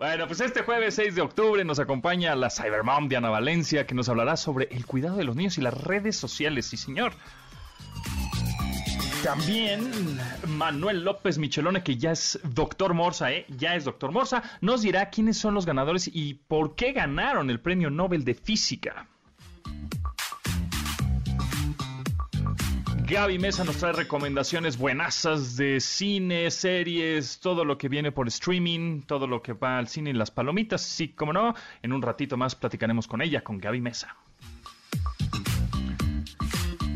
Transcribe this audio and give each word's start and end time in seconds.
Bueno, 0.00 0.26
pues 0.26 0.40
este 0.40 0.62
jueves 0.62 0.94
6 0.94 1.14
de 1.14 1.20
octubre 1.20 1.62
nos 1.62 1.78
acompaña 1.78 2.34
la 2.34 2.48
Cybermom 2.48 3.06
Diana 3.06 3.28
Valencia, 3.28 3.86
que 3.86 3.94
nos 3.94 4.08
hablará 4.08 4.38
sobre 4.38 4.66
el 4.70 4.86
cuidado 4.86 5.18
de 5.18 5.24
los 5.24 5.36
niños 5.36 5.58
y 5.58 5.60
las 5.60 5.74
redes 5.74 6.16
sociales. 6.16 6.64
Sí, 6.64 6.78
señor. 6.78 7.12
También 9.22 9.90
Manuel 10.48 11.04
López 11.04 11.36
Michelone, 11.36 11.82
que 11.82 11.98
ya 11.98 12.12
es 12.12 12.40
doctor 12.42 12.94
Morsa, 12.94 13.30
¿eh? 13.30 13.44
Ya 13.58 13.74
es 13.74 13.84
doctor 13.84 14.10
Morsa, 14.10 14.42
nos 14.62 14.80
dirá 14.80 15.10
quiénes 15.10 15.36
son 15.36 15.52
los 15.52 15.66
ganadores 15.66 16.08
y 16.10 16.32
por 16.32 16.76
qué 16.76 16.92
ganaron 16.92 17.50
el 17.50 17.60
premio 17.60 17.90
Nobel 17.90 18.24
de 18.24 18.32
Física. 18.32 19.06
Gaby 23.10 23.40
Mesa 23.40 23.64
nos 23.64 23.78
trae 23.78 23.92
recomendaciones 23.92 24.78
buenasas 24.78 25.56
de 25.56 25.80
cine, 25.80 26.48
series, 26.48 27.40
todo 27.40 27.64
lo 27.64 27.76
que 27.76 27.88
viene 27.88 28.12
por 28.12 28.28
streaming, 28.28 29.02
todo 29.02 29.26
lo 29.26 29.42
que 29.42 29.52
va 29.52 29.78
al 29.78 29.88
cine 29.88 30.10
y 30.10 30.12
las 30.12 30.30
palomitas. 30.30 30.80
Sí, 30.80 31.08
como 31.08 31.32
no, 31.32 31.56
en 31.82 31.92
un 31.92 32.02
ratito 32.02 32.36
más 32.36 32.54
platicaremos 32.54 33.08
con 33.08 33.20
ella, 33.20 33.42
con 33.42 33.58
Gaby 33.58 33.80
Mesa. 33.80 34.14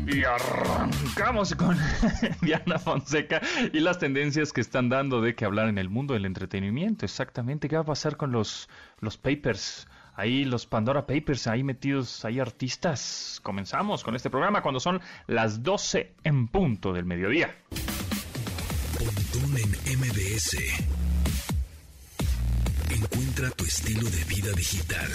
Y 0.07 0.23
arrancamos 0.23 1.53
con 1.53 1.77
Diana 2.41 2.79
Fonseca 2.79 3.41
y 3.73 3.81
las 3.81 3.99
tendencias 3.99 4.53
que 4.53 4.61
están 4.61 4.87
dando 4.87 5.19
de 5.19 5.35
que 5.35 5.43
hablar 5.43 5.67
en 5.67 5.77
el 5.77 5.89
mundo 5.89 6.13
del 6.13 6.23
entretenimiento. 6.23 7.03
Exactamente, 7.03 7.67
¿qué 7.67 7.75
va 7.75 7.81
a 7.81 7.85
pasar 7.85 8.15
con 8.15 8.31
los, 8.31 8.69
los 9.01 9.17
papers? 9.17 9.85
Ahí 10.15 10.45
los 10.45 10.65
Pandora 10.65 11.05
Papers, 11.05 11.47
ahí 11.47 11.63
metidos, 11.63 12.25
ahí 12.25 12.39
artistas. 12.39 13.39
Comenzamos 13.43 14.03
con 14.03 14.15
este 14.15 14.29
programa 14.29 14.61
cuando 14.61 14.79
son 14.79 15.01
las 15.27 15.63
12 15.63 16.13
en 16.23 16.47
punto 16.47 16.93
del 16.93 17.05
mediodía. 17.05 17.55
Pontón 18.97 19.57
en 19.57 19.99
MBS. 19.99 20.57
Encuentra 22.89 23.49
tu 23.51 23.65
estilo 23.65 24.09
de 24.09 24.23
vida 24.25 24.51
digital. 24.53 25.09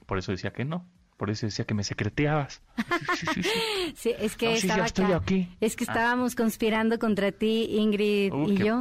Por 0.06 0.18
eso 0.18 0.32
decía 0.32 0.52
que 0.52 0.64
no. 0.64 0.84
Por 1.16 1.30
eso 1.30 1.46
decía 1.46 1.64
que 1.64 1.74
me 1.74 1.84
secreteabas. 1.84 2.60
Sí, 3.94 4.12
es 4.18 4.36
que 4.36 4.54
estaba 4.54 4.84
aquí. 5.16 5.48
Es 5.60 5.76
que 5.76 5.84
estábamos 5.84 6.34
conspirando 6.34 6.98
contra 6.98 7.30
ti, 7.32 7.68
Ingrid 7.70 8.32
y 8.48 8.56
yo 8.58 8.78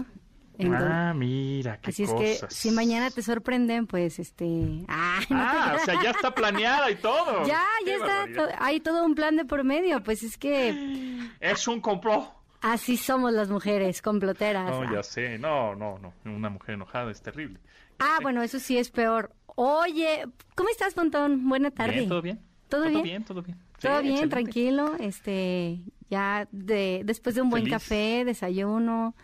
ah, 0.72 1.14
mira, 1.16 1.80
qué 1.82 1.90
Así 1.92 2.04
es 2.04 2.14
que 2.14 2.40
si 2.50 2.72
mañana 2.72 3.12
te 3.12 3.22
sorprenden, 3.22 3.88
pues 3.88 4.20
este... 4.20 4.86
Ah, 4.88 5.20
ah 5.32 5.78
o 5.82 5.86
sea, 5.86 6.02
ya 6.02 6.12
está 6.12 6.34
planeada 6.34 6.90
y 6.92 6.96
todo. 6.96 7.46
Ya, 7.48 7.66
ya 7.86 7.96
está, 7.96 8.56
hay 8.60 8.80
todo 8.80 9.06
un 9.06 9.16
plan 9.16 9.36
de 9.36 9.46
por 9.46 9.64
medio, 9.64 10.04
pues 10.04 10.24
es 10.24 10.38
que... 10.38 11.20
Es 11.40 11.68
un 11.68 11.82
complot. 11.82 12.34
Así 12.62 12.98
somos 12.98 13.32
las 13.32 13.50
mujeres, 13.50 14.02
comploteras. 14.02 14.70
No, 14.70 14.92
ya 14.92 15.04
sé, 15.04 15.38
no, 15.38 15.76
no, 15.76 16.00
no, 16.00 16.14
una 16.26 16.50
mujer 16.50 16.76
enojada 16.76 17.12
es 17.12 17.22
terrible. 17.22 17.60
Ah, 18.00 18.18
bueno, 18.22 18.42
eso 18.42 18.60
sí 18.60 18.78
es 18.78 18.90
peor. 18.90 19.32
Oye, 19.56 20.26
¿cómo 20.56 20.70
estás, 20.70 20.94
Pontón? 20.94 21.48
Buena 21.48 21.72
tarde. 21.72 22.08
¿Todo 22.08 22.22
bien? 22.22 22.40
¿Todo, 22.68 22.84
bien? 22.84 23.24
Todo 23.24 23.44
bien, 23.44 23.54
todo 23.80 24.02
bien. 24.02 24.30
tranquilo, 24.30 24.96
este, 25.00 25.80
ya 26.10 26.48
de, 26.52 27.04
después 27.06 27.36
de 27.36 27.42
un 27.42 27.50
buen 27.50 27.70
café, 27.70 28.24
desayuno, 28.26 29.16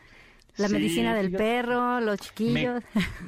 la 0.58 0.70
medicina 0.70 1.16
del 1.16 1.32
perro, 1.32 2.00
los 2.00 2.20
chiquillos. 2.20 2.84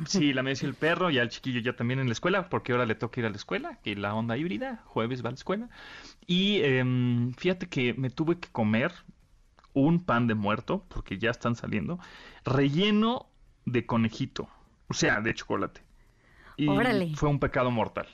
sí, 0.08 0.34
la 0.34 0.44
medicina 0.44 0.72
del 0.72 0.78
perro, 0.78 1.10
y 1.10 1.20
al 1.20 1.30
chiquillo 1.30 1.60
ya 1.60 1.76
también 1.76 2.00
en 2.00 2.08
la 2.08 2.14
escuela, 2.14 2.50
porque 2.50 2.72
ahora 2.72 2.86
le 2.86 2.96
toca 2.96 3.20
ir 3.20 3.26
a 3.26 3.30
la 3.30 3.36
escuela, 3.36 3.80
que 3.84 3.96
la 3.96 4.14
onda 4.14 4.38
híbrida, 4.38 4.84
jueves 4.86 5.24
va 5.24 5.30
a 5.30 5.32
la 5.32 5.36
escuela. 5.36 5.70
Y 6.28 6.62
em, 6.64 7.34
fíjate 7.34 7.68
que 7.68 7.94
me 7.94 8.10
tuve 8.10 8.40
que 8.40 8.50
comer 8.50 8.92
un 9.74 10.00
pan 10.04 10.28
de 10.28 10.36
muerto, 10.36 10.86
porque 10.88 11.18
ya 11.18 11.32
están 11.32 11.56
saliendo, 11.56 12.00
relleno 12.46 13.28
de 13.66 13.86
conejito, 13.86 14.50
o 14.88 14.94
sea, 14.94 15.22
de 15.22 15.34
chocolate. 15.34 15.82
Y 16.58 16.68
fue 17.16 17.30
un 17.30 17.40
pecado 17.40 17.72
mortal 17.72 18.08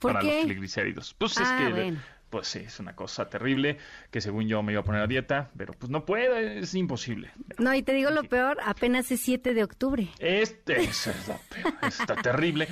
para 0.00 0.22
los 0.22 0.44
triglicéridos. 0.44 1.14
Pues 1.14 1.38
es 1.38 1.48
ah, 1.48 1.58
que 1.58 1.96
pues 2.34 2.48
sí, 2.48 2.58
es 2.66 2.80
una 2.80 2.96
cosa 2.96 3.28
terrible 3.28 3.78
que 4.10 4.20
según 4.20 4.48
yo 4.48 4.60
me 4.60 4.72
iba 4.72 4.80
a 4.80 4.84
poner 4.84 5.02
a 5.02 5.06
dieta, 5.06 5.52
pero 5.56 5.72
pues 5.72 5.88
no 5.88 6.04
puedo, 6.04 6.36
es 6.36 6.74
imposible. 6.74 7.30
No, 7.58 7.72
y 7.72 7.84
te 7.84 7.92
digo 7.92 8.10
lo 8.10 8.24
peor, 8.24 8.58
apenas 8.64 9.08
es 9.12 9.20
7 9.20 9.54
de 9.54 9.62
octubre. 9.62 10.08
Este 10.18 10.82
es 10.82 11.06
lo 11.28 11.38
peor, 11.48 11.72
está 11.86 12.16
terrible, 12.16 12.66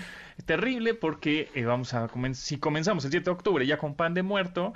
terrible 0.47 0.95
porque 0.95 1.49
eh, 1.55 1.65
vamos 1.65 1.95
a 1.95 2.09
comenzar, 2.09 2.45
si 2.45 2.59
comenzamos 2.59 3.05
el 3.05 3.12
7 3.12 3.25
de 3.25 3.31
octubre 3.31 3.65
ya 3.65 3.78
con 3.78 3.95
pan 3.95 4.15
de 4.15 4.25
muerto, 4.25 4.75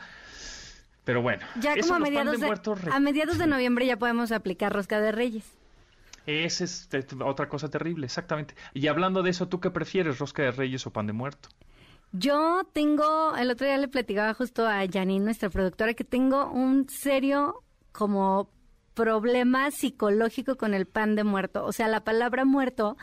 pero 1.03 1.21
bueno. 1.21 1.45
Ya 1.61 1.75
como 1.81 1.95
a 1.95 1.99
mediados 1.99 2.39
de, 2.39 2.49
a 2.93 3.01
mediados 3.01 3.39
de 3.39 3.49
noviembre 3.49 3.87
ya 3.87 3.97
podemos 3.97 4.31
aplicar 4.31 4.73
rosca 4.73 5.01
de 5.01 5.11
reyes. 5.11 5.51
Esa 6.27 6.63
es 6.63 6.89
otra 7.25 7.49
cosa 7.49 7.69
terrible, 7.69 8.07
exactamente. 8.07 8.55
Y 8.73 8.87
hablando 8.87 9.25
de 9.25 9.31
eso, 9.31 9.49
¿tú 9.49 9.59
qué 9.59 9.73
prefieres, 9.73 10.21
rosca 10.21 10.45
de 10.45 10.53
reyes 10.53 10.87
o 10.87 10.93
pan 10.93 11.09
de 11.09 11.13
muerto? 11.13 11.49
Yo 12.19 12.63
tengo, 12.73 13.37
el 13.37 13.51
otro 13.51 13.67
día 13.67 13.77
le 13.79 13.89
platicaba 13.89 14.33
justo 14.35 14.67
a 14.67 14.87
Janine, 14.91 15.25
nuestra 15.25 15.51
productora, 15.51 15.95
que 15.95 16.05
tengo 16.05 16.51
un 16.51 16.89
serio 16.89 17.63
como 17.93 18.51
problema 18.95 19.71
psicológico 19.71 20.57
con 20.57 20.73
el 20.73 20.87
pan 20.87 21.15
de 21.17 21.25
muerto. 21.25 21.65
O 21.65 21.73
sea, 21.73 21.89
la 21.89 22.05
palabra 22.05 22.45
muerto 22.45 22.97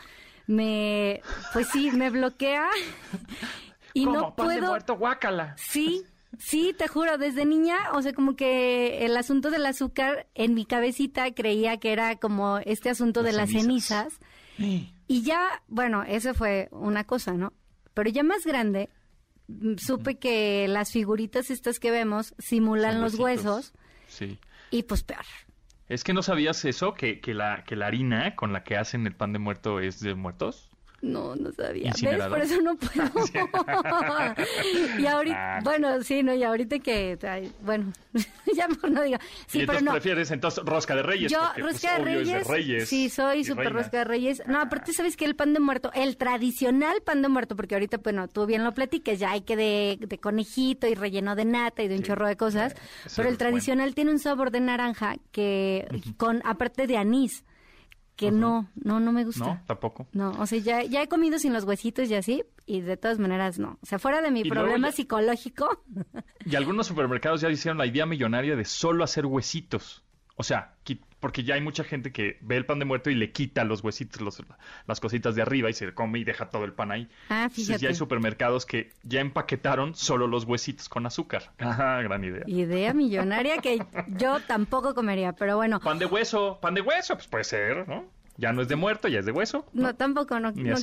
me, 0.46 1.22
pues 1.52 1.68
sí, 1.68 1.90
me 1.92 2.10
bloquea 2.10 2.68
y 3.92 4.06
no 4.06 4.34
pan 4.34 4.46
puedo. 4.46 4.60
De 4.60 4.66
muerto, 4.68 4.96
guácala. 4.96 5.54
Sí, 5.56 6.02
sí, 6.38 6.74
te 6.76 6.88
juro, 6.88 7.16
desde 7.16 7.44
niña, 7.44 7.76
o 7.92 8.02
sea, 8.02 8.12
como 8.12 8.34
que 8.34 9.04
el 9.04 9.16
asunto 9.16 9.50
del 9.50 9.66
azúcar 9.66 10.26
en 10.34 10.54
mi 10.54 10.64
cabecita 10.64 11.32
creía 11.32 11.76
que 11.78 11.92
era 11.92 12.16
como 12.16 12.58
este 12.58 12.90
asunto 12.90 13.22
de 13.22 13.32
las 13.32 13.50
cenizas. 13.50 14.18
Y 14.58 15.22
ya, 15.22 15.62
bueno, 15.68 16.02
eso 16.02 16.34
fue 16.34 16.68
una 16.72 17.04
cosa, 17.04 17.32
¿no? 17.34 17.52
Pero 17.94 18.10
ya 18.10 18.24
más 18.24 18.44
grande, 18.44 18.88
supe 19.78 20.16
que 20.16 20.66
las 20.68 20.90
figuritas 20.90 21.50
estas 21.50 21.78
que 21.78 21.90
vemos 21.90 22.34
simulan 22.38 23.00
los 23.00 23.14
huesos. 23.14 23.72
Sí. 24.08 24.38
Y 24.70 24.84
pues 24.84 25.02
peor. 25.02 25.24
¿Es 25.88 26.02
que 26.02 26.14
no 26.14 26.22
sabías 26.22 26.64
eso? 26.64 26.94
Que, 26.94 27.20
que, 27.20 27.34
la, 27.34 27.64
que 27.64 27.76
la 27.76 27.86
harina 27.86 28.34
con 28.36 28.52
la 28.52 28.64
que 28.64 28.76
hacen 28.76 29.06
el 29.06 29.14
pan 29.14 29.32
de 29.32 29.38
muerto 29.38 29.80
es 29.80 30.00
de 30.00 30.14
muertos. 30.14 30.70
No, 31.04 31.36
no 31.36 31.52
sabía. 31.52 31.92
¿Ves? 32.00 32.26
Por 32.26 32.40
eso 32.40 32.62
no 32.62 32.76
puedo. 32.76 33.04
y 34.98 35.06
ahorita, 35.06 35.56
ah. 35.56 35.60
bueno, 35.62 36.02
sí, 36.02 36.22
no, 36.22 36.34
y 36.34 36.42
ahorita 36.42 36.78
que, 36.78 37.18
bueno, 37.62 37.92
ya 38.56 38.68
mejor 38.68 38.90
no 38.90 39.02
digo. 39.02 39.18
Sí, 39.46 39.60
¿Y 39.60 39.66
pero 39.66 39.82
no. 39.82 39.92
prefieres 39.92 40.30
entonces 40.30 40.64
rosca 40.64 40.96
de 40.96 41.02
reyes? 41.02 41.30
Yo, 41.30 41.40
pues, 41.54 41.74
rosca 41.74 41.98
de, 41.98 42.42
reyes, 42.42 42.88
Sí, 42.88 43.10
soy 43.10 43.44
súper 43.44 43.72
rosca 43.72 43.98
de 43.98 44.04
reyes. 44.04 44.42
No, 44.46 44.60
aparte, 44.60 44.94
¿sabes 44.94 45.16
que 45.16 45.26
El 45.26 45.36
pan 45.36 45.52
de 45.52 45.60
muerto, 45.60 45.90
el 45.94 46.16
tradicional 46.16 47.02
pan 47.02 47.20
de 47.20 47.28
muerto, 47.28 47.54
porque 47.54 47.74
ahorita, 47.74 47.98
bueno, 47.98 48.26
tú 48.26 48.46
bien 48.46 48.64
lo 48.64 48.72
platiques, 48.72 49.18
ya 49.18 49.32
hay 49.32 49.42
que 49.42 49.56
de, 49.56 49.98
de 50.00 50.18
conejito 50.18 50.86
y 50.86 50.94
relleno 50.94 51.36
de 51.36 51.44
nata 51.44 51.82
y 51.82 51.88
de 51.88 51.96
un 51.96 52.02
chorro 52.02 52.26
de 52.26 52.36
cosas. 52.36 52.74
pero 53.14 53.28
el 53.28 53.36
tradicional 53.36 53.94
tiene 53.94 54.10
un 54.10 54.18
sabor 54.18 54.50
de 54.50 54.60
naranja 54.60 55.16
que, 55.32 55.86
con, 56.16 56.40
aparte 56.46 56.86
de 56.86 56.96
anís 56.96 57.44
que 58.16 58.30
no, 58.30 58.68
no, 58.76 59.00
no 59.00 59.12
me 59.12 59.24
gusta. 59.24 59.44
No, 59.44 59.62
tampoco. 59.66 60.06
No, 60.12 60.30
o 60.38 60.46
sea, 60.46 60.58
ya, 60.58 60.82
ya 60.82 61.02
he 61.02 61.08
comido 61.08 61.38
sin 61.38 61.52
los 61.52 61.64
huesitos 61.64 62.08
y 62.10 62.14
así, 62.14 62.44
y 62.66 62.80
de 62.80 62.96
todas 62.96 63.18
maneras 63.18 63.58
no. 63.58 63.78
O 63.82 63.86
sea, 63.86 63.98
fuera 63.98 64.22
de 64.22 64.30
mi 64.30 64.44
problema 64.44 64.92
psicológico. 64.92 65.82
Y 66.46 66.56
algunos 66.56 66.86
supermercados 66.86 67.40
ya 67.40 67.50
hicieron 67.50 67.78
la 67.78 67.86
idea 67.86 68.06
millonaria 68.06 68.56
de 68.56 68.64
solo 68.64 69.04
hacer 69.04 69.26
huesitos. 69.26 70.04
O 70.36 70.42
sea, 70.42 70.74
porque 71.24 71.42
ya 71.42 71.54
hay 71.54 71.62
mucha 71.62 71.84
gente 71.84 72.12
que 72.12 72.36
ve 72.42 72.58
el 72.58 72.66
pan 72.66 72.78
de 72.78 72.84
muerto 72.84 73.08
y 73.08 73.14
le 73.14 73.32
quita 73.32 73.64
los 73.64 73.82
huesitos, 73.82 74.20
los, 74.20 74.42
las 74.86 75.00
cositas 75.00 75.34
de 75.34 75.40
arriba 75.40 75.70
y 75.70 75.72
se 75.72 75.94
come 75.94 76.18
y 76.18 76.24
deja 76.24 76.50
todo 76.50 76.64
el 76.64 76.74
pan 76.74 76.92
ahí. 76.92 77.08
Ah, 77.30 77.48
fíjate. 77.48 77.62
Entonces 77.62 77.80
ya 77.80 77.88
hay 77.88 77.94
supermercados 77.94 78.66
que 78.66 78.92
ya 79.04 79.20
empaquetaron 79.20 79.94
solo 79.94 80.26
los 80.26 80.44
huesitos 80.44 80.90
con 80.90 81.06
azúcar. 81.06 81.50
Ah, 81.60 82.02
gran 82.02 82.22
idea. 82.24 82.42
Idea 82.46 82.92
millonaria 82.92 83.56
que 83.56 83.82
yo 84.18 84.38
tampoco 84.40 84.94
comería, 84.94 85.32
pero 85.32 85.56
bueno. 85.56 85.80
Pan 85.80 85.98
de 85.98 86.04
hueso, 86.04 86.58
pan 86.60 86.74
de 86.74 86.82
hueso, 86.82 87.14
pues 87.14 87.26
puede 87.26 87.44
ser, 87.44 87.88
¿no? 87.88 88.04
Ya 88.36 88.52
no 88.52 88.60
es 88.60 88.68
de 88.68 88.76
muerto, 88.76 89.08
ya 89.08 89.20
es 89.20 89.24
de 89.24 89.32
hueso. 89.32 89.64
No, 89.72 89.94
tampoco, 89.94 90.38
no, 90.40 90.52
quiero. 90.52 90.76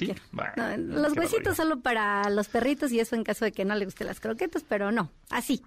los 0.76 1.16
huesitos 1.16 1.56
solo 1.56 1.82
para 1.82 2.32
los 2.32 2.48
perritos 2.48 2.92
y 2.92 3.00
eso 3.00 3.16
en 3.16 3.24
caso 3.24 3.46
de 3.46 3.52
que 3.52 3.64
no 3.64 3.76
le 3.76 3.86
gusten 3.86 4.08
las 4.08 4.20
croquetas, 4.20 4.66
pero 4.68 4.92
no, 4.92 5.12
así. 5.30 5.62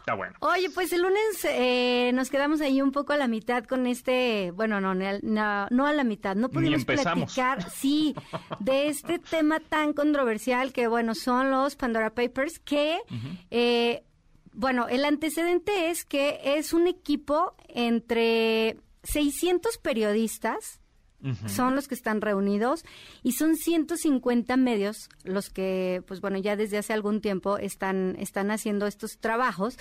Está 0.00 0.14
bueno. 0.14 0.34
Oye, 0.40 0.70
pues 0.70 0.92
el 0.94 1.02
lunes 1.02 1.44
eh, 1.44 2.10
nos 2.14 2.30
quedamos 2.30 2.62
ahí 2.62 2.80
un 2.80 2.90
poco 2.90 3.12
a 3.12 3.18
la 3.18 3.28
mitad 3.28 3.64
con 3.64 3.86
este, 3.86 4.50
bueno, 4.52 4.80
no, 4.80 4.94
no, 4.94 5.66
no 5.70 5.86
a 5.86 5.92
la 5.92 6.04
mitad, 6.04 6.34
no 6.36 6.48
pudimos 6.48 6.86
platicar, 6.86 7.70
sí, 7.70 8.14
de 8.60 8.88
este 8.88 9.18
tema 9.30 9.60
tan 9.60 9.92
controversial 9.92 10.72
que, 10.72 10.88
bueno, 10.88 11.14
son 11.14 11.50
los 11.50 11.76
Pandora 11.76 12.14
Papers, 12.14 12.58
que, 12.60 12.98
eh, 13.50 14.02
bueno, 14.52 14.88
el 14.88 15.04
antecedente 15.04 15.90
es 15.90 16.06
que 16.06 16.40
es 16.42 16.72
un 16.72 16.86
equipo 16.86 17.54
entre 17.68 18.78
600 19.02 19.76
periodistas, 19.78 20.79
son 21.46 21.74
los 21.74 21.88
que 21.88 21.94
están 21.94 22.20
reunidos 22.20 22.84
y 23.22 23.32
son 23.32 23.56
150 23.56 24.56
medios 24.56 25.08
los 25.24 25.50
que, 25.50 26.02
pues 26.06 26.20
bueno, 26.20 26.38
ya 26.38 26.56
desde 26.56 26.78
hace 26.78 26.92
algún 26.92 27.20
tiempo 27.20 27.58
están, 27.58 28.16
están 28.18 28.50
haciendo 28.50 28.86
estos 28.86 29.18
trabajos 29.18 29.76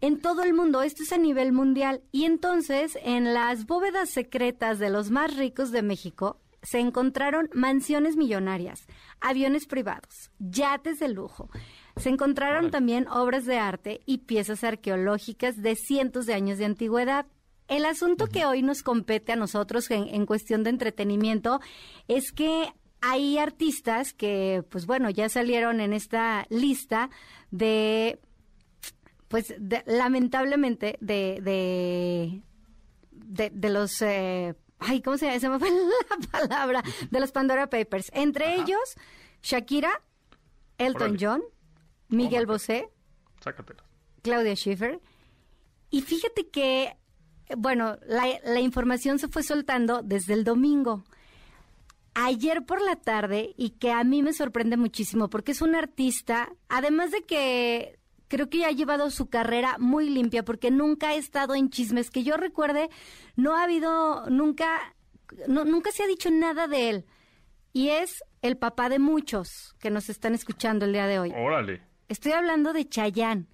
en 0.00 0.20
todo 0.20 0.42
el 0.42 0.54
mundo. 0.54 0.82
Esto 0.82 1.02
es 1.02 1.12
a 1.12 1.18
nivel 1.18 1.52
mundial. 1.52 2.02
Y 2.12 2.24
entonces, 2.24 2.98
en 3.02 3.34
las 3.34 3.66
bóvedas 3.66 4.10
secretas 4.10 4.78
de 4.78 4.90
los 4.90 5.10
más 5.10 5.36
ricos 5.36 5.70
de 5.72 5.82
México, 5.82 6.40
se 6.62 6.80
encontraron 6.80 7.48
mansiones 7.52 8.16
millonarias, 8.16 8.86
aviones 9.20 9.66
privados, 9.66 10.32
yates 10.38 10.98
de 10.98 11.08
lujo. 11.08 11.48
Se 11.96 12.08
encontraron 12.08 12.70
también 12.70 13.06
obras 13.08 13.46
de 13.46 13.58
arte 13.58 14.00
y 14.04 14.18
piezas 14.18 14.64
arqueológicas 14.64 15.62
de 15.62 15.76
cientos 15.76 16.26
de 16.26 16.34
años 16.34 16.58
de 16.58 16.64
antigüedad. 16.64 17.26
El 17.68 17.84
asunto 17.84 18.28
que 18.28 18.46
hoy 18.46 18.62
nos 18.62 18.82
compete 18.82 19.32
a 19.32 19.36
nosotros 19.36 19.90
en, 19.90 20.26
cuestión 20.26 20.62
de 20.62 20.70
entretenimiento 20.70 21.60
es 22.06 22.30
que 22.32 22.72
hay 23.00 23.38
artistas 23.38 24.12
que, 24.12 24.64
pues 24.70 24.86
bueno, 24.86 25.10
ya 25.10 25.28
salieron 25.28 25.80
en 25.80 25.92
esta 25.92 26.46
lista 26.48 27.10
de, 27.50 28.20
pues 29.28 29.54
lamentablemente, 29.86 30.96
de, 31.00 31.40
de, 33.12 33.50
de, 33.50 33.70
los... 33.70 34.00
Eh, 34.00 34.54
ay, 34.78 35.02
¿cómo 35.02 35.18
se 35.18 35.26
llama? 35.26 35.40
Se 35.40 35.48
me 35.48 35.58
fue 35.58 35.70
la 36.10 36.28
palabra. 36.30 36.82
De 37.10 37.18
los 37.20 37.32
Pandora 37.32 37.68
Papers. 37.68 38.10
Entre 38.14 38.54
ellos, 38.54 38.96
Shakira, 39.42 40.02
Elton 40.78 41.16
John, 41.20 41.42
Miguel 42.08 42.46
Bosé, 42.46 42.90
Claudia 44.22 44.54
Schiffer. 44.54 45.00
Y 45.90 46.02
fíjate 46.02 46.48
que 46.48 46.96
bueno, 47.56 47.98
la, 48.06 48.60
información 48.60 49.18
se 49.18 49.28
fue 49.28 49.42
soltando 49.42 50.02
desde 50.02 50.34
el 50.34 50.44
domingo. 50.44 51.04
Ayer 52.14 52.64
por 52.64 52.80
la 52.80 52.96
tarde, 52.96 53.54
y 53.56 53.70
que 53.70 53.92
a 53.92 54.02
mí 54.02 54.22
me 54.22 54.32
sorprende 54.32 54.76
muchísimo, 54.76 55.28
porque 55.28 55.52
es 55.52 55.60
un 55.60 55.74
artista, 55.74 56.50
además 56.68 57.10
de 57.10 57.22
que 57.22 57.98
creo 58.28 58.48
que 58.48 58.58
ya 58.58 58.68
ha 58.68 58.72
llevado 58.72 59.10
su 59.10 59.28
carrera 59.28 59.76
muy 59.78 60.08
limpia, 60.08 60.44
porque 60.44 60.70
nunca 60.70 61.10
ha 61.10 61.14
estado 61.14 61.54
en 61.54 61.70
chismes. 61.70 62.10
Que 62.10 62.24
yo 62.24 62.36
recuerde, 62.36 62.88
no 63.36 63.54
ha 63.54 63.64
habido, 63.64 64.28
nunca, 64.30 64.94
nunca 65.46 65.92
se 65.92 66.02
ha 66.02 66.06
dicho 66.06 66.30
nada 66.30 66.66
de 66.68 66.88
él. 66.88 67.04
Y 67.72 67.90
es 67.90 68.24
el 68.40 68.56
papá 68.56 68.88
de 68.88 68.98
muchos 68.98 69.74
que 69.78 69.90
nos 69.90 70.08
están 70.08 70.34
escuchando 70.34 70.86
el 70.86 70.92
día 70.92 71.06
de 71.06 71.18
hoy. 71.18 71.32
Órale. 71.36 71.82
Estoy 72.08 72.32
hablando 72.32 72.72
de 72.72 72.88
Chayán. 72.88 73.48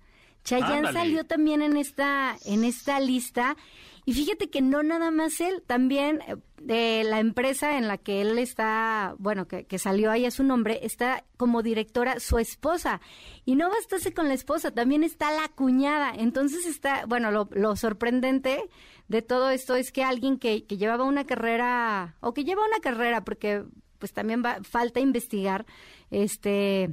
Chayanne 0.45 0.93
salió 0.93 1.25
también 1.25 1.63
en 1.63 1.77
esta, 1.77 2.37
en 2.45 2.65
esta 2.65 3.01
lista. 3.01 3.57
Y 4.05 4.15
fíjate 4.15 4.51
que 4.51 4.63
no 4.63 4.83
nada 4.83 5.13
más 5.13 5.41
él, 5.41 5.63
también 5.65 6.21
eh, 6.27 6.35
de 6.61 7.05
la 7.05 7.21
empresa 7.21 7.79
en 7.79 7.87
la 7.87 7.99
que 7.99 8.21
él 8.21 8.37
está, 8.39 9.15
bueno, 9.19 9.47
que, 9.47 9.79
salió 9.79 10.11
ahí 10.11 10.27
a 10.27 10.33
su 10.33 10.43
nombre, 10.43 10.81
está 10.83 11.25
como 11.37 11.63
directora 11.63 12.19
su 12.19 12.39
esposa. 12.39 13.01
Y 13.45 13.55
no 13.55 13.71
bastase 13.71 14.13
con 14.13 14.27
la 14.27 14.35
esposa, 14.35 14.73
también 14.73 15.05
está 15.05 15.31
la 15.31 15.49
cuñada. 15.49 16.13
Entonces 16.17 16.67
está, 16.67 17.07
bueno, 17.07 17.31
lo, 17.31 17.77
sorprendente 17.77 18.69
de 19.07 19.23
todo 19.23 19.51
esto 19.51 19.77
es 19.77 19.93
que 19.93 20.03
alguien 20.03 20.39
que, 20.39 20.65
que, 20.65 20.77
llevaba 20.77 21.05
una 21.05 21.25
carrera, 21.25 22.17
o 22.21 22.35
que 22.35 22.45
lleva 22.45 22.67
una 22.67 22.81
carrera, 22.81 23.23
porque 23.23 23.65
pues 24.01 24.13
también 24.13 24.43
va, 24.45 24.59
falta 24.65 24.99
investigar, 24.99 25.65
este 26.11 26.91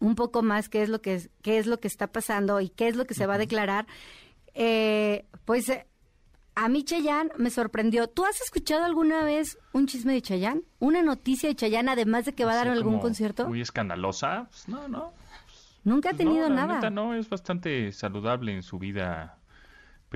un 0.00 0.14
poco 0.14 0.42
más 0.42 0.68
qué 0.68 0.82
es 0.82 0.88
lo 0.88 1.00
que 1.00 1.28
qué 1.42 1.58
es 1.58 1.66
lo 1.66 1.78
que 1.78 1.88
está 1.88 2.06
pasando 2.06 2.60
y 2.60 2.68
qué 2.68 2.88
es 2.88 2.96
lo 2.96 3.06
que 3.06 3.14
se 3.14 3.26
va 3.26 3.34
a 3.34 3.38
declarar, 3.38 3.86
eh, 4.54 5.26
pues 5.44 5.68
eh, 5.68 5.86
a 6.54 6.68
mí 6.68 6.84
Chayán 6.84 7.30
me 7.36 7.50
sorprendió. 7.50 8.08
¿Tú 8.08 8.24
has 8.24 8.40
escuchado 8.40 8.84
alguna 8.84 9.24
vez 9.24 9.58
un 9.72 9.86
chisme 9.86 10.14
de 10.14 10.22
Chayán? 10.22 10.62
¿Una 10.78 11.02
noticia 11.02 11.48
de 11.48 11.54
Chayán 11.54 11.88
además 11.88 12.24
de 12.24 12.32
que 12.32 12.44
va 12.44 12.52
a 12.52 12.56
dar 12.56 12.68
algún 12.68 12.98
concierto? 12.98 13.46
Muy 13.46 13.60
escandalosa. 13.60 14.48
Pues 14.50 14.68
no, 14.68 14.88
no. 14.88 15.12
Nunca 15.84 16.10
ha 16.10 16.14
tenido 16.14 16.48
nada. 16.48 16.90
no, 16.90 17.14
es 17.14 17.28
bastante 17.28 17.92
saludable 17.92 18.52
en 18.52 18.62
su 18.62 18.78
vida 18.78 19.38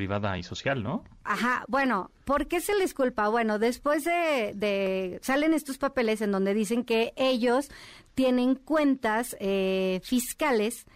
privada 0.00 0.38
y 0.38 0.42
social, 0.42 0.82
¿no? 0.82 1.04
Ajá, 1.24 1.62
bueno, 1.68 2.10
¿por 2.24 2.48
qué 2.48 2.62
se 2.62 2.74
les 2.74 2.94
culpa? 2.94 3.28
Bueno, 3.28 3.58
después 3.58 4.02
de, 4.04 5.18
salen 5.20 5.52
estos 5.52 5.76
papeles 5.76 6.22
en 6.22 6.32
donde 6.32 6.54
dicen 6.54 6.84
que 6.84 7.12
ellos 7.16 7.68
tienen 8.14 8.54
cuentas 8.54 9.36
eh, 9.40 10.00
fiscales 10.02 10.86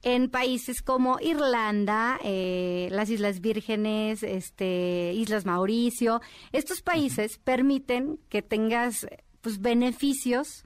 en 0.00 0.30
países 0.30 0.80
como 0.80 1.18
Irlanda, 1.20 2.18
eh, 2.24 2.88
las 2.92 3.10
Islas 3.10 3.42
Vírgenes, 3.42 4.22
este, 4.22 5.12
Islas 5.12 5.44
Mauricio. 5.44 6.22
Estos 6.52 6.80
países 6.80 7.36
permiten 7.36 8.18
que 8.30 8.40
tengas 8.40 9.06
pues 9.42 9.60
beneficios 9.60 10.64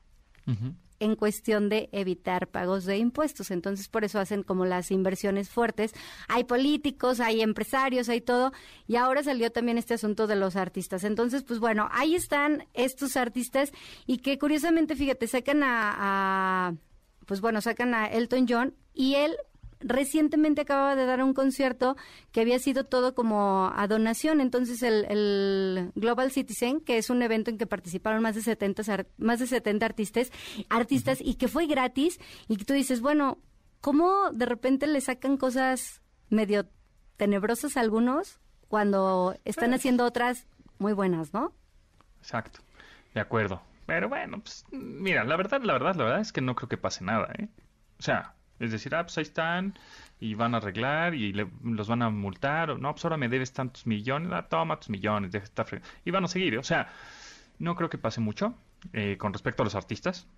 en 1.00 1.17
cuestión 1.17 1.69
de 1.69 1.88
evitar 1.93 2.47
pagos 2.47 2.85
de 2.85 2.99
impuestos. 2.99 3.50
Entonces, 3.50 3.88
por 3.88 4.05
eso 4.05 4.20
hacen 4.20 4.43
como 4.43 4.67
las 4.67 4.91
inversiones 4.91 5.50
fuertes. 5.50 5.93
Hay 6.29 6.44
políticos, 6.44 7.19
hay 7.20 7.41
empresarios, 7.41 8.08
hay 8.08 8.20
todo. 8.20 8.52
Y 8.87 8.97
ahora 8.97 9.23
salió 9.23 9.50
también 9.50 9.79
este 9.79 9.94
asunto 9.94 10.26
de 10.26 10.37
los 10.37 10.56
artistas. 10.56 11.02
Entonces, 11.02 11.43
pues 11.43 11.58
bueno, 11.58 11.88
ahí 11.91 12.14
están 12.14 12.67
estos 12.75 13.17
artistas 13.17 13.73
y 14.06 14.19
que 14.19 14.38
curiosamente, 14.38 14.94
fíjate, 14.94 15.26
sacan 15.26 15.62
a, 15.64 16.75
pues 17.26 17.41
bueno, 17.41 17.61
sacan 17.61 17.94
a 17.94 18.06
Elton 18.06 18.47
John 18.49 18.75
y 18.94 19.14
él 19.14 19.37
recientemente 19.80 20.62
acababa 20.62 20.94
de 20.94 21.06
dar 21.06 21.22
un 21.22 21.34
concierto 21.34 21.96
que 22.32 22.40
había 22.40 22.58
sido 22.58 22.84
todo 22.84 23.14
como 23.14 23.72
a 23.74 23.86
donación. 23.86 24.40
Entonces, 24.40 24.82
el, 24.82 25.92
Global 25.94 26.30
Citizen, 26.30 26.80
que 26.80 26.98
es 26.98 27.10
un 27.10 27.22
evento 27.22 27.50
en 27.50 27.58
que 27.58 27.66
participaron 27.66 28.22
más 28.22 28.34
de 28.34 28.42
70, 28.42 29.06
más 29.18 29.40
de 29.40 29.46
70 29.46 29.86
artistas, 29.86 30.30
artistas 30.68 31.18
y 31.20 31.34
que 31.34 31.48
fue 31.48 31.66
gratis, 31.66 32.20
y 32.48 32.56
tú 32.56 32.74
dices, 32.74 33.00
bueno, 33.00 33.38
¿cómo 33.80 34.30
de 34.32 34.46
repente 34.46 34.87
le 34.87 35.00
sacan 35.00 35.37
cosas 35.37 36.02
medio 36.28 36.68
tenebrosas 37.16 37.76
a 37.76 37.80
algunos 37.80 38.40
cuando 38.68 39.34
están 39.44 39.70
pues 39.70 39.80
haciendo 39.80 40.04
otras 40.04 40.46
muy 40.78 40.92
buenas, 40.92 41.34
¿no? 41.34 41.52
Exacto, 42.18 42.60
de 43.14 43.20
acuerdo. 43.20 43.62
Pero 43.87 44.08
bueno, 44.08 44.40
pues 44.40 44.64
mira, 44.70 45.25
la 45.25 45.37
verdad, 45.37 45.60
la 45.62 45.72
verdad, 45.72 45.96
la 45.96 46.04
verdad 46.04 46.20
es 46.20 46.32
que 46.32 46.40
no 46.40 46.54
creo 46.54 46.68
que 46.68 46.76
pase 46.76 47.04
nada, 47.04 47.28
¿eh? 47.38 47.49
O 47.99 48.02
sea, 48.02 48.37
es 48.61 48.71
decir, 48.71 48.95
ah, 48.95 49.02
pues 49.02 49.19
ahí 49.19 49.23
están 49.23 49.75
y 50.21 50.35
van 50.35 50.55
a 50.55 50.59
arreglar 50.59 51.14
y 51.14 51.33
los 51.33 51.88
van 51.88 52.02
a 52.02 52.11
multar. 52.11 52.71
O, 52.71 52.79
no, 52.79 52.93
pues 52.93 53.05
ahora 53.05 53.17
me 53.17 53.29
debes 53.29 53.52
tantos 53.52 53.87
millones. 53.87 54.31
Ah, 54.33 54.47
toma 54.49 54.79
tus 54.79 54.90
millones. 54.90 55.33
Deja 55.33 55.45
estar 55.45 55.67
y 56.05 56.11
van 56.11 56.25
a 56.25 56.29
seguir. 56.29 56.59
O 56.59 56.62
sea, 56.62 56.93
no 57.59 57.75
creo 57.75 57.88
que 57.90 57.99
pase 57.99 58.21
mucho 58.21 58.55
eh, 58.93 59.17
con 59.19 59.33
respecto 59.33 59.62
a 59.62 59.64
los 59.64 59.75
artistas. 59.75 60.29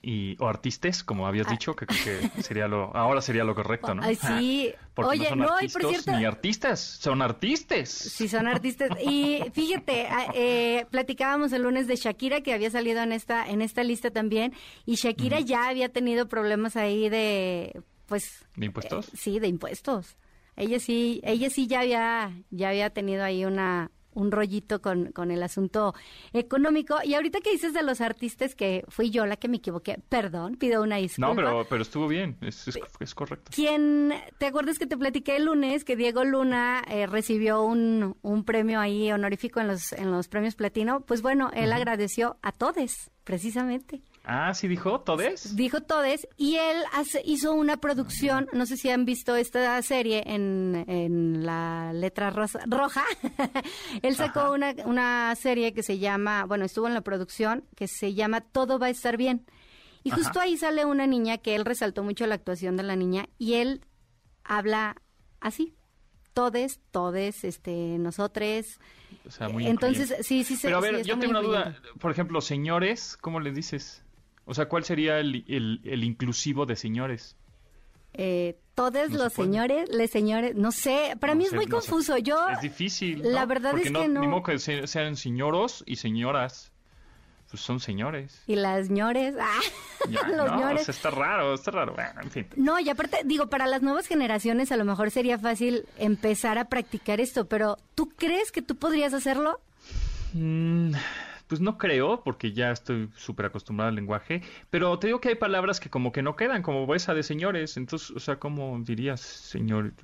Y, 0.00 0.36
o 0.38 0.48
artistas, 0.48 1.02
como 1.02 1.26
habías 1.26 1.48
ah. 1.48 1.50
dicho, 1.50 1.74
que 1.74 1.86
creo 1.86 2.30
que 2.34 2.42
sería 2.42 2.68
lo, 2.68 2.94
ahora 2.96 3.20
sería 3.20 3.44
lo 3.44 3.54
correcto, 3.54 3.94
¿no? 3.94 4.02
Sí. 4.14 4.72
Porque 4.94 5.10
Oye, 5.10 5.36
no, 5.36 5.48
son 5.48 5.68
por 5.70 5.90
cierto, 5.90 6.12
ni 6.12 6.24
artistas, 6.24 6.80
son 6.80 7.22
artistas. 7.22 7.88
Sí, 7.88 8.28
son 8.28 8.46
artistas. 8.46 8.90
Y 9.02 9.42
fíjate, 9.52 10.06
ah, 10.08 10.32
eh, 10.34 10.86
platicábamos 10.90 11.52
el 11.52 11.62
lunes 11.62 11.86
de 11.86 11.96
Shakira, 11.96 12.40
que 12.40 12.54
había 12.54 12.70
salido 12.70 13.02
en 13.02 13.12
esta, 13.12 13.48
en 13.48 13.62
esta 13.62 13.82
lista 13.84 14.10
también, 14.10 14.52
y 14.86 14.94
Shakira 14.94 15.40
ya 15.40 15.68
había 15.68 15.88
tenido 15.88 16.28
problemas 16.28 16.76
ahí 16.76 17.08
de, 17.08 17.80
pues... 18.06 18.46
¿De 18.56 18.66
impuestos? 18.66 19.08
Eh, 19.08 19.16
sí, 19.16 19.38
de 19.38 19.48
impuestos. 19.48 20.16
Ella 20.56 20.80
sí, 20.80 21.20
ella 21.22 21.50
sí 21.50 21.68
ya 21.68 21.80
había, 21.80 22.32
ya 22.50 22.70
había 22.70 22.90
tenido 22.90 23.22
ahí 23.22 23.44
una, 23.44 23.92
un 24.14 24.30
rollito 24.30 24.80
con, 24.80 25.12
con 25.12 25.30
el 25.30 25.42
asunto 25.42 25.94
económico. 26.32 26.96
Y 27.04 27.14
ahorita 27.14 27.40
que 27.40 27.50
dices 27.50 27.72
de 27.72 27.82
los 27.82 28.00
artistas 28.00 28.54
que 28.54 28.84
fui 28.88 29.10
yo 29.10 29.26
la 29.26 29.36
que 29.36 29.48
me 29.48 29.58
equivoqué, 29.58 29.98
perdón, 30.08 30.56
pido 30.56 30.82
una 30.82 30.96
disculpa. 30.96 31.28
No, 31.28 31.36
pero, 31.36 31.66
pero 31.68 31.82
estuvo 31.82 32.08
bien, 32.08 32.36
es, 32.40 32.68
es, 33.00 33.14
correcto. 33.14 33.50
¿Quién, 33.54 34.12
te 34.38 34.46
acuerdas 34.46 34.78
que 34.78 34.86
te 34.86 34.96
platiqué 34.96 35.36
el 35.36 35.44
lunes 35.44 35.84
que 35.84 35.96
Diego 35.96 36.24
Luna 36.24 36.82
eh, 36.88 37.06
recibió 37.06 37.62
un, 37.62 38.16
un 38.22 38.44
premio 38.44 38.80
ahí 38.80 39.10
honorífico 39.12 39.60
en 39.60 39.68
los, 39.68 39.92
en 39.92 40.10
los 40.10 40.28
premios 40.28 40.54
platino? 40.54 41.00
Pues 41.00 41.22
bueno, 41.22 41.50
él 41.54 41.72
agradeció 41.72 42.36
a 42.42 42.52
todos, 42.52 43.10
precisamente. 43.24 44.02
Ah, 44.30 44.52
sí 44.52 44.68
dijo 44.68 45.00
Todes. 45.00 45.56
Dijo 45.56 45.80
Todes 45.80 46.28
y 46.36 46.56
él 46.56 46.76
hizo 47.24 47.54
una 47.54 47.78
producción, 47.78 48.46
no 48.52 48.66
sé 48.66 48.76
si 48.76 48.90
han 48.90 49.06
visto 49.06 49.34
esta 49.34 49.80
serie 49.80 50.22
en, 50.26 51.46
la 51.46 51.94
letra 51.94 52.28
roja. 52.30 53.04
él 54.02 54.16
sacó 54.16 54.52
una, 54.52 54.74
una 54.84 55.34
serie 55.34 55.72
que 55.72 55.82
se 55.82 55.98
llama, 55.98 56.44
bueno, 56.44 56.66
estuvo 56.66 56.86
en 56.86 56.92
la 56.92 57.00
producción 57.00 57.64
que 57.74 57.88
se 57.88 58.12
llama 58.12 58.42
Todo 58.42 58.78
va 58.78 58.88
a 58.88 58.90
estar 58.90 59.16
bien. 59.16 59.46
Y 60.04 60.10
justo 60.10 60.40
ahí 60.40 60.58
sale 60.58 60.84
una 60.84 61.06
niña 61.06 61.38
que 61.38 61.54
él 61.54 61.64
resaltó 61.64 62.02
mucho 62.02 62.26
la 62.26 62.34
actuación 62.34 62.76
de 62.76 62.82
la 62.82 62.96
niña 62.96 63.30
y 63.38 63.54
él 63.54 63.80
habla 64.44 64.96
así. 65.40 65.74
Todes, 66.34 66.80
todes, 66.90 67.44
este, 67.44 67.96
nosotres. 67.98 68.78
O 69.26 69.30
sea, 69.30 69.48
muy 69.48 69.66
Entonces, 69.66 70.14
sí, 70.20 70.44
sí, 70.44 70.58
Pero 70.60 70.76
a 70.76 70.80
ver, 70.80 71.02
yo 71.02 71.18
tengo 71.18 71.30
una 71.30 71.40
duda. 71.40 71.80
Por 71.98 72.12
ejemplo, 72.12 72.42
señores, 72.42 73.16
¿cómo 73.18 73.40
le 73.40 73.52
dices? 73.52 74.04
O 74.48 74.54
sea, 74.54 74.66
¿cuál 74.66 74.82
sería 74.82 75.18
el, 75.18 75.44
el, 75.46 76.04
inclusivo 76.04 76.64
de 76.64 76.74
señores? 76.74 77.36
Eh, 78.14 78.58
todos 78.74 79.10
los 79.10 79.34
señores, 79.34 79.90
les 79.90 80.10
señores, 80.10 80.56
no 80.56 80.72
sé, 80.72 81.18
para 81.20 81.34
mí 81.34 81.44
es 81.44 81.52
muy 81.52 81.66
confuso. 81.66 82.16
Yo 82.16 82.48
es 82.48 82.62
difícil. 82.62 83.20
La 83.22 83.44
verdad 83.44 83.76
es 83.78 83.92
que 83.92 84.08
no. 84.08 84.20
Ni 84.22 84.26
modo 84.26 84.42
que 84.44 84.58
sean 84.58 85.16
señoros 85.16 85.84
y 85.86 85.96
señoras. 85.96 86.72
Pues 87.50 87.62
son 87.62 87.78
señores. 87.78 88.42
Y 88.46 88.56
las 88.56 88.86
señores, 88.86 89.34
ah, 89.38 89.60
los 90.08 90.50
no, 90.50 90.70
está 90.70 91.10
raro, 91.10 91.52
está 91.52 91.70
raro. 91.70 91.92
Bueno, 91.94 92.22
en 92.22 92.30
fin. 92.30 92.46
No, 92.56 92.80
y 92.80 92.88
aparte, 92.88 93.18
digo, 93.26 93.48
para 93.48 93.66
las 93.66 93.82
nuevas 93.82 94.06
generaciones 94.06 94.72
a 94.72 94.78
lo 94.78 94.86
mejor 94.86 95.10
sería 95.10 95.38
fácil 95.38 95.84
empezar 95.98 96.56
a 96.56 96.70
practicar 96.70 97.20
esto, 97.20 97.46
pero 97.48 97.76
¿tú 97.94 98.08
crees 98.16 98.50
que 98.50 98.62
tú 98.62 98.76
podrías 98.76 99.12
hacerlo? 99.12 99.60
Mm, 100.32 100.92
pues 101.48 101.60
no 101.60 101.78
creo, 101.78 102.22
porque 102.22 102.52
ya 102.52 102.70
estoy 102.70 103.10
súper 103.16 103.46
acostumbrado 103.46 103.88
al 103.88 103.94
lenguaje, 103.94 104.42
pero 104.70 104.98
te 104.98 105.08
digo 105.08 105.20
que 105.20 105.30
hay 105.30 105.34
palabras 105.34 105.80
que 105.80 105.90
como 105.90 106.12
que 106.12 106.22
no 106.22 106.36
quedan, 106.36 106.62
como 106.62 106.94
esa 106.94 107.14
de 107.14 107.22
señores, 107.22 107.76
entonces, 107.76 108.10
o 108.10 108.20
sea, 108.20 108.38
¿cómo 108.38 108.78
dirías 108.80 109.20
señor? 109.20 109.94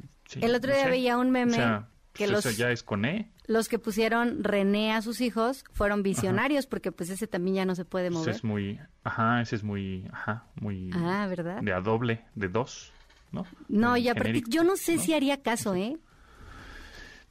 el 0.40 0.54
otro 0.54 0.74
día 0.74 0.88
veía 0.88 1.18
un 1.18 1.30
meme 1.30 1.84
que 2.14 2.28
pues 2.28 2.44
los... 2.44 2.56
ya 2.56 2.70
es 2.70 2.82
con 2.82 3.04
E. 3.04 3.30
Los 3.46 3.68
que 3.68 3.78
pusieron 3.78 4.42
René 4.42 4.94
a 4.94 5.02
sus 5.02 5.20
hijos 5.20 5.64
fueron 5.72 6.02
visionarios, 6.02 6.66
porque 6.66 6.92
pues 6.92 7.10
ese 7.10 7.26
también 7.26 7.56
ya 7.56 7.64
no 7.66 7.74
se 7.74 7.84
puede 7.84 8.08
mover. 8.08 8.30
Ese 8.30 8.38
es 8.38 8.44
muy, 8.44 8.80
ajá, 9.02 9.42
ese 9.42 9.56
es 9.56 9.64
muy, 9.64 10.08
ajá, 10.12 10.44
muy... 10.54 10.90
Ah, 10.94 11.26
¿verdad? 11.28 11.60
De 11.60 11.72
a 11.72 11.80
doble, 11.80 12.24
de 12.34 12.48
dos, 12.48 12.92
¿no? 13.32 13.46
No, 13.68 13.96
y 13.96 14.08
aparte, 14.08 14.42
yo 14.48 14.64
no 14.64 14.76
sé 14.76 14.98
si 14.98 15.12
haría 15.12 15.42
caso, 15.42 15.74
¿eh? 15.74 15.98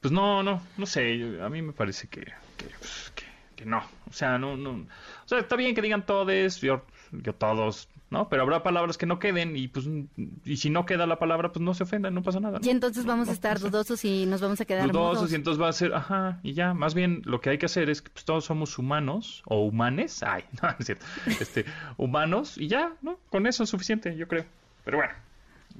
Pues 0.00 0.12
no, 0.12 0.42
no, 0.42 0.62
no 0.76 0.86
sé, 0.86 1.40
a 1.40 1.48
mí 1.48 1.62
me 1.62 1.72
parece 1.72 2.06
que, 2.06 2.20
que 2.20 2.66
pues, 2.78 3.10
que 3.54 3.64
no. 3.64 3.82
O 4.08 4.12
sea, 4.12 4.38
no, 4.38 4.56
no. 4.56 4.70
O 4.72 5.26
sea, 5.26 5.38
está 5.38 5.56
bien 5.56 5.74
que 5.74 5.82
digan 5.82 6.04
todos, 6.06 6.60
yo, 6.60 6.82
yo 7.12 7.34
todos, 7.34 7.88
¿no? 8.10 8.28
Pero 8.28 8.42
habrá 8.42 8.62
palabras 8.62 8.98
que 8.98 9.06
no 9.06 9.18
queden 9.18 9.56
y 9.56 9.68
pues 9.68 9.88
y 10.44 10.56
si 10.56 10.70
no 10.70 10.86
queda 10.86 11.06
la 11.06 11.18
palabra, 11.18 11.52
pues 11.52 11.62
no 11.62 11.74
se 11.74 11.82
ofendan, 11.82 12.14
no 12.14 12.22
pasa 12.22 12.40
nada. 12.40 12.60
Y 12.62 12.70
entonces 12.70 13.04
vamos 13.04 13.28
a 13.28 13.32
estar 13.32 13.58
dudosos 13.58 14.04
y 14.04 14.26
nos 14.26 14.40
vamos 14.40 14.60
a 14.60 14.64
quedar 14.64 14.90
dudosos 14.90 15.32
y 15.32 15.34
entonces 15.34 15.60
va 15.60 15.68
a 15.68 15.72
ser, 15.72 15.94
ajá, 15.94 16.40
y 16.42 16.54
ya, 16.54 16.74
más 16.74 16.94
bien 16.94 17.22
lo 17.24 17.40
que 17.40 17.50
hay 17.50 17.58
que 17.58 17.66
hacer 17.66 17.90
es 17.90 18.02
que 18.02 18.10
pues, 18.10 18.24
todos 18.24 18.44
somos 18.44 18.78
humanos 18.78 19.42
o 19.46 19.64
humanes, 19.64 20.22
ay, 20.22 20.44
no, 20.62 20.68
es 20.78 20.86
cierto, 20.86 21.06
este, 21.26 21.64
humanos 21.96 22.58
y 22.58 22.68
ya, 22.68 22.92
¿no? 23.02 23.18
Con 23.30 23.46
eso 23.46 23.64
es 23.64 23.70
suficiente, 23.70 24.16
yo 24.16 24.28
creo. 24.28 24.44
Pero 24.84 24.98
bueno. 24.98 25.12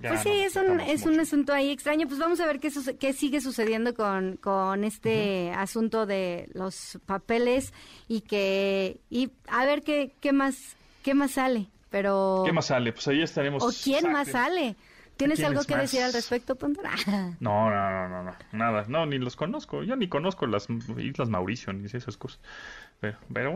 Pues 0.00 0.22
sí, 0.22 0.30
es 0.30 0.56
un, 0.56 0.80
es 0.80 1.06
un 1.06 1.18
asunto 1.20 1.52
ahí 1.52 1.70
extraño. 1.70 2.06
Pues 2.06 2.18
vamos 2.18 2.40
a 2.40 2.46
ver 2.46 2.60
qué, 2.60 2.70
qué 2.98 3.12
sigue 3.12 3.40
sucediendo 3.40 3.94
con, 3.94 4.36
con 4.36 4.84
este 4.84 5.52
asunto 5.52 6.04
de 6.06 6.48
los 6.52 6.98
papeles 7.06 7.72
y 8.08 8.22
que 8.22 9.00
y 9.08 9.30
a 9.48 9.64
ver 9.64 9.82
qué, 9.82 10.12
qué 10.20 10.32
más 10.32 10.76
qué 11.02 11.14
más 11.14 11.32
sale. 11.32 11.68
Pero 11.90 12.42
¿Qué 12.44 12.52
más 12.52 12.66
sale? 12.66 12.92
Pues 12.92 13.06
ahí 13.08 13.22
estaremos. 13.22 13.62
¿O 13.62 13.70
quién 13.84 14.10
más 14.10 14.28
sale? 14.28 14.76
¿Tienes 15.16 15.42
algo 15.44 15.62
que 15.62 15.76
decir 15.76 16.02
al 16.02 16.12
respecto, 16.12 16.56
Pandora? 16.56 16.90
No, 17.40 17.70
no, 17.70 18.08
no, 18.08 18.22
no, 18.24 18.36
nada. 18.52 18.84
No, 18.88 19.06
ni 19.06 19.18
los 19.18 19.36
conozco. 19.36 19.82
Yo 19.84 19.96
ni 19.96 20.08
conozco 20.08 20.46
las 20.46 20.66
Islas 20.98 21.28
Mauricio 21.28 21.72
ni 21.72 21.86
esas 21.86 22.16
cosas. 22.16 22.40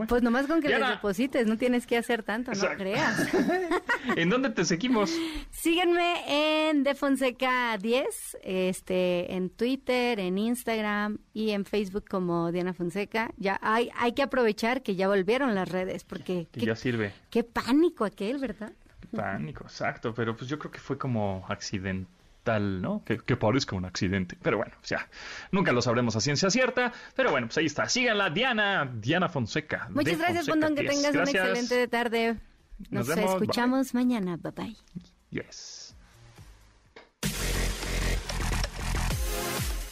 Pues 0.07 0.21
nomás 0.21 0.45
con 0.45 0.61
que 0.61 0.69
les 0.69 0.87
deposites, 0.87 1.47
no 1.47 1.57
tienes 1.57 1.87
que 1.87 1.97
hacer 1.97 2.23
tanto, 2.23 2.51
no 2.51 2.67
creas. 2.77 3.27
¿En 4.15 4.29
dónde 4.29 4.51
te 4.51 4.63
seguimos? 4.63 5.11
Síguenme 5.49 6.69
en 6.69 6.83
Defonseca 6.83 7.77
10, 7.77 8.37
este, 8.43 9.33
en 9.33 9.49
Twitter, 9.49 10.19
en 10.19 10.37
Instagram 10.37 11.17
y 11.33 11.51
en 11.51 11.65
Facebook 11.65 12.05
como 12.07 12.51
Diana 12.51 12.73
Fonseca. 12.73 13.31
Ya 13.37 13.59
hay, 13.61 13.89
hay 13.95 14.13
que 14.13 14.21
aprovechar 14.21 14.83
que 14.83 14.95
ya 14.95 15.07
volvieron 15.07 15.55
las 15.55 15.69
redes, 15.69 16.03
porque... 16.03 16.47
Que 16.51 16.65
ya 16.65 16.75
sirve. 16.75 17.11
Qué 17.29 17.43
pánico 17.43 18.05
aquel, 18.05 18.37
¿verdad? 18.37 18.71
pánico, 19.15 19.63
exacto, 19.63 20.13
pero 20.13 20.35
pues 20.35 20.47
yo 20.47 20.59
creo 20.59 20.71
que 20.71 20.79
fue 20.79 20.99
como 20.99 21.43
accidente 21.49 22.18
tal, 22.49 22.81
¿no? 22.81 23.03
Que, 23.05 23.37
parezca 23.37 23.75
un 23.75 23.85
accidente. 23.85 24.35
Pero 24.41 24.57
bueno, 24.57 24.73
o 24.81 24.85
sea, 24.85 25.07
nunca 25.51 25.71
lo 25.71 25.83
sabremos 25.83 26.15
a 26.15 26.19
ciencia 26.19 26.49
cierta. 26.49 26.91
Pero 27.15 27.29
bueno, 27.29 27.45
pues 27.45 27.59
ahí 27.59 27.67
está. 27.67 27.87
Síganla, 27.87 28.31
Diana, 28.31 28.91
Diana 28.91 29.29
Fonseca. 29.29 29.87
Muchas 29.91 30.17
gracias, 30.17 30.47
Bondón, 30.47 30.73
que 30.75 30.83
tengas 30.83 31.13
una 31.13 31.23
excelente 31.23 31.87
tarde. 31.87 32.37
Nos, 32.89 33.07
escuchamos 33.07 33.93
mañana. 33.93 34.37
Bye 34.37 34.51
bye. 34.51 34.77
Yes. 35.29 35.95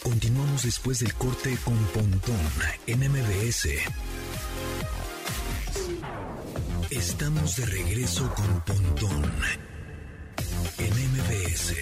Continuamos 0.02 0.64
después 0.64 1.00
del 1.00 1.14
corte 1.14 1.56
con 1.64 1.78
Pontón 1.94 2.40
en 2.88 3.00
MBS. 3.12 3.68
Estamos 6.90 7.58
de 7.58 7.66
regreso 7.68 8.34
con 8.34 8.62
Pontón 8.62 9.32
en 10.80 10.92
MBS. 10.92 11.76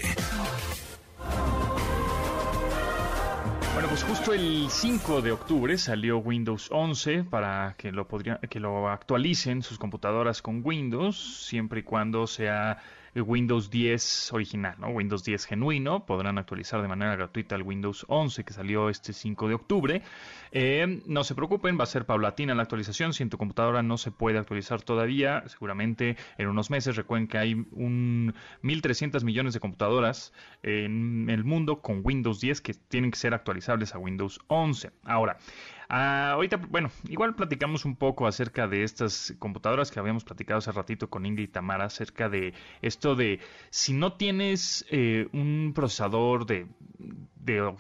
Bueno, 3.74 3.90
pues 3.90 4.04
justo 4.04 4.34
el 4.34 4.68
5 4.70 5.22
de 5.22 5.32
octubre 5.34 5.78
salió 5.78 6.20
Windows 6.20 6.70
11 6.72 7.26
para 7.26 7.76
que 7.78 7.92
lo, 7.92 8.08
que 8.08 8.60
lo 8.60 8.88
actualicen 8.90 9.64
sus 9.64 9.78
computadoras 9.78 10.42
con 10.42 10.62
Windows, 10.64 11.46
siempre 11.46 11.82
y 11.82 11.84
cuando 11.84 12.26
sea 12.26 12.78
Windows 13.22 13.70
10 13.70 14.34
original, 14.34 14.76
¿no? 14.80 14.90
Windows 14.90 15.24
10 15.24 15.46
genuino. 15.46 16.06
Podrán 16.06 16.38
actualizar 16.38 16.82
de 16.82 16.88
manera 16.88 17.16
gratuita 17.16 17.56
el 17.56 17.64
Windows 17.64 18.06
11 18.10 18.44
que 18.44 18.54
salió 18.54 18.90
este 18.90 19.14
5 19.14 19.48
de 19.48 19.54
octubre. 19.54 20.02
Eh, 20.52 21.02
no 21.06 21.24
se 21.24 21.36
preocupen, 21.36 21.78
va 21.80 21.84
a 21.84 21.88
ser 21.88 22.06
paulatina 22.06 22.56
la 22.56 22.64
actualización. 22.64 23.14
Si 23.14 23.24
en 23.24 23.30
tu 23.30 23.38
computadora 23.38 23.84
no 23.84 23.98
se 23.98 24.12
puede 24.12 24.38
actualizar 24.38 24.82
todavía, 24.82 25.44
seguramente 25.48 26.18
en 26.38 26.48
unos 26.48 26.70
meses. 26.70 26.96
Recuerden 26.96 27.28
que 27.28 27.38
hay 27.38 27.54
un 27.54 28.34
1.300 28.64 29.24
millones 29.24 29.54
de 29.54 29.60
computadoras 29.60 30.34
en 30.64 31.30
el 31.30 31.44
mundo 31.44 31.82
con 31.82 32.02
Windows 32.04 32.40
10 32.42 32.62
que 32.62 32.74
tienen 32.74 33.12
que 33.12 33.18
ser 33.18 33.34
actualizables 33.34 33.96
a 33.96 33.98
Windows 33.98 34.40
11. 34.48 34.92
Ahora, 35.04 35.38
Ah, 35.90 36.32
ahorita, 36.32 36.58
bueno, 36.58 36.90
igual 37.08 37.36
platicamos 37.36 37.86
un 37.86 37.96
poco 37.96 38.28
acerca 38.28 38.68
de 38.68 38.84
estas 38.84 39.34
computadoras 39.40 39.92
que 39.92 40.00
habíamos 40.00 40.24
platicado 40.24 40.58
hace 40.58 40.72
ratito 40.72 41.10
con 41.10 41.26
Ingrid 41.26 41.46
y 41.46 41.48
Tamara, 41.48 41.86
acerca 41.86 42.30
de 42.30 42.54
esto 42.82 43.16
de 43.16 43.40
si 43.70 43.94
no 43.94 44.14
tienes 44.14 44.86
eh, 44.90 45.28
un 45.32 45.74
procesador 45.76 46.46
de, 46.46 46.68
de, 47.46 47.74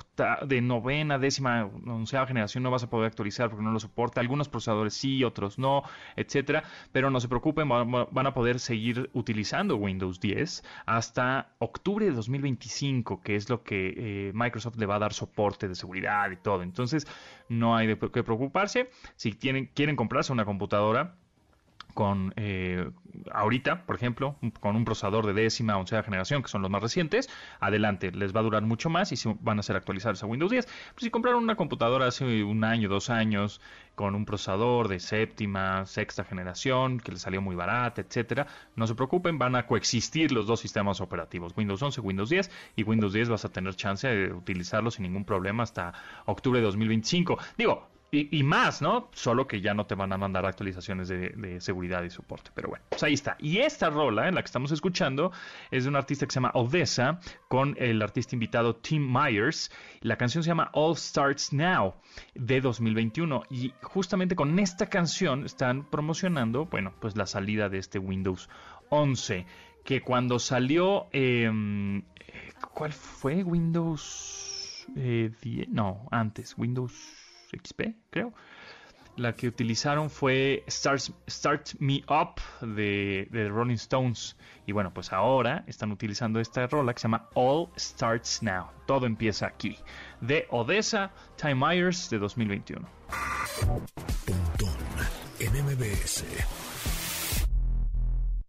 de 0.45 0.61
novena, 0.61 1.17
décima, 1.17 1.65
onceava 1.85 2.27
generación, 2.27 2.63
no 2.63 2.71
vas 2.71 2.83
a 2.83 2.89
poder 2.89 3.07
actualizar 3.07 3.49
porque 3.49 3.63
no 3.63 3.71
lo 3.71 3.79
soporta. 3.79 4.21
Algunos 4.21 4.47
procesadores 4.47 4.93
sí, 4.93 5.23
otros 5.23 5.57
no, 5.57 5.83
etcétera. 6.15 6.63
Pero 6.91 7.09
no 7.09 7.19
se 7.19 7.27
preocupen, 7.27 7.67
van 7.67 8.27
a 8.27 8.33
poder 8.33 8.59
seguir 8.59 9.09
utilizando 9.13 9.75
Windows 9.75 10.19
10 10.19 10.63
hasta 10.85 11.55
octubre 11.59 12.05
de 12.05 12.11
2025, 12.11 13.21
que 13.21 13.35
es 13.35 13.49
lo 13.49 13.63
que 13.63 13.93
eh, 13.97 14.31
Microsoft 14.33 14.77
le 14.77 14.85
va 14.85 14.95
a 14.95 14.99
dar 14.99 15.13
soporte 15.13 15.67
de 15.67 15.75
seguridad 15.75 16.29
y 16.31 16.37
todo. 16.37 16.61
Entonces, 16.61 17.07
no 17.49 17.75
hay 17.75 17.87
de 17.87 17.97
qué 17.97 18.23
preocuparse. 18.23 18.89
Si 19.15 19.31
tienen, 19.31 19.71
quieren 19.73 19.95
comprarse 19.95 20.31
una 20.31 20.45
computadora, 20.45 21.15
con 21.95 22.33
eh, 22.35 22.91
ahorita, 23.31 23.85
por 23.85 23.95
ejemplo, 23.95 24.35
con 24.59 24.75
un 24.75 24.85
procesador 24.85 25.25
de 25.25 25.33
décima 25.33 25.77
o 25.77 25.79
oncea 25.79 26.03
generación, 26.03 26.43
que 26.43 26.49
son 26.49 26.61
los 26.61 26.69
más 26.69 26.83
recientes, 26.83 27.29
adelante, 27.59 28.11
les 28.11 28.35
va 28.35 28.41
a 28.41 28.43
durar 28.43 28.61
mucho 28.63 28.89
más 28.89 29.11
y 29.11 29.29
van 29.39 29.57
a 29.57 29.63
ser 29.63 29.75
actualizados 29.77 30.21
a 30.21 30.27
Windows 30.27 30.51
10. 30.51 30.65
Pues 30.65 31.03
si 31.03 31.09
compraron 31.09 31.41
una 31.41 31.55
computadora 31.55 32.07
hace 32.07 32.43
un 32.43 32.63
año, 32.63 32.89
dos 32.89 33.09
años, 33.09 33.61
con 33.95 34.13
un 34.13 34.25
procesador 34.25 34.89
de 34.89 34.99
séptima, 34.99 35.85
sexta 35.85 36.25
generación, 36.25 36.99
que 36.99 37.13
les 37.13 37.21
salió 37.21 37.41
muy 37.41 37.55
barata, 37.55 38.01
etcétera, 38.01 38.45
no 38.75 38.85
se 38.87 38.95
preocupen, 38.95 39.39
van 39.39 39.55
a 39.55 39.65
coexistir 39.65 40.31
los 40.33 40.45
dos 40.45 40.59
sistemas 40.59 40.99
operativos, 41.01 41.53
Windows 41.55 41.81
11, 41.81 42.01
Windows 42.01 42.29
10, 42.29 42.51
y 42.75 42.83
Windows 42.83 43.13
10 43.13 43.29
vas 43.29 43.45
a 43.45 43.49
tener 43.49 43.73
chance 43.75 44.07
de 44.07 44.33
utilizarlo 44.33 44.91
sin 44.91 45.03
ningún 45.03 45.23
problema 45.23 45.63
hasta 45.63 45.93
octubre 46.25 46.59
de 46.59 46.65
2025. 46.65 47.37
Digo, 47.57 47.87
y, 48.11 48.43
más, 48.43 48.81
¿no? 48.81 49.09
Solo 49.13 49.47
que 49.47 49.61
ya 49.61 49.73
no 49.73 49.85
te 49.85 49.95
van 49.95 50.13
a 50.13 50.17
mandar 50.17 50.45
actualizaciones 50.45 51.07
de, 51.09 51.59
seguridad 51.59 52.03
y 52.03 52.09
soporte. 52.09 52.51
Pero 52.53 52.69
bueno, 52.69 52.85
pues 52.89 53.03
ahí 53.03 53.13
está. 53.13 53.35
Y 53.39 53.57
esta 53.57 53.89
rola, 53.89 54.27
en 54.27 54.35
la 54.35 54.41
que 54.41 54.45
estamos 54.45 54.71
escuchando, 54.71 55.31
es 55.71 55.83
de 55.83 55.89
un 55.89 55.95
artista 55.95 56.25
que 56.25 56.31
se 56.31 56.35
llama 56.35 56.51
Odessa, 56.53 57.19
con 57.47 57.75
el 57.77 58.01
artista 58.01 58.35
invitado 58.35 58.75
Tim 58.75 59.05
Myers. 59.11 59.71
La 60.01 60.17
canción 60.17 60.43
se 60.43 60.49
llama 60.49 60.69
All 60.73 60.95
Starts 60.95 61.51
Now, 61.51 61.95
de 62.35 62.61
2021. 62.61 63.43
Y 63.49 63.73
justamente 63.81 64.35
con 64.35 64.57
esta 64.59 64.87
canción 64.87 65.45
están 65.45 65.89
promocionando, 65.89 66.65
bueno, 66.65 66.93
pues 66.99 67.17
la 67.17 67.25
salida 67.25 67.69
de 67.69 67.79
este 67.79 67.99
Windows 67.99 68.49
11. 68.89 69.45
Que 69.83 70.01
cuando 70.01 70.39
salió, 70.39 71.07
em, 71.11 72.03
¿cuál 72.73 72.93
fue? 72.93 73.43
Windows 73.43 74.85
10, 74.95 75.43
eh, 75.43 75.67
no, 75.69 76.07
antes, 76.11 76.57
Windows 76.57 77.24
XP, 77.61 77.95
creo. 78.09 78.33
La 79.17 79.33
que 79.33 79.47
utilizaron 79.47 80.09
fue 80.09 80.65
Start, 80.67 81.75
Me 81.79 82.03
Up 82.09 82.41
de, 82.61 83.29
de, 83.31 83.47
Rolling 83.47 83.75
Stones. 83.75 84.35
Y 84.65 84.73
bueno, 84.73 84.93
pues 84.93 85.13
ahora 85.13 85.63
están 85.67 85.93
utilizando 85.93 86.41
esta 86.41 86.67
rola 86.67 86.93
que 86.93 86.99
se 86.99 87.03
llama 87.03 87.29
All 87.33 87.69
Starts 87.77 88.43
Now. 88.43 88.67
Todo 88.85 89.05
empieza 89.05 89.47
aquí. 89.47 89.77
De 90.19 90.47
Odessa, 90.49 91.11
Time 91.37 91.55
Myers 91.55 92.09
de 92.09 92.19
2021. 92.19 92.85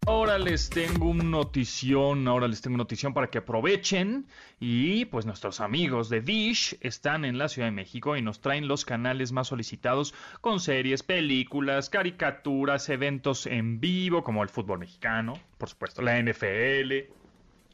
Ahora 0.07 0.39
les 0.39 0.69
tengo 0.69 1.09
un 1.09 1.31
notición, 1.31 2.29
ahora 2.29 2.47
les 2.47 2.61
tengo 2.61 2.77
notición 2.77 3.13
para 3.13 3.29
que 3.29 3.39
aprovechen. 3.39 4.25
Y 4.57 5.03
pues 5.03 5.25
nuestros 5.25 5.59
amigos 5.59 6.07
de 6.07 6.21
Dish 6.21 6.77
están 6.79 7.25
en 7.25 7.37
la 7.37 7.49
Ciudad 7.49 7.67
de 7.67 7.73
México 7.73 8.15
y 8.15 8.21
nos 8.21 8.39
traen 8.39 8.69
los 8.69 8.85
canales 8.85 9.33
más 9.33 9.49
solicitados 9.49 10.13
con 10.39 10.61
series, 10.61 11.03
películas, 11.03 11.89
caricaturas, 11.89 12.87
eventos 12.87 13.47
en 13.47 13.81
vivo 13.81 14.23
como 14.23 14.43
el 14.43 14.49
fútbol 14.49 14.79
mexicano, 14.79 15.33
por 15.57 15.67
supuesto, 15.67 16.01
la 16.01 16.17
NFL, 16.21 17.11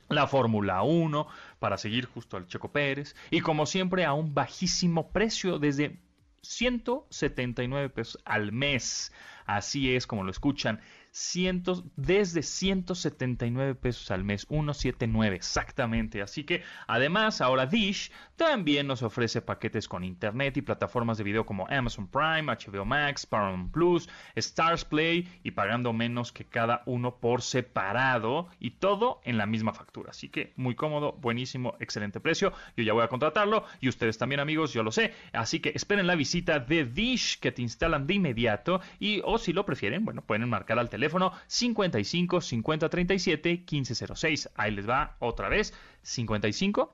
la 0.10 0.26
Fórmula 0.26 0.82
1 0.82 1.28
para 1.60 1.78
seguir 1.78 2.08
justo 2.08 2.36
al 2.36 2.48
Checo 2.48 2.72
Pérez. 2.72 3.16
Y 3.30 3.42
como 3.42 3.68
siempre 3.68 4.06
a 4.06 4.14
un 4.14 4.34
bajísimo 4.34 5.12
precio 5.12 5.60
desde 5.60 6.00
179 6.42 7.90
pesos 7.90 8.20
al 8.26 8.52
mes. 8.52 9.14
Así 9.46 9.96
es 9.96 10.08
como 10.08 10.24
lo 10.24 10.32
escuchan 10.32 10.82
cientos, 11.14 11.84
desde 11.96 12.42
179 12.42 13.76
pesos 13.76 14.10
al 14.10 14.24
mes, 14.24 14.48
179 14.50 15.36
exactamente. 15.36 16.22
Así 16.24 16.44
que 16.44 16.64
además 16.88 17.40
ahora 17.40 17.68
Dish 17.68 18.12
también 18.36 18.88
nos 18.88 19.04
ofrece 19.04 19.42
paquetes 19.42 19.88
con 19.88 20.04
internet 20.04 20.58
y 20.58 20.64
plataformas 20.64 21.20
de 21.20 21.24
video 21.24 21.46
como 21.46 21.68
Amazon 21.70 22.08
Prime, 22.08 22.52
HBO 22.52 22.84
Max, 22.84 23.28
Paramount 23.28 23.72
Plus, 23.72 24.10
Stars 24.36 24.84
Play 24.86 25.30
y 25.44 25.52
pagando 25.52 25.94
menos 25.94 26.32
que 26.32 26.46
cada 26.46 26.82
uno 26.88 27.18
por 27.18 27.44
separado 27.44 28.50
y 28.60 28.72
todo 28.72 29.22
en 29.24 29.38
la 29.38 29.46
misma 29.46 29.74
factura. 29.74 30.10
Así 30.10 30.30
que 30.30 30.54
muy 30.56 30.74
cómodo, 30.74 31.14
buenísimo, 31.14 31.76
excelente 31.80 32.20
precio. 32.20 32.54
Yo 32.76 32.84
ya 32.84 32.94
voy 32.94 33.04
a 33.04 33.08
contratarlo 33.08 33.66
y 33.80 33.88
ustedes 33.88 34.18
también 34.18 34.40
amigos, 34.40 34.74
yo 34.74 34.82
lo 34.82 34.92
sé. 34.92 35.14
Así 35.32 35.60
que 35.60 35.74
esperen 35.76 36.08
la 36.08 36.16
visita 36.16 36.60
de 36.60 36.86
Dish 36.86 37.40
que 37.40 37.52
te 37.52 37.62
instalan 37.62 38.08
de 38.08 38.16
inmediato 38.16 38.82
y 39.00 39.22
o 39.24 39.38
si 39.38 39.54
lo 39.54 39.64
prefieren, 39.64 40.06
bueno, 40.06 40.24
pueden 40.24 40.50
marcar 40.50 40.80
al 40.80 40.90
teléfono 40.90 41.03
teléfono 41.04 41.34
55 41.48 42.40
50 42.40 42.90
37 42.90 43.66
1506. 43.70 44.50
Ahí 44.56 44.72
les 44.72 44.88
va 44.88 45.18
otra 45.20 45.50
vez. 45.50 45.74
55 46.02 46.94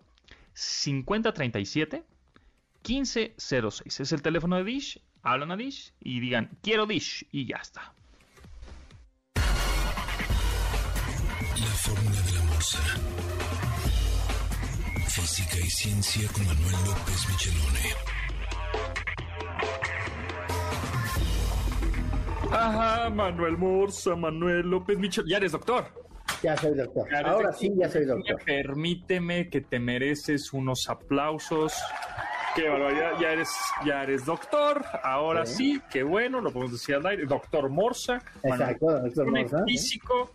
50 0.54 1.32
37 1.32 2.04
1506. 2.88 4.00
Es 4.00 4.12
el 4.12 4.24
teléfono 4.24 4.56
de 4.58 4.64
Dish. 4.64 5.00
Hablan 5.22 5.52
a 5.52 5.58
Dish 5.58 5.94
y 6.00 6.20
digan 6.20 6.50
quiero 6.64 6.88
Dish 6.88 7.28
y 7.32 7.46
ya 7.46 7.58
está. 7.58 7.94
La 9.36 9.44
fórmula 11.84 12.22
de 12.22 12.32
la 12.32 12.42
morsa. 12.46 12.80
Física 15.08 15.60
y 15.60 15.70
ciencia 15.70 16.28
con 16.32 16.48
Manuel 16.48 16.76
López 16.86 17.30
Michelone. 17.30 17.94
Ajá, 22.52 23.10
Manuel 23.10 23.58
Morza, 23.58 24.16
Manuel 24.16 24.70
López 24.70 24.98
Michel. 24.98 25.26
Ya 25.28 25.38
eres 25.38 25.52
doctor. 25.52 25.86
Ya 26.42 26.56
soy 26.58 26.76
doctor. 26.76 27.08
Ahora 27.26 27.52
sí, 27.52 27.72
ya 27.76 27.90
soy 27.90 28.06
doctor. 28.06 28.42
Permíteme 28.44 29.50
que 29.50 29.62
te 29.62 29.80
mereces 29.80 30.54
unos 30.54 30.90
aplausos. 30.90 31.74
Qué 32.56 32.68
barbaridad, 32.68 33.12
ya 33.20 33.34
eres, 33.34 33.50
ya 33.86 34.04
eres 34.04 34.26
doctor. 34.26 34.84
Ahora 35.04 35.46
sí, 35.46 35.82
qué 35.92 36.04
bueno, 36.04 36.42
lo 36.42 36.52
podemos 36.52 36.74
decir 36.74 36.96
al 36.96 37.06
aire. 37.06 37.26
Doctor 37.26 37.70
Morza. 37.70 38.22
Exacto, 38.44 39.00
doctor 39.00 39.32
Morza. 39.32 39.64
Físico. 39.66 40.32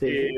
Eh, 0.00 0.28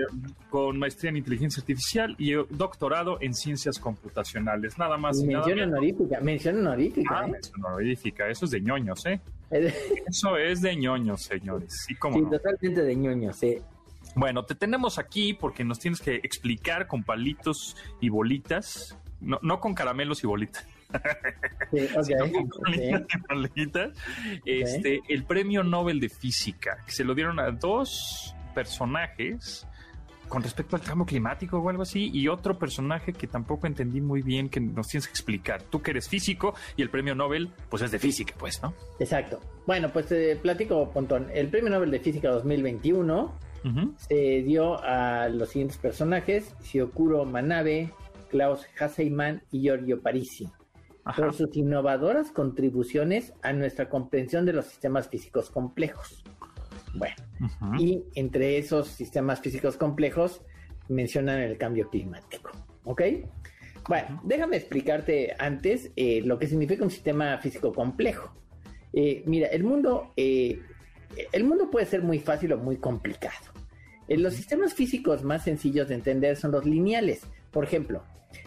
con 0.49 0.79
maestría 0.79 1.11
en 1.11 1.17
inteligencia 1.17 1.61
artificial 1.61 2.15
y 2.19 2.35
doctorado 2.35 3.19
en 3.21 3.35
ciencias 3.35 3.79
computacionales. 3.79 4.79
Nada 4.79 4.97
más. 4.97 5.17
mención 5.23 5.61
honorífica, 5.61 6.21
mención 6.21 6.59
honorífica. 6.59 7.19
Ah, 7.19 7.25
¿eh? 7.27 7.31
mención 7.33 7.65
honorífica, 7.65 8.29
eso 8.29 8.45
es 8.45 8.53
de 8.53 8.61
ñoños, 8.61 9.05
¿eh? 9.07 9.21
eso 10.09 10.37
es 10.37 10.61
de 10.61 10.77
ñoños, 10.77 11.23
señores. 11.23 11.85
Sí, 11.87 11.95
sí 11.95 12.23
totalmente 12.31 12.83
de 12.83 12.97
ñoños, 12.97 13.37
sí. 13.37 13.59
Bueno, 14.15 14.45
te 14.45 14.55
tenemos 14.55 14.99
aquí 14.99 15.35
porque 15.35 15.65
nos 15.65 15.79
tienes 15.79 16.01
que 16.01 16.17
explicar 16.17 16.87
con 16.87 17.05
palitos 17.05 17.77
y 18.01 18.09
bolitas, 18.09 18.97
no, 19.21 19.39
no 19.43 19.61
con 19.61 19.75
caramelos 19.75 20.25
y 20.25 20.27
bolitas. 20.27 20.67
Sí, 21.71 21.89
okay, 21.97 22.17
bolitas, 23.29 23.93
este, 24.45 25.01
el 25.09 25.25
premio 25.25 25.63
Nobel 25.63 26.01
de 26.01 26.09
Física, 26.09 26.79
que 26.87 26.93
se 26.93 27.05
lo 27.05 27.15
dieron 27.15 27.41
a 27.41 27.51
dos 27.51 28.35
personajes 28.55 29.67
con 30.29 30.43
respecto 30.43 30.77
al 30.77 30.83
cambio 30.83 31.07
climático 31.07 31.59
o 31.59 31.69
algo 31.69 31.83
así, 31.83 32.11
y 32.13 32.29
otro 32.29 32.59
personaje 32.59 33.13
que 33.13 33.27
tampoco 33.27 33.67
entendí 33.67 34.01
muy 34.01 34.23
bien 34.23 34.49
que 34.49 34.61
nos 34.61 34.89
tienes 34.89 35.07
que 35.07 35.13
explicar. 35.13 35.63
Tú 35.63 35.83
que 35.83 35.93
eres 35.93 36.09
físico 36.09 36.55
y 36.77 36.83
el 36.83 36.91
premio 36.91 37.15
Nobel, 37.15 37.51
pues 37.69 37.83
es 37.83 37.91
de 37.91 37.99
física, 37.99 38.35
pues, 38.39 38.63
¿no? 38.63 38.75
Exacto. 38.99 39.41
Bueno, 39.67 39.91
pues 39.93 40.07
te 40.07 40.37
platico, 40.37 40.91
Pontón. 40.91 41.29
El 41.33 41.49
premio 41.49 41.71
Nobel 41.71 41.91
de 41.91 42.01
Física 42.01 42.31
2021 42.31 43.47
se 43.97 44.43
dio 44.43 44.81
a 44.85 45.29
los 45.29 45.49
siguientes 45.49 45.77
personajes: 45.79 46.55
Shiokuro 46.63 47.25
Manabe, 47.25 47.93
Klaus 48.31 48.65
Hasseiman 48.79 49.43
y 49.51 49.63
Giorgio 49.63 50.01
Parisi. 50.01 50.49
Por 51.17 51.35
sus 51.35 51.57
innovadoras 51.57 52.33
contribuciones 52.33 53.33
a 53.43 53.53
nuestra 53.53 53.89
comprensión 53.89 54.45
de 54.45 54.53
los 54.53 54.67
sistemas 54.67 55.09
físicos 55.09 55.51
complejos. 55.51 56.25
Bueno, 56.95 57.17
y 57.79 58.05
entre 58.15 58.59
esos 58.59 58.89
sistemas 58.89 59.41
físicos 59.41 59.77
complejos 59.77 60.43
mencionan 60.89 61.41
el 61.41 61.59
cambio 61.59 61.89
climático. 61.91 62.51
¿Ok? 62.85 63.03
Bueno, 63.89 64.21
déjame 64.25 64.57
explicarte 64.57 65.35
antes 65.39 65.93
eh, 65.97 66.21
lo 66.25 66.39
que 66.39 66.47
significa 66.47 66.83
un 66.83 66.91
sistema 66.91 67.39
físico 67.39 67.73
complejo. 67.73 68.35
Eh, 68.93 69.23
mira, 69.27 69.49
el 69.49 69.63
mundo, 69.63 70.13
eh, 70.17 70.61
el 71.33 71.45
mundo 71.45 71.71
puede 71.71 71.87
ser 71.87 72.03
muy 72.03 72.19
fácil 72.19 72.53
o 72.53 72.59
muy 72.59 72.79
complicado. 72.79 73.53
los 74.09 74.35
sistemas 74.35 74.75
físicos 74.75 75.23
más 75.23 75.45
sencillos 75.45 75.89
de 75.89 75.95
entender 75.95 76.37
son 76.37 76.51
los 76.53 76.65
lineales. 76.65 77.23
Por 77.51 77.65
ejemplo, 77.65 78.03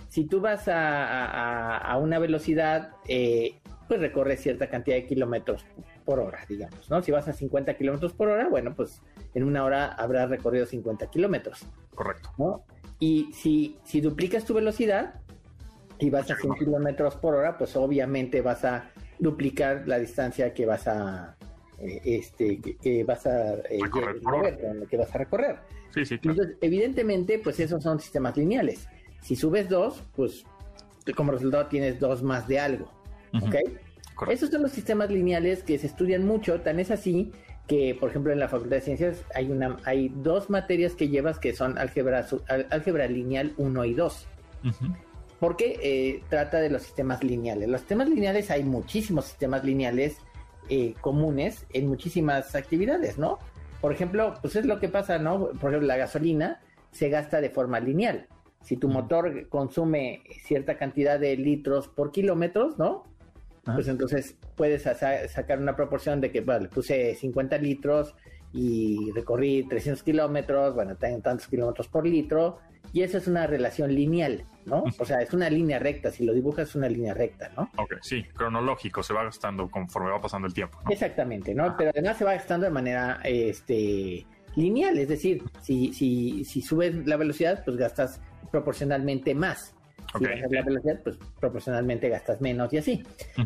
si 0.10 0.26
tú 0.26 0.42
vas 0.42 0.68
a, 0.68 1.78
a 1.78 1.98
una 1.98 2.20
velocidad, 2.20 2.92
pues 3.06 4.00
recorres 4.00 4.42
cierta 4.42 4.70
cantidad 4.70 4.98
de 4.98 5.06
kilómetros 5.06 5.66
por 6.10 6.20
hora, 6.22 6.44
digamos, 6.50 6.90
¿no? 6.90 7.04
Si 7.04 7.12
vas 7.12 7.28
a 7.28 7.34
50 7.34 7.76
kilómetros 7.76 8.14
por 8.14 8.30
hora, 8.30 8.50
bueno, 8.50 8.74
pues 8.76 9.00
en 9.36 9.44
una 9.44 9.64
hora 9.64 9.90
habrás 9.90 10.28
recorrido 10.28 10.66
50 10.66 11.06
kilómetros. 11.12 11.68
Correcto. 11.94 12.32
¿no? 12.40 12.66
Y 12.98 13.32
si, 13.32 13.78
si 13.84 14.02
duplicas 14.02 14.44
tu 14.44 14.56
velocidad 14.56 15.22
y 16.00 16.10
vas 16.10 16.32
a 16.32 16.36
100 16.36 16.56
kilómetros 16.56 17.16
por 17.16 17.36
hora, 17.36 17.60
pues 17.60 17.76
obviamente 17.76 18.42
vas 18.42 18.66
a 18.66 18.90
duplicar 19.20 19.88
la 19.88 20.00
distancia 20.00 20.52
que 20.52 20.66
vas 20.66 20.88
a 20.88 21.38
eh, 21.78 22.02
este 22.06 22.60
que, 22.60 23.04
vas 23.04 23.28
a 23.28 23.54
eh, 23.54 23.80
recorrer, 23.84 24.88
que 24.90 24.98
vas 24.98 25.14
a 25.14 25.18
recorrer. 25.20 25.60
Sí, 25.94 26.06
sí, 26.08 26.16
Entonces, 26.16 26.58
evidentemente, 26.60 27.38
pues 27.38 27.60
esos 27.60 27.84
son 27.84 28.00
sistemas 28.00 28.36
lineales. 28.36 28.88
Si 29.22 29.36
subes 29.36 29.70
dos, 29.70 30.04
pues 30.16 30.44
como 31.16 31.34
resultado 31.34 31.68
tienes 31.68 32.00
dos 32.00 32.24
más 32.24 32.48
de 32.48 32.60
algo. 32.60 32.92
¿Ok? 33.44 33.58
Esos 34.28 34.50
son 34.50 34.62
los 34.62 34.72
sistemas 34.72 35.10
lineales 35.10 35.64
que 35.64 35.78
se 35.78 35.88
estudian 35.88 36.26
mucho, 36.26 36.62
tan 36.62 36.80
es 36.80 36.92
así 36.92 37.32
que, 37.68 37.96
por 38.00 38.10
ejemplo, 38.10 38.34
en 38.34 38.40
la 38.40 38.48
Facultad 38.48 38.78
de 38.78 38.82
Ciencias 38.82 39.24
hay, 39.36 39.52
una, 39.52 39.78
hay 39.86 40.10
dos 40.10 40.50
materias 40.50 40.94
que 40.96 41.08
llevas 41.08 41.38
que 41.38 41.54
son 41.54 41.78
álgebra, 41.78 42.26
álgebra 42.72 43.08
lineal 43.08 43.54
1 43.58 43.86
y 43.86 43.94
2. 43.94 44.28
Porque 45.40 45.80
eh, 45.82 46.24
trata 46.30 46.60
de 46.60 46.72
los 46.72 46.82
sistemas 46.82 47.24
lineales. 47.24 47.70
Los 47.70 47.82
sistemas 47.82 48.10
lineales, 48.10 48.50
hay 48.50 48.64
muchísimos 48.64 49.26
sistemas 49.26 49.64
lineales 49.64 50.18
eh, 50.68 50.96
comunes 51.00 51.66
en 51.72 51.88
muchísimas 51.88 52.56
actividades, 52.56 53.20
¿no? 53.20 53.38
Por 53.82 53.94
ejemplo, 53.94 54.34
pues 54.42 54.56
es 54.56 54.66
lo 54.66 54.80
que 54.80 54.90
pasa, 54.90 55.20
¿no? 55.20 55.50
Por 55.50 55.70
ejemplo, 55.70 55.82
la 55.82 55.98
gasolina 55.98 56.60
se 56.92 57.10
gasta 57.10 57.40
de 57.40 57.52
forma 57.52 57.80
lineal. 57.80 58.28
Si 58.62 58.78
tu 58.78 58.90
motor 58.90 59.48
consume 59.48 60.24
cierta 60.44 60.78
cantidad 60.78 61.20
de 61.20 61.38
litros 61.38 61.88
por 61.88 62.12
kilómetros, 62.12 62.78
¿no? 62.80 63.06
Pues 63.76 63.88
entonces 63.88 64.36
puedes 64.56 64.84
sacar 64.84 65.60
una 65.60 65.76
proporción 65.76 66.22
de 66.22 66.32
que, 66.32 66.42
bueno, 66.42 66.62
le 66.62 66.70
puse 66.70 67.16
50 67.16 67.58
litros 67.58 68.16
y 68.54 69.12
recorrí 69.14 69.68
300 69.68 70.04
kilómetros, 70.04 70.74
bueno, 70.74 70.96
tengo 70.96 71.20
tantos 71.20 71.48
kilómetros 71.48 71.88
por 71.88 72.06
litro, 72.06 72.60
y 72.92 73.04
esa 73.04 73.20
es 73.20 73.28
una 73.28 73.46
relación 73.46 73.94
lineal, 73.94 74.46
¿no? 74.66 74.84
O 74.98 75.06
sea, 75.06 75.22
es 75.22 75.34
una 75.34 75.50
línea 75.50 75.78
recta, 75.78 76.12
si 76.12 76.26
lo 76.26 76.34
dibujas 76.34 76.70
es 76.70 76.76
una 76.76 76.90
línea 76.90 77.14
recta, 77.14 77.52
¿no? 77.56 77.70
Ok, 77.78 77.96
sí, 78.02 78.24
cronológico, 78.34 79.04
se 79.04 79.14
va 79.14 79.24
gastando 79.24 79.70
conforme 79.70 80.10
va 80.10 80.20
pasando 80.20 80.48
el 80.48 80.54
tiempo. 80.54 80.80
¿no? 80.84 80.92
Exactamente, 80.92 81.54
¿no? 81.54 81.76
Pero 81.78 81.92
además 81.92 82.18
se 82.18 82.26
va 82.26 82.34
gastando 82.34 82.66
de 82.66 82.72
manera 82.72 83.20
este, 83.24 84.26
lineal, 84.56 84.98
es 84.98 85.08
decir, 85.08 85.44
si, 85.62 85.94
si, 85.94 86.44
si 86.46 86.62
subes 86.62 87.06
la 87.06 87.18
velocidad, 87.18 87.64
pues 87.64 87.78
gastas 87.78 88.20
proporcionalmente 88.52 89.36
más. 89.36 89.76
Si 90.18 90.26
bajas 90.26 90.52
la 90.52 90.62
velocidad, 90.64 91.00
pues 91.04 91.18
proporcionalmente 91.40 92.10
gastas 92.10 92.42
menos 92.42 92.74
y 92.74 92.78
así. 92.78 93.04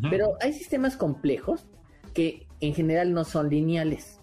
Pero 0.10 0.38
hay 0.42 0.54
sistemas 0.54 0.96
complejos 0.96 1.66
que 2.14 2.48
en 2.62 2.74
general 2.74 3.14
no 3.14 3.24
son 3.26 3.50
lineales. 3.50 4.20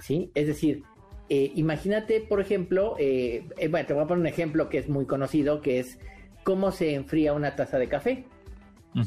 ¿Sí? 0.00 0.30
Es 0.34 0.46
decir, 0.46 0.84
eh, 1.28 1.52
imagínate, 1.54 2.20
por 2.20 2.40
ejemplo, 2.40 2.96
eh, 2.98 3.48
eh, 3.56 3.68
bueno, 3.68 3.86
te 3.86 3.94
voy 3.94 4.04
a 4.04 4.06
poner 4.06 4.20
un 4.20 4.26
ejemplo 4.26 4.68
que 4.68 4.78
es 4.78 4.88
muy 4.88 5.06
conocido, 5.06 5.60
que 5.60 5.80
es 5.80 5.98
cómo 6.44 6.70
se 6.70 6.94
enfría 6.94 7.32
una 7.32 7.56
taza 7.56 7.78
de 7.78 7.88
café. 7.88 8.24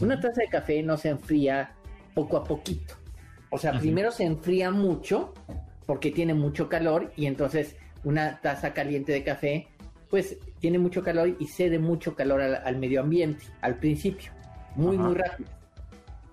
Una 0.01 0.19
taza 0.19 0.41
de 0.41 0.47
café 0.47 0.81
no 0.81 0.97
se 0.97 1.09
enfría 1.09 1.73
poco 2.15 2.37
a 2.37 2.43
poquito. 2.43 2.95
O 3.51 3.57
sea, 3.59 3.79
primero 3.79 4.11
se 4.11 4.23
enfría 4.23 4.71
mucho 4.71 5.33
porque 5.85 6.09
tiene 6.11 6.33
mucho 6.33 6.67
calor 6.67 7.13
y 7.15 7.27
entonces 7.27 7.77
una 8.03 8.41
taza 8.41 8.73
caliente 8.73 9.11
de 9.11 9.23
café 9.23 9.67
pues 10.09 10.37
tiene 10.65 10.79
mucho 10.79 11.03
calor 11.03 11.35
y 11.37 11.45
cede 11.45 11.77
mucho 11.77 12.15
calor 12.15 12.41
al, 12.41 12.77
medio 12.79 13.01
ambiente 13.01 13.45
al 13.61 13.77
principio, 13.77 14.31
muy, 14.75 14.97
muy 14.97 15.13
rápido. 15.13 15.47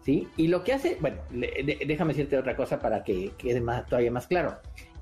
¿Sí? 0.06 0.26
Y 0.38 0.48
lo 0.48 0.64
que 0.64 0.72
hace, 0.72 0.96
bueno, 1.02 1.18
déjame 1.30 2.14
decirte 2.14 2.38
otra 2.38 2.56
cosa 2.56 2.80
para 2.80 3.04
que 3.04 3.32
quede 3.36 3.60
más, 3.60 3.84
todavía 3.84 4.10
más 4.10 4.26
claro. 4.26 4.56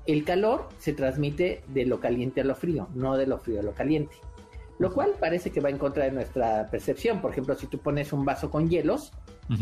El 0.05 0.25
calor 0.25 0.67
se 0.79 0.91
transmite 0.91 1.63
de 1.69 1.85
lo 1.85 2.01
caliente 2.01 2.41
a 2.41 2.43
lo 2.43 2.55
frío, 2.55 2.89
no 2.93 3.15
de 3.15 3.25
lo 3.25 3.37
frío 3.37 3.61
a 3.61 3.63
lo 3.63 3.71
caliente. 3.73 4.17
Lo 4.79 4.91
cual 4.93 5.13
parece 5.17 5.49
que 5.49 5.61
va 5.61 5.69
en 5.69 5.77
contra 5.77 6.03
de 6.03 6.11
nuestra 6.11 6.67
percepción. 6.69 7.21
Por 7.21 7.31
ejemplo, 7.31 7.55
si 7.55 7.67
tú 7.67 7.77
pones 7.77 8.11
un 8.11 8.25
vaso 8.25 8.51
con 8.51 8.67
hielos, 8.67 9.13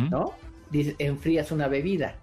¿no? 0.10 0.34
Dices, 0.71 0.95
enfrías 0.97 1.51
una 1.51 1.67
bebida. 1.67 2.15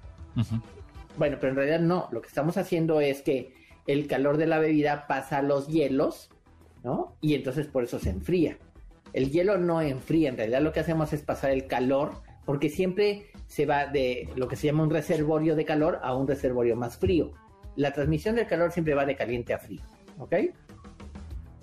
Bueno, 1.17 1.37
pero 1.41 1.51
en 1.51 1.57
realidad 1.59 1.79
no. 1.79 2.09
Lo 2.11 2.21
que 2.23 2.27
estamos 2.27 2.57
haciendo 2.57 3.01
es 3.01 3.23
que 3.23 3.55
el 3.87 4.09
calor 4.09 4.37
de 4.37 4.49
la 4.49 4.59
bebida 4.59 5.07
pasa 5.07 5.39
a 5.39 5.43
los 5.43 5.69
hielos, 5.69 6.29
¿no? 6.87 7.19
Y 7.21 7.35
entonces 7.35 7.67
por 7.67 7.85
eso 7.85 7.99
se 7.99 8.09
enfría. 8.09 8.57
El 9.13 9.31
hielo 9.31 9.59
no 9.59 9.83
enfría, 9.83 10.31
en 10.31 10.39
realidad 10.39 10.63
lo 10.63 10.73
que 10.73 10.81
hacemos 10.81 11.13
es 11.13 11.21
pasar 11.21 11.51
el 11.51 11.67
calor, 11.67 12.13
porque 12.47 12.71
siempre 12.71 13.27
se 13.47 13.67
va 13.67 13.87
de 13.87 14.29
lo 14.37 14.49
que 14.49 14.57
se 14.57 14.69
llama 14.69 14.85
un 14.85 14.91
reservorio 14.91 15.55
de 15.55 15.67
calor 15.67 16.01
a 16.03 16.15
un 16.15 16.27
reservorio 16.27 16.77
más 16.77 16.97
frío 16.97 17.33
la 17.77 17.93
transmisión 17.93 18.35
del 18.35 18.47
calor 18.47 18.73
siempre 18.73 18.95
va 18.95 19.07
de 19.07 19.15
caliente 19.15 19.55
a 19.55 19.59
frío, 19.59 19.83
¿ok? 20.19 20.35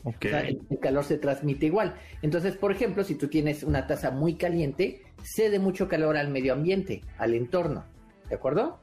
Okay. 0.06 0.32
O 0.32 0.34
sea, 0.34 0.42
el, 0.42 0.60
calor 0.82 1.04
se 1.04 1.18
transmite 1.18 1.66
igual. 1.66 1.96
Entonces, 2.22 2.58
por 2.58 2.72
ejemplo, 2.72 3.04
si 3.04 3.16
tú 3.16 3.28
tienes 3.30 3.64
una 3.64 3.88
taza 3.88 4.12
muy 4.12 4.36
caliente, 4.36 5.02
cede 5.24 5.60
mucho 5.60 5.88
calor 5.88 6.18
al 6.18 6.30
medio 6.30 6.54
ambiente, 6.54 7.02
al 7.18 7.34
entorno, 7.34 7.86
¿de 8.30 8.36
acuerdo? 8.36 8.80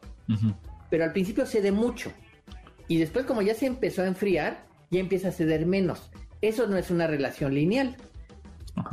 Pero 0.89 1.05
al 1.05 1.13
principio 1.13 1.45
cede 1.45 1.73
mucho. 1.73 2.11
Y 2.89 2.99
después, 2.99 3.27
como 3.27 3.43
ya 3.43 3.55
se 3.55 3.67
empezó 3.67 4.03
a 4.03 4.07
enfriar, 4.07 4.65
ya 4.91 5.01
empieza 5.01 5.29
a 5.29 5.33
ceder 5.33 5.67
menos. 5.67 6.11
Eso 6.41 6.67
no 6.67 6.77
es 6.77 6.91
una 6.91 7.07
relación 7.07 7.55
lineal. 7.55 7.97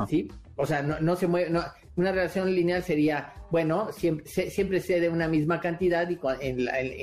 ¿Sí? 0.08 0.28
O 0.56 0.66
sea, 0.66 0.82
no, 0.82 1.16
se 1.16 1.26
mueve. 1.26 1.50
una 1.96 2.12
relación 2.12 2.54
lineal 2.54 2.82
sería, 2.82 3.32
bueno, 3.50 3.90
siempre, 3.92 4.26
siempre 4.26 4.80
cede 4.80 5.08
una 5.08 5.28
misma 5.28 5.60
cantidad 5.60 6.08
y 6.10 6.16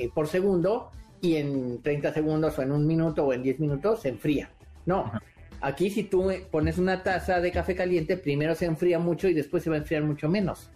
por 0.08 0.28
segundo 0.28 0.90
y 1.20 1.36
en 1.36 1.82
30 1.82 2.12
segundos 2.12 2.58
o 2.58 2.62
en 2.62 2.72
un 2.72 2.86
minuto 2.86 3.24
o 3.24 3.32
en 3.32 3.42
10 3.42 3.60
minutos 3.60 4.02
se 4.02 4.10
enfría. 4.10 4.50
No, 4.84 5.10
aquí 5.60 5.90
si 5.90 6.04
tú 6.04 6.30
pones 6.50 6.78
una 6.78 7.02
taza 7.02 7.40
de 7.40 7.50
café 7.50 7.74
caliente, 7.74 8.16
primero 8.16 8.54
se 8.54 8.66
enfría 8.66 8.98
mucho 8.98 9.28
y 9.28 9.34
después 9.34 9.62
se 9.62 9.70
va 9.70 9.76
a 9.76 9.80
enfriar 9.80 10.04
mucho 10.04 10.28
menos. 10.28 10.70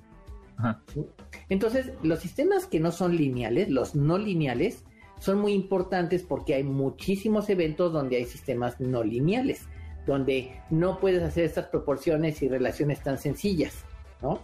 Entonces, 1.48 1.92
los 2.02 2.20
sistemas 2.20 2.66
que 2.66 2.80
no 2.80 2.92
son 2.92 3.16
lineales, 3.16 3.70
los 3.70 3.94
no 3.94 4.18
lineales, 4.18 4.84
son 5.20 5.38
muy 5.38 5.52
importantes 5.52 6.24
porque 6.24 6.54
hay 6.54 6.64
muchísimos 6.64 7.48
eventos 7.50 7.92
donde 7.92 8.16
hay 8.16 8.24
sistemas 8.24 8.80
no 8.80 9.04
lineales, 9.04 9.68
donde 10.06 10.60
no 10.70 10.98
puedes 10.98 11.22
hacer 11.22 11.44
estas 11.44 11.66
proporciones 11.66 12.42
y 12.42 12.48
relaciones 12.48 13.00
tan 13.00 13.18
sencillas, 13.18 13.84
¿no? 14.22 14.40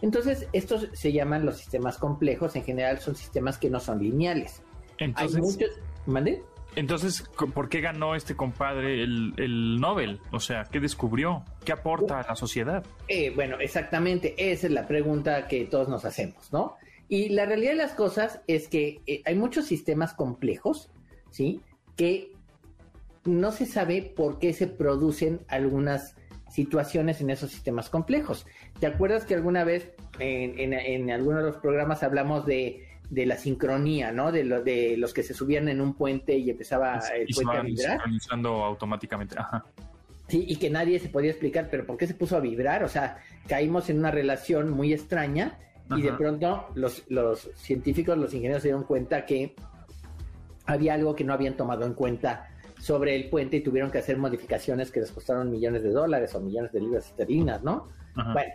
Entonces, 0.00 0.48
estos 0.52 0.88
se 0.92 1.12
llaman 1.12 1.44
los 1.44 1.58
sistemas 1.58 1.98
complejos, 1.98 2.56
en 2.56 2.64
general 2.64 2.98
son 3.00 3.14
sistemas 3.14 3.58
que 3.58 3.68
no 3.68 3.78
son 3.78 4.00
lineales. 4.00 4.62
Entonces, 4.98 5.58
Entonces, 6.74 7.24
¿por 7.54 7.68
qué 7.68 7.80
ganó 7.80 8.14
este 8.14 8.34
compadre 8.34 9.02
el, 9.02 9.80
Nobel? 9.80 10.20
O 10.30 10.40
sea, 10.40 10.64
¿qué 10.64 10.80
descubrió? 10.80 11.44
¿Qué 11.64 11.72
aporta 11.72 12.20
a 12.20 12.26
la 12.28 12.36
sociedad? 12.36 12.84
Eh, 13.08 13.32
bueno, 13.34 13.58
exactamente, 13.60 14.34
esa 14.38 14.68
es 14.68 14.72
la 14.72 14.86
pregunta 14.86 15.48
que 15.48 15.64
todos 15.66 15.88
nos 15.88 16.04
hacemos, 16.04 16.52
¿no? 16.52 16.76
Y 17.12 17.28
la 17.28 17.44
realidad 17.44 17.72
de 17.72 17.76
las 17.76 17.92
cosas 17.92 18.40
es 18.46 18.68
que 18.68 19.02
eh, 19.06 19.20
hay 19.26 19.34
muchos 19.34 19.66
sistemas 19.66 20.14
complejos, 20.14 20.90
¿sí? 21.30 21.60
Que 21.94 22.32
no 23.26 23.52
se 23.52 23.66
sabe 23.66 24.00
por 24.16 24.38
qué 24.38 24.54
se 24.54 24.66
producen 24.66 25.42
algunas 25.48 26.16
situaciones 26.48 27.20
en 27.20 27.28
esos 27.28 27.50
sistemas 27.50 27.90
complejos. 27.90 28.46
¿Te 28.80 28.86
acuerdas 28.86 29.26
que 29.26 29.34
alguna 29.34 29.62
vez 29.62 29.92
en, 30.20 30.58
en, 30.58 30.72
en 30.72 31.10
alguno 31.10 31.36
de 31.36 31.44
los 31.44 31.58
programas 31.58 32.02
hablamos 32.02 32.46
de 32.46 32.86
de 33.10 33.26
la 33.26 33.36
sincronía, 33.36 34.10
¿no? 34.10 34.32
De, 34.32 34.42
lo, 34.42 34.62
de 34.62 34.96
los 34.96 35.12
que 35.12 35.22
se 35.22 35.34
subían 35.34 35.68
en 35.68 35.82
un 35.82 35.92
puente 35.92 36.38
y 36.38 36.48
empezaba 36.48 36.98
el 37.14 37.26
puente 37.26 37.58
a 37.58 37.60
vibrar. 37.60 37.90
sincronizando 37.90 38.64
automáticamente, 38.64 39.34
ajá. 39.38 39.66
Sí, 40.28 40.46
y 40.48 40.56
que 40.56 40.70
nadie 40.70 40.98
se 40.98 41.10
podía 41.10 41.30
explicar, 41.30 41.68
pero 41.70 41.84
¿por 41.84 41.98
qué 41.98 42.06
se 42.06 42.14
puso 42.14 42.38
a 42.38 42.40
vibrar? 42.40 42.84
O 42.84 42.88
sea, 42.88 43.18
caímos 43.48 43.90
en 43.90 43.98
una 43.98 44.10
relación 44.10 44.70
muy 44.70 44.94
extraña 44.94 45.58
y 45.96 46.02
de 46.02 46.12
pronto 46.12 46.66
los, 46.74 47.04
los 47.08 47.50
científicos, 47.54 48.16
los 48.16 48.32
ingenieros 48.32 48.62
se 48.62 48.68
dieron 48.68 48.84
cuenta 48.84 49.24
que 49.24 49.54
había 50.66 50.94
algo 50.94 51.14
que 51.14 51.24
no 51.24 51.32
habían 51.32 51.56
tomado 51.56 51.84
en 51.84 51.94
cuenta 51.94 52.48
sobre 52.78 53.14
el 53.14 53.30
puente 53.30 53.58
y 53.58 53.60
tuvieron 53.60 53.90
que 53.90 53.98
hacer 53.98 54.16
modificaciones 54.16 54.90
que 54.90 55.00
les 55.00 55.12
costaron 55.12 55.50
millones 55.50 55.82
de 55.82 55.90
dólares 55.90 56.34
o 56.34 56.40
millones 56.40 56.72
de 56.72 56.80
libras 56.80 57.06
esterlinas, 57.06 57.62
¿no? 57.62 57.88
Bueno, 58.14 58.52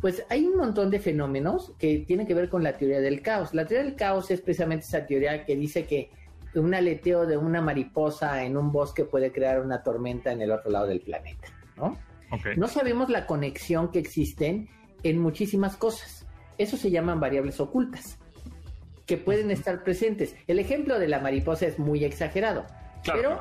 pues 0.00 0.24
hay 0.28 0.44
un 0.44 0.56
montón 0.56 0.90
de 0.90 1.00
fenómenos 1.00 1.72
que 1.78 2.04
tienen 2.06 2.26
que 2.26 2.34
ver 2.34 2.48
con 2.48 2.62
la 2.62 2.76
teoría 2.76 3.00
del 3.00 3.20
caos. 3.22 3.54
La 3.54 3.66
teoría 3.66 3.84
del 3.84 3.96
caos 3.96 4.30
es 4.30 4.40
precisamente 4.40 4.84
esa 4.84 5.06
teoría 5.06 5.44
que 5.44 5.56
dice 5.56 5.86
que 5.86 6.10
un 6.54 6.74
aleteo 6.74 7.26
de 7.26 7.36
una 7.36 7.60
mariposa 7.60 8.44
en 8.44 8.56
un 8.56 8.70
bosque 8.70 9.04
puede 9.04 9.32
crear 9.32 9.60
una 9.60 9.82
tormenta 9.82 10.30
en 10.30 10.40
el 10.42 10.52
otro 10.52 10.70
lado 10.70 10.86
del 10.86 11.00
planeta, 11.00 11.48
¿no? 11.76 11.98
No 12.56 12.68
sabemos 12.68 13.10
la 13.10 13.26
conexión 13.26 13.90
que 13.90 13.98
existen 13.98 14.68
en 15.02 15.18
muchísimas 15.20 15.76
cosas. 15.76 16.23
Eso 16.58 16.76
se 16.76 16.90
llaman 16.90 17.20
variables 17.20 17.60
ocultas, 17.60 18.18
que 19.06 19.16
pueden 19.16 19.50
estar 19.50 19.82
presentes. 19.84 20.36
El 20.46 20.58
ejemplo 20.58 20.98
de 20.98 21.08
la 21.08 21.20
mariposa 21.20 21.66
es 21.66 21.78
muy 21.78 22.04
exagerado, 22.04 22.64
pero 23.04 23.40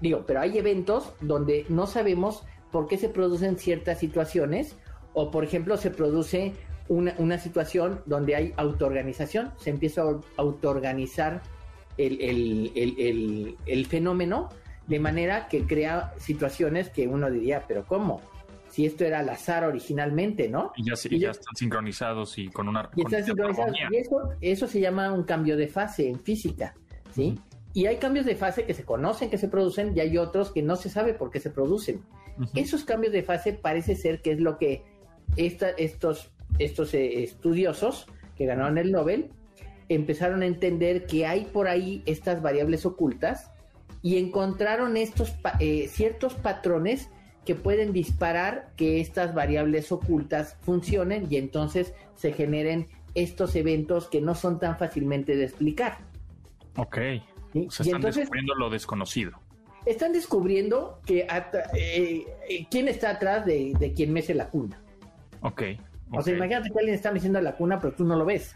digo, 0.00 0.24
pero 0.26 0.40
hay 0.40 0.58
eventos 0.58 1.12
donde 1.20 1.66
no 1.68 1.86
sabemos 1.86 2.44
por 2.70 2.86
qué 2.86 2.98
se 2.98 3.08
producen 3.08 3.56
ciertas 3.56 3.98
situaciones 3.98 4.76
o, 5.14 5.30
por 5.30 5.44
ejemplo, 5.44 5.76
se 5.76 5.90
produce 5.90 6.52
una, 6.88 7.38
situación 7.38 8.00
donde 8.06 8.34
hay 8.34 8.54
autoorganización, 8.56 9.52
se 9.58 9.70
empieza 9.70 10.02
a 10.02 10.20
autoorganizar 10.36 11.42
el, 11.98 12.72
el, 13.66 13.86
fenómeno 13.86 14.48
de 14.86 14.98
manera 15.00 15.48
que 15.48 15.66
crea 15.66 16.14
situaciones 16.18 16.88
que 16.88 17.08
uno 17.08 17.30
diría, 17.30 17.64
pero 17.66 17.84
¿cómo? 17.84 18.22
Si 18.70 18.86
esto 18.86 19.04
era 19.04 19.20
al 19.20 19.28
azar 19.28 19.64
originalmente, 19.64 20.48
¿no? 20.48 20.72
Y 20.76 20.84
ya, 20.84 20.94
ya 20.94 21.30
están 21.30 21.56
sincronizados 21.56 22.38
y 22.38 22.48
con 22.48 22.68
una... 22.68 22.90
Y, 22.94 23.02
están 23.02 23.24
sincronizados. 23.24 23.76
y 23.90 23.96
eso, 23.96 24.30
eso 24.40 24.66
se 24.66 24.80
llama 24.80 25.12
un 25.12 25.24
cambio 25.24 25.56
de 25.56 25.68
fase 25.68 26.08
en 26.08 26.20
física, 26.20 26.74
¿sí? 27.14 27.38
Y 27.74 27.86
hay 27.86 27.96
cambios 27.96 28.26
de 28.26 28.34
fase 28.34 28.64
que 28.64 28.74
se 28.74 28.84
conocen, 28.84 29.30
que 29.30 29.38
se 29.38 29.48
producen, 29.48 29.96
y 29.96 30.00
hay 30.00 30.18
otros 30.18 30.52
que 30.52 30.62
no 30.62 30.76
se 30.76 30.88
sabe 30.88 31.14
por 31.14 31.30
qué 31.30 31.40
se 31.40 31.50
producen. 31.50 32.02
Esos 32.54 32.84
cambios 32.84 33.12
de 33.12 33.22
fase 33.22 33.52
parece 33.52 33.96
ser 33.96 34.22
que 34.22 34.32
es 34.32 34.40
lo 34.40 34.58
que 34.58 34.84
estos, 35.36 36.30
estos 36.58 36.94
eh, 36.94 37.22
estudiosos 37.22 38.06
que 38.36 38.46
ganaron 38.46 38.78
el 38.78 38.92
Nobel 38.92 39.30
empezaron 39.88 40.42
a 40.42 40.46
entender 40.46 41.06
que 41.06 41.26
hay 41.26 41.44
por 41.46 41.68
ahí 41.68 42.02
estas 42.06 42.42
variables 42.42 42.86
ocultas 42.86 43.50
y 44.02 44.18
encontraron 44.18 44.96
estos 44.96 45.34
eh, 45.60 45.88
ciertos 45.88 46.34
patrones 46.34 47.10
que 47.48 47.54
pueden 47.54 47.94
disparar 47.94 48.72
que 48.76 49.00
estas 49.00 49.32
variables 49.32 49.90
ocultas 49.90 50.58
funcionen 50.60 51.28
y 51.30 51.38
entonces 51.38 51.94
se 52.14 52.34
generen 52.34 52.88
estos 53.14 53.56
eventos 53.56 54.06
que 54.06 54.20
no 54.20 54.34
son 54.34 54.60
tan 54.60 54.76
fácilmente 54.76 55.34
de 55.34 55.44
explicar. 55.44 55.96
Ok. 56.76 56.98
están 57.54 58.02
descubriendo 58.02 58.54
lo 58.54 58.68
desconocido. 58.68 59.32
Están 59.86 60.12
descubriendo 60.12 61.00
que 61.06 61.26
eh, 61.72 62.66
quién 62.70 62.86
está 62.88 63.12
atrás 63.12 63.46
de, 63.46 63.72
de 63.80 63.94
quien 63.94 64.12
mece 64.12 64.34
la 64.34 64.50
cuna. 64.50 64.78
Ok. 65.40 65.62
O 66.12 66.20
sea, 66.20 66.36
imagínate 66.36 66.68
que 66.70 66.78
alguien 66.78 66.96
está 66.96 67.12
metiendo 67.12 67.40
la 67.40 67.56
cuna, 67.56 67.80
pero 67.80 67.94
tú 67.94 68.04
no 68.04 68.14
lo 68.14 68.26
ves. 68.26 68.54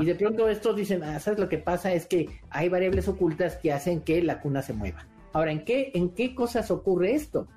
Y 0.00 0.04
de 0.04 0.14
pronto 0.14 0.48
estos 0.48 0.76
dicen, 0.76 1.02
ah, 1.02 1.18
¿sabes 1.18 1.40
lo 1.40 1.48
que 1.48 1.58
pasa? 1.58 1.92
Es 1.92 2.06
que 2.06 2.28
hay 2.50 2.68
variables 2.68 3.08
ocultas 3.08 3.56
que 3.56 3.72
hacen 3.72 4.02
que 4.02 4.22
la 4.22 4.40
cuna 4.40 4.62
se 4.62 4.72
mueva. 4.72 5.04
Ahora, 5.32 5.50
¿en 5.50 5.64
qué, 5.64 5.90
en 5.94 6.10
qué 6.10 6.32
cosas 6.32 6.70
ocurre 6.70 7.16
esto? 7.16 7.48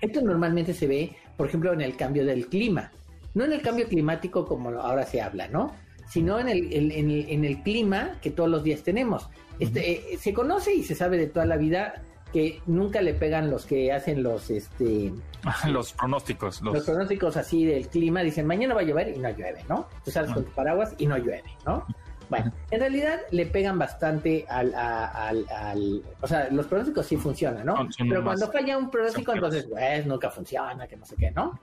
Esto 0.00 0.22
normalmente 0.22 0.74
se 0.74 0.86
ve, 0.86 1.16
por 1.36 1.48
ejemplo, 1.48 1.72
en 1.72 1.80
el 1.80 1.96
cambio 1.96 2.24
del 2.24 2.46
clima. 2.46 2.90
No 3.34 3.44
en 3.44 3.52
el 3.52 3.62
cambio 3.62 3.86
climático 3.86 4.46
como 4.46 4.70
ahora 4.70 5.04
se 5.04 5.20
habla, 5.20 5.48
¿no? 5.48 5.74
Sino 6.08 6.38
en 6.40 6.48
el, 6.48 6.72
en 6.72 7.44
el, 7.44 7.62
clima 7.62 8.18
que 8.22 8.30
todos 8.30 8.48
los 8.48 8.62
días 8.62 8.82
tenemos. 8.82 9.28
Este, 9.58 10.14
eh, 10.14 10.18
se 10.18 10.32
conoce 10.32 10.74
y 10.74 10.82
se 10.82 10.94
sabe 10.94 11.18
de 11.18 11.26
toda 11.26 11.44
la 11.44 11.56
vida 11.56 12.02
que 12.32 12.60
nunca 12.66 13.00
le 13.00 13.14
pegan 13.14 13.50
los 13.50 13.64
que 13.64 13.92
hacen 13.92 14.22
los 14.22 14.50
este 14.50 15.12
los 15.68 15.92
pronósticos 15.94 16.60
los... 16.60 16.84
pronósticos 16.84 17.36
así 17.36 17.64
del 17.64 17.88
clima 17.88 18.22
dicen 18.22 18.46
mañana 18.46 18.74
va 18.74 18.82
a 18.82 18.84
llover 18.84 19.16
y 19.16 19.18
no 19.18 19.30
llueve 19.30 19.64
no 19.68 19.88
tú 20.04 20.10
sales 20.10 20.32
con 20.32 20.44
tu 20.44 20.50
paraguas 20.52 20.94
y 20.98 21.06
no 21.06 21.16
llueve 21.16 21.44
no 21.64 21.86
bueno 22.28 22.52
en 22.70 22.80
realidad 22.80 23.20
le 23.30 23.46
pegan 23.46 23.78
bastante 23.78 24.44
al, 24.48 24.74
al, 24.74 26.02
o 26.20 26.26
sea 26.26 26.48
los 26.50 26.66
pronósticos 26.66 27.06
sí 27.06 27.16
funcionan 27.16 27.64
no 27.64 27.88
pero 27.98 28.22
cuando 28.22 28.50
falla 28.50 28.76
un 28.76 28.90
pronóstico 28.90 29.32
entonces 29.32 29.66
pues 29.66 30.06
nunca 30.06 30.30
funciona 30.30 30.86
que 30.86 30.96
no 30.96 31.04
sé 31.04 31.16
qué 31.16 31.30
no 31.30 31.58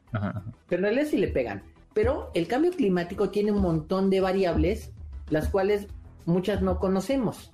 pero 0.68 0.80
en 0.80 0.84
realidad 0.84 1.10
sí 1.10 1.18
le 1.18 1.28
pegan. 1.28 1.64
Pero 1.94 2.32
el 2.34 2.48
cambio 2.48 2.72
climático 2.72 3.30
tiene 3.30 3.52
un 3.52 3.62
montón 3.62 4.10
de 4.10 4.20
variables 4.20 4.92
las 5.30 5.48
cuales 5.50 5.88
muchas 6.26 6.62
no 6.62 6.80
conocemos. 6.80 7.52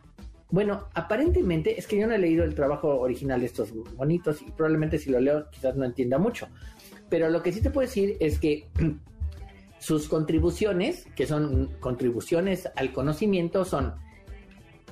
Bueno, 0.50 0.88
aparentemente 0.94 1.80
es 1.80 1.88
que 1.88 1.98
yo 1.98 2.08
no 2.08 2.14
he 2.14 2.18
leído 2.18 2.44
el 2.44 2.56
trabajo 2.56 3.00
original 3.00 3.40
de 3.40 3.46
estos 3.46 3.72
bonitos 3.96 4.42
y 4.42 4.52
probablemente 4.52 4.98
si 4.98 5.10
lo 5.10 5.20
leo 5.20 5.50
quizás 5.50 5.76
no 5.76 5.86
entienda 5.86 6.18
mucho. 6.18 6.48
Pero 7.10 7.30
lo 7.30 7.42
que 7.42 7.54
sí 7.54 7.62
te 7.62 7.70
puedo 7.70 7.88
decir 7.88 8.18
es 8.20 8.40
que 8.40 8.68
sus 9.82 10.08
contribuciones, 10.08 11.08
que 11.16 11.26
son 11.26 11.76
contribuciones 11.80 12.70
al 12.76 12.94
conocimiento, 12.94 13.66
son 13.66 13.96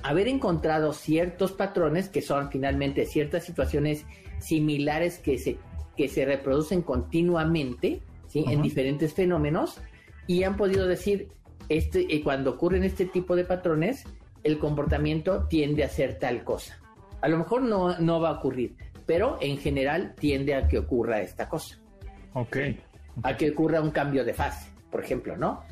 haber 0.02 0.26
encontrado 0.26 0.92
ciertos 0.92 1.52
patrones 1.52 2.08
que 2.08 2.22
son 2.22 2.50
finalmente 2.50 3.06
ciertas 3.06 3.44
situaciones 3.44 4.04
similares 4.40 5.18
que 5.18 5.38
se, 5.38 5.58
que 5.96 6.08
se 6.08 6.24
reproducen 6.24 6.82
continuamente 6.82 8.02
¿sí? 8.26 8.44
en 8.48 8.62
diferentes 8.62 9.14
fenómenos 9.14 9.80
y 10.26 10.42
han 10.42 10.56
podido 10.56 10.88
decir, 10.88 11.28
este, 11.68 12.12
eh, 12.12 12.20
cuando 12.24 12.50
ocurren 12.50 12.82
este 12.82 13.04
tipo 13.04 13.36
de 13.36 13.44
patrones, 13.44 14.04
el 14.42 14.58
comportamiento 14.58 15.46
tiende 15.46 15.84
a 15.84 15.88
ser 15.88 16.18
tal 16.18 16.42
cosa. 16.42 16.80
A 17.20 17.28
lo 17.28 17.38
mejor 17.38 17.62
no, 17.62 17.96
no 18.00 18.20
va 18.20 18.30
a 18.30 18.38
ocurrir, 18.38 18.74
pero 19.06 19.38
en 19.40 19.56
general 19.56 20.16
tiende 20.18 20.56
a 20.56 20.66
que 20.66 20.78
ocurra 20.78 21.20
esta 21.20 21.48
cosa. 21.48 21.78
Ok. 22.32 22.56
A 23.22 23.36
que 23.36 23.50
ocurra 23.50 23.80
un 23.80 23.90
cambio 23.90 24.24
de 24.24 24.34
fase, 24.34 24.69
por 24.90 25.02
ejemplo, 25.02 25.36
¿no? 25.36 25.62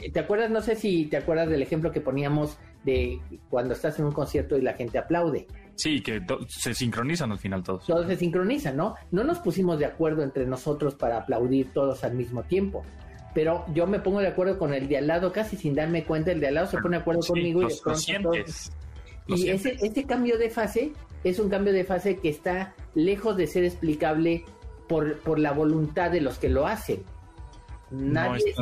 Eh, 0.00 0.10
¿Te 0.10 0.20
acuerdas? 0.20 0.50
No 0.50 0.60
sé 0.60 0.76
si 0.76 1.06
te 1.06 1.16
acuerdas 1.16 1.48
del 1.48 1.62
ejemplo 1.62 1.92
que 1.92 2.00
poníamos 2.00 2.58
de 2.84 3.20
cuando 3.50 3.74
estás 3.74 3.98
en 3.98 4.06
un 4.06 4.12
concierto 4.12 4.56
y 4.56 4.62
la 4.62 4.74
gente 4.74 4.98
aplaude. 4.98 5.46
Sí, 5.76 6.00
que 6.00 6.20
se 6.48 6.74
sincronizan 6.74 7.30
al 7.30 7.38
final 7.38 7.62
todos. 7.62 7.86
Todos 7.86 8.06
se 8.06 8.16
sincronizan, 8.16 8.76
¿no? 8.76 8.96
No 9.12 9.22
nos 9.22 9.38
pusimos 9.38 9.78
de 9.78 9.86
acuerdo 9.86 10.22
entre 10.22 10.44
nosotros 10.46 10.94
para 10.94 11.18
aplaudir 11.18 11.72
todos 11.72 12.02
al 12.04 12.14
mismo 12.14 12.42
tiempo 12.42 12.84
pero 13.34 13.64
yo 13.72 13.86
me 13.86 14.00
pongo 14.00 14.20
de 14.20 14.26
acuerdo 14.26 14.58
con 14.58 14.74
el 14.74 14.88
de 14.88 14.98
al 14.98 15.06
lado 15.06 15.32
casi 15.32 15.56
sin 15.56 15.74
darme 15.74 16.02
cuenta, 16.02 16.32
el 16.32 16.40
de 16.40 16.48
al 16.48 16.54
lado 16.54 16.66
se 16.66 16.78
pone 16.78 16.96
de 16.96 17.02
acuerdo 17.02 17.20
conmigo 17.20 17.62
y 17.62 17.66
de 17.66 17.74
pronto 17.84 18.32
y 19.28 19.50
ese, 19.50 19.76
ese 19.80 20.04
cambio 20.04 20.38
de 20.38 20.48
fase 20.50 20.92
es 21.22 21.38
un 21.38 21.50
cambio 21.50 21.72
de 21.72 21.84
fase 21.84 22.16
que 22.16 22.30
está 22.30 22.74
lejos 22.94 23.36
de 23.36 23.46
ser 23.46 23.64
explicable 23.64 24.44
por, 24.88 25.18
por 25.18 25.38
la 25.38 25.52
voluntad 25.52 26.10
de 26.10 26.22
los 26.22 26.38
que 26.38 26.48
lo 26.48 26.66
hacen. 26.66 27.04
Nadie, 27.90 28.54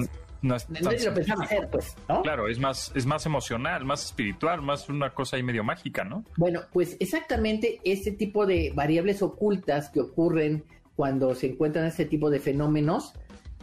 no 0.43 0.55
es 0.55 1.05
lo 1.05 1.15
pensaba 1.15 1.45
hacer, 1.45 1.69
pues, 1.71 1.97
¿no? 2.09 2.23
Claro, 2.23 2.49
es 2.49 2.59
más, 2.59 2.93
es 2.95 3.07
más 3.07 3.27
emocional, 3.27 3.85
más 3.85 4.05
espiritual, 4.05 4.63
más 4.63 4.89
una 4.89 5.11
cosa 5.11 5.37
ahí 5.37 5.43
medio 5.43 5.65
mágica, 5.65 6.05
¿no? 6.05 6.25
Bueno, 6.37 6.63
pues 6.73 6.97
exactamente 7.01 7.81
ese 7.85 8.13
tipo 8.13 8.47
de 8.47 8.73
variables 8.75 9.23
ocultas 9.23 9.91
que 9.91 10.01
ocurren 10.01 10.65
cuando 10.95 11.35
se 11.35 11.49
encuentran 11.49 11.87
ese 11.87 12.05
tipo 12.05 12.31
de 12.31 12.41
fenómenos 12.41 13.15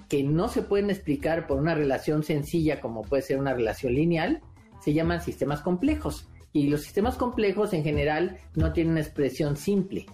que 0.10 0.24
no 0.24 0.48
se 0.50 0.62
pueden 0.62 0.90
explicar 0.90 1.48
por 1.48 1.60
una 1.60 1.74
relación 1.74 2.24
sencilla 2.24 2.80
como 2.82 3.02
puede 3.02 3.24
ser 3.24 3.40
una 3.40 3.54
relación 3.54 3.94
lineal, 3.94 4.42
se 4.80 4.94
llaman 4.94 5.22
sistemas 5.22 5.62
complejos. 5.62 6.28
Y 6.52 6.70
los 6.70 6.82
sistemas 6.82 7.16
complejos 7.16 7.74
en 7.74 7.84
general 7.84 8.38
no 8.54 8.74
tienen 8.74 8.92
una 8.92 9.02
expresión 9.02 9.58
simple. 9.58 10.06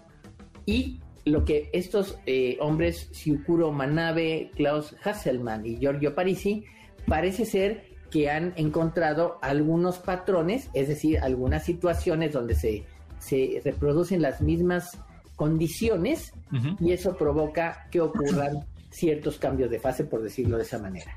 Y 0.66 1.02
lo 1.30 1.46
que 1.46 1.70
estos 1.74 2.18
eh, 2.26 2.58
hombres, 2.60 3.10
Siukuro 3.12 3.72
Manabe, 3.72 4.52
Klaus 4.56 4.96
Hasselmann 5.04 5.66
y 5.66 5.78
Giorgio 5.78 6.16
Parisi, 6.16 6.66
parece 7.08 7.46
ser 7.46 7.90
que 8.12 8.30
han 8.30 8.54
encontrado 8.56 9.38
algunos 9.42 10.00
patrones, 10.00 10.70
es 10.74 10.88
decir, 10.88 11.20
algunas 11.20 11.64
situaciones 11.64 12.34
donde 12.34 12.56
se, 12.56 12.86
se 13.20 13.62
reproducen 13.64 14.22
las 14.22 14.42
mismas 14.42 14.98
condiciones 15.36 16.34
y 16.82 16.92
eso 16.92 17.16
provoca 17.16 17.88
que 17.92 18.02
ocurran 18.02 18.66
ciertos 18.90 19.38
cambios 19.38 19.70
de 19.70 19.80
fase, 19.80 20.04
por 20.04 20.22
decirlo 20.22 20.58
de 20.58 20.64
esa 20.64 20.80
manera. 20.80 21.16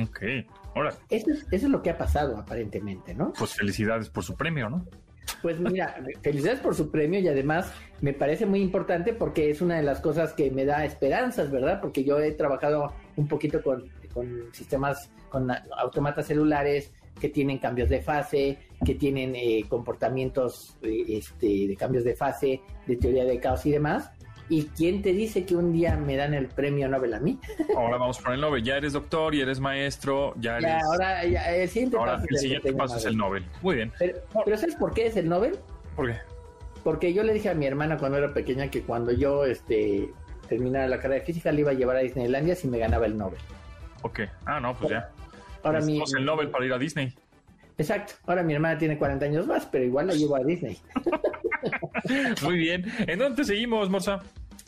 Ok, 0.00 0.20
ahora. 0.74 0.94
Eso 1.10 1.30
es, 1.50 1.62
lo 1.64 1.82
que 1.82 1.90
ha 1.90 1.98
pasado 1.98 2.36
aparentemente, 2.36 3.14
¿no? 3.14 3.32
Pues 3.32 3.54
felicidades 3.54 4.10
por 4.10 4.22
su 4.22 4.36
premio, 4.36 4.68
¿no? 4.68 4.86
Pues 5.42 5.60
mira, 5.60 5.96
felicidades 6.22 6.60
por 6.60 6.74
su 6.74 6.90
premio 6.90 7.20
y 7.20 7.28
además 7.28 7.72
me 8.00 8.12
parece 8.12 8.46
muy 8.46 8.60
importante 8.60 9.12
porque 9.12 9.50
es 9.50 9.60
una 9.60 9.76
de 9.76 9.82
las 9.82 10.00
cosas 10.00 10.32
que 10.32 10.50
me 10.50 10.64
da 10.64 10.84
esperanzas, 10.84 11.50
¿verdad? 11.50 11.80
Porque 11.80 12.04
yo 12.04 12.18
he 12.18 12.32
trabajado 12.32 12.92
un 13.16 13.28
poquito 13.28 13.62
con, 13.62 13.90
sistemas, 14.52 15.10
con 15.28 15.50
automatas 15.78 16.26
celulares 16.26 16.92
que 17.20 17.28
tienen 17.28 17.58
cambios 17.58 17.88
de 17.88 18.00
fase, 18.00 18.58
que 18.84 18.94
tienen 18.94 19.34
eh, 19.36 19.64
comportamientos 19.68 20.76
eh, 20.82 21.04
este, 21.08 21.68
de 21.68 21.76
cambios 21.76 22.04
de 22.04 22.14
fase, 22.14 22.60
de 22.86 22.96
teoría 22.96 23.24
de 23.24 23.38
caos 23.38 23.64
y 23.66 23.72
demás. 23.72 24.10
¿Y 24.48 24.64
quién 24.76 25.00
te 25.00 25.12
dice 25.12 25.46
que 25.46 25.56
un 25.56 25.72
día 25.72 25.96
me 25.96 26.16
dan 26.16 26.34
el 26.34 26.48
premio 26.48 26.88
Nobel 26.88 27.14
a 27.14 27.20
mí? 27.20 27.38
Ahora 27.76 27.96
vamos 27.96 28.18
por 28.18 28.34
el 28.34 28.40
Nobel. 28.40 28.62
Ya 28.62 28.76
eres 28.76 28.92
doctor 28.92 29.34
y 29.34 29.40
eres 29.40 29.58
maestro. 29.58 30.34
Ya, 30.38 30.58
eres... 30.58 30.84
ahora 30.84 31.24
ya, 31.24 31.54
el 31.54 31.68
siguiente 31.68 31.96
ahora, 31.96 32.16
paso, 32.16 32.26
el 32.28 32.38
siguiente 32.38 32.72
paso 32.72 32.96
es 32.96 33.04
el 33.06 33.16
Nobel. 33.16 33.44
Muy 33.62 33.76
bien. 33.76 33.92
Pero, 33.98 34.56
¿sabes 34.56 34.76
por 34.76 34.92
qué 34.92 35.06
es 35.06 35.16
el 35.16 35.28
Nobel? 35.28 35.58
¿Por 35.96 36.10
qué? 36.10 36.18
Porque 36.82 37.14
yo 37.14 37.22
le 37.22 37.32
dije 37.32 37.48
a 37.48 37.54
mi 37.54 37.66
hermana 37.66 37.96
cuando 37.96 38.18
era 38.18 38.34
pequeña 38.34 38.70
que 38.70 38.82
cuando 38.82 39.12
yo 39.12 39.46
este, 39.46 40.10
terminara 40.48 40.86
la 40.88 40.98
carrera 40.98 41.20
de 41.20 41.26
física 41.26 41.50
le 41.50 41.60
iba 41.60 41.70
a 41.70 41.74
llevar 41.74 41.96
a 41.96 42.00
Disneylandia 42.00 42.54
si 42.54 42.68
me 42.68 42.78
ganaba 42.78 43.06
el 43.06 43.16
Nobel. 43.16 43.40
Ok. 44.02 44.20
Ah, 44.44 44.60
no, 44.60 44.74
pues 44.74 44.90
ya. 44.90 45.10
Ahora 45.62 45.80
mi, 45.80 46.02
el 46.18 46.24
Nobel 46.26 46.50
para 46.50 46.66
ir 46.66 46.72
a 46.74 46.78
Disney. 46.78 47.14
Exacto. 47.76 48.14
Ahora 48.26 48.42
mi 48.42 48.54
hermana 48.54 48.78
tiene 48.78 48.98
40 48.98 49.24
años 49.24 49.46
más, 49.46 49.66
pero 49.66 49.84
igual 49.84 50.06
la 50.06 50.14
llevo 50.14 50.36
a 50.36 50.40
Disney. 50.40 50.78
Muy 52.42 52.58
bien. 52.58 52.84
¿En 53.06 53.18
dónde 53.18 53.36
te 53.36 53.44
seguimos, 53.44 53.90
Morsa? 53.90 54.20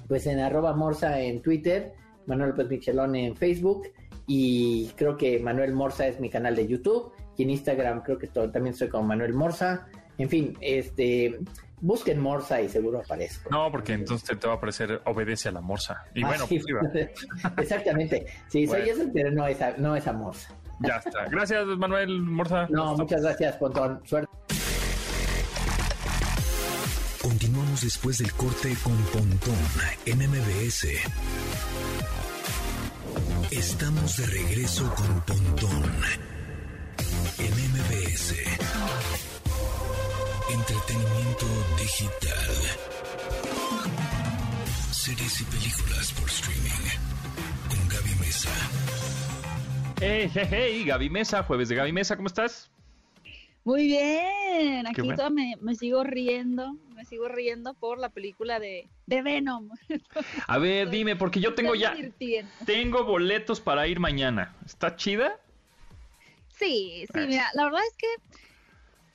Pues 0.09 0.27
en 0.27 0.39
arroba 0.39 0.75
Morsa 0.75 1.21
en 1.21 1.43
Twitter, 1.43 1.93
Manuel 2.27 2.51
López 2.51 2.69
Michelón 2.69 3.15
en 3.17 3.37
Facebook 3.37 3.89
y 4.27 4.91
creo 4.97 5.17
que 5.17 5.39
Manuel 5.39 5.73
Morsa 5.73 6.07
es 6.07 6.19
mi 6.21 6.31
canal 6.31 6.57
de 6.57 6.67
YouTube 6.67 7.13
y 7.37 7.45
en 7.45 7.51
Instagram 7.51 8.03
creo 8.03 8.19
que 8.19 8.27
también 8.27 8.75
soy 8.75 8.89
como 8.89 9.05
Manuel 9.05 9.35
Morsa. 9.35 9.87
En 10.19 10.29
fin, 10.29 10.57
este 10.61 11.39
busquen 11.81 12.21
Morsa 12.21 12.61
y 12.61 12.69
seguro 12.69 13.01
aparezco. 13.01 13.51
No, 13.51 13.71
porque 13.71 13.93
entonces 13.93 14.39
te, 14.39 14.47
va 14.47 14.55
a 14.55 14.57
aparecer 14.57 15.03
obedece 15.05 15.49
a 15.49 15.53
la 15.53 15.61
Morsa. 15.61 16.05
Y 16.15 16.25
ah, 16.25 16.29
bueno, 16.29 16.47
pues, 16.49 16.65
exactamente. 17.59 18.27
Sí, 18.49 18.67
soy 18.67 18.89
eso, 18.89 19.05
pero 19.13 19.31
no 19.31 19.47
es, 19.47 19.61
a, 19.61 19.77
no 19.77 19.95
es 19.95 20.07
a 20.07 20.13
Morsa. 20.13 20.55
Ya 20.81 20.97
está. 20.97 21.25
Gracias, 21.31 21.67
Manuel 21.79 22.21
Morsa. 22.23 22.67
No, 22.71 22.97
muchas 22.97 23.23
gracias, 23.23 23.57
Pontón. 23.57 24.01
Suerte. 24.05 24.31
Continuamos 27.23 27.81
después 27.81 28.19
del 28.19 28.33
corte 28.35 28.77
con 28.83 28.97
Pontón 29.13 29.57
en 30.05 30.19
MBS. 30.19 30.87
Estamos 33.51 34.17
de 34.17 34.27
regreso 34.27 34.95
con 34.95 35.21
Pontón 35.23 35.93
en 37.39 37.53
MBS. 37.73 38.35
Entretenimiento 40.51 41.47
digital. 41.79 42.51
Series 44.93 45.41
y 45.41 45.45
películas 45.45 46.13
por 46.13 46.29
streaming. 46.29 46.89
Con 47.69 47.89
Gaby 47.89 48.15
Mesa. 48.21 48.51
Hey, 49.99 50.31
hey, 50.35 50.47
hey, 50.51 50.85
Gaby 50.85 51.09
Mesa, 51.09 51.43
jueves 51.43 51.71
de 51.71 51.75
Gaby 51.75 51.91
Mesa, 51.91 52.17
¿cómo 52.17 52.27
estás? 52.27 52.71
Muy 53.65 53.87
bien, 53.87 54.87
aquí 54.87 55.01
me, 55.61 55.75
sigo 55.75 56.05
riendo, 56.05 56.75
me 56.95 57.07
sigo 57.07 57.29
riendo 57.29 57.73
por 57.73 57.99
la 57.99 58.11
película 58.11 58.61
de, 58.61 58.91
Venom. 59.07 59.71
A 60.47 60.59
ver, 60.59 60.91
dime, 60.91 61.17
porque 61.17 61.41
yo 61.41 61.55
tengo 61.55 61.75
ya, 61.75 61.97
tengo 62.67 63.05
boletos 63.05 63.63
para 63.63 63.87
ir 63.89 63.99
mañana. 63.99 64.55
¿Está 64.67 64.97
chida? 64.97 65.41
Sí, 66.51 67.07
sí, 67.13 67.21
mira, 67.27 67.49
la 67.55 67.65
verdad 67.65 67.81
es 67.89 67.97
que 67.97 68.07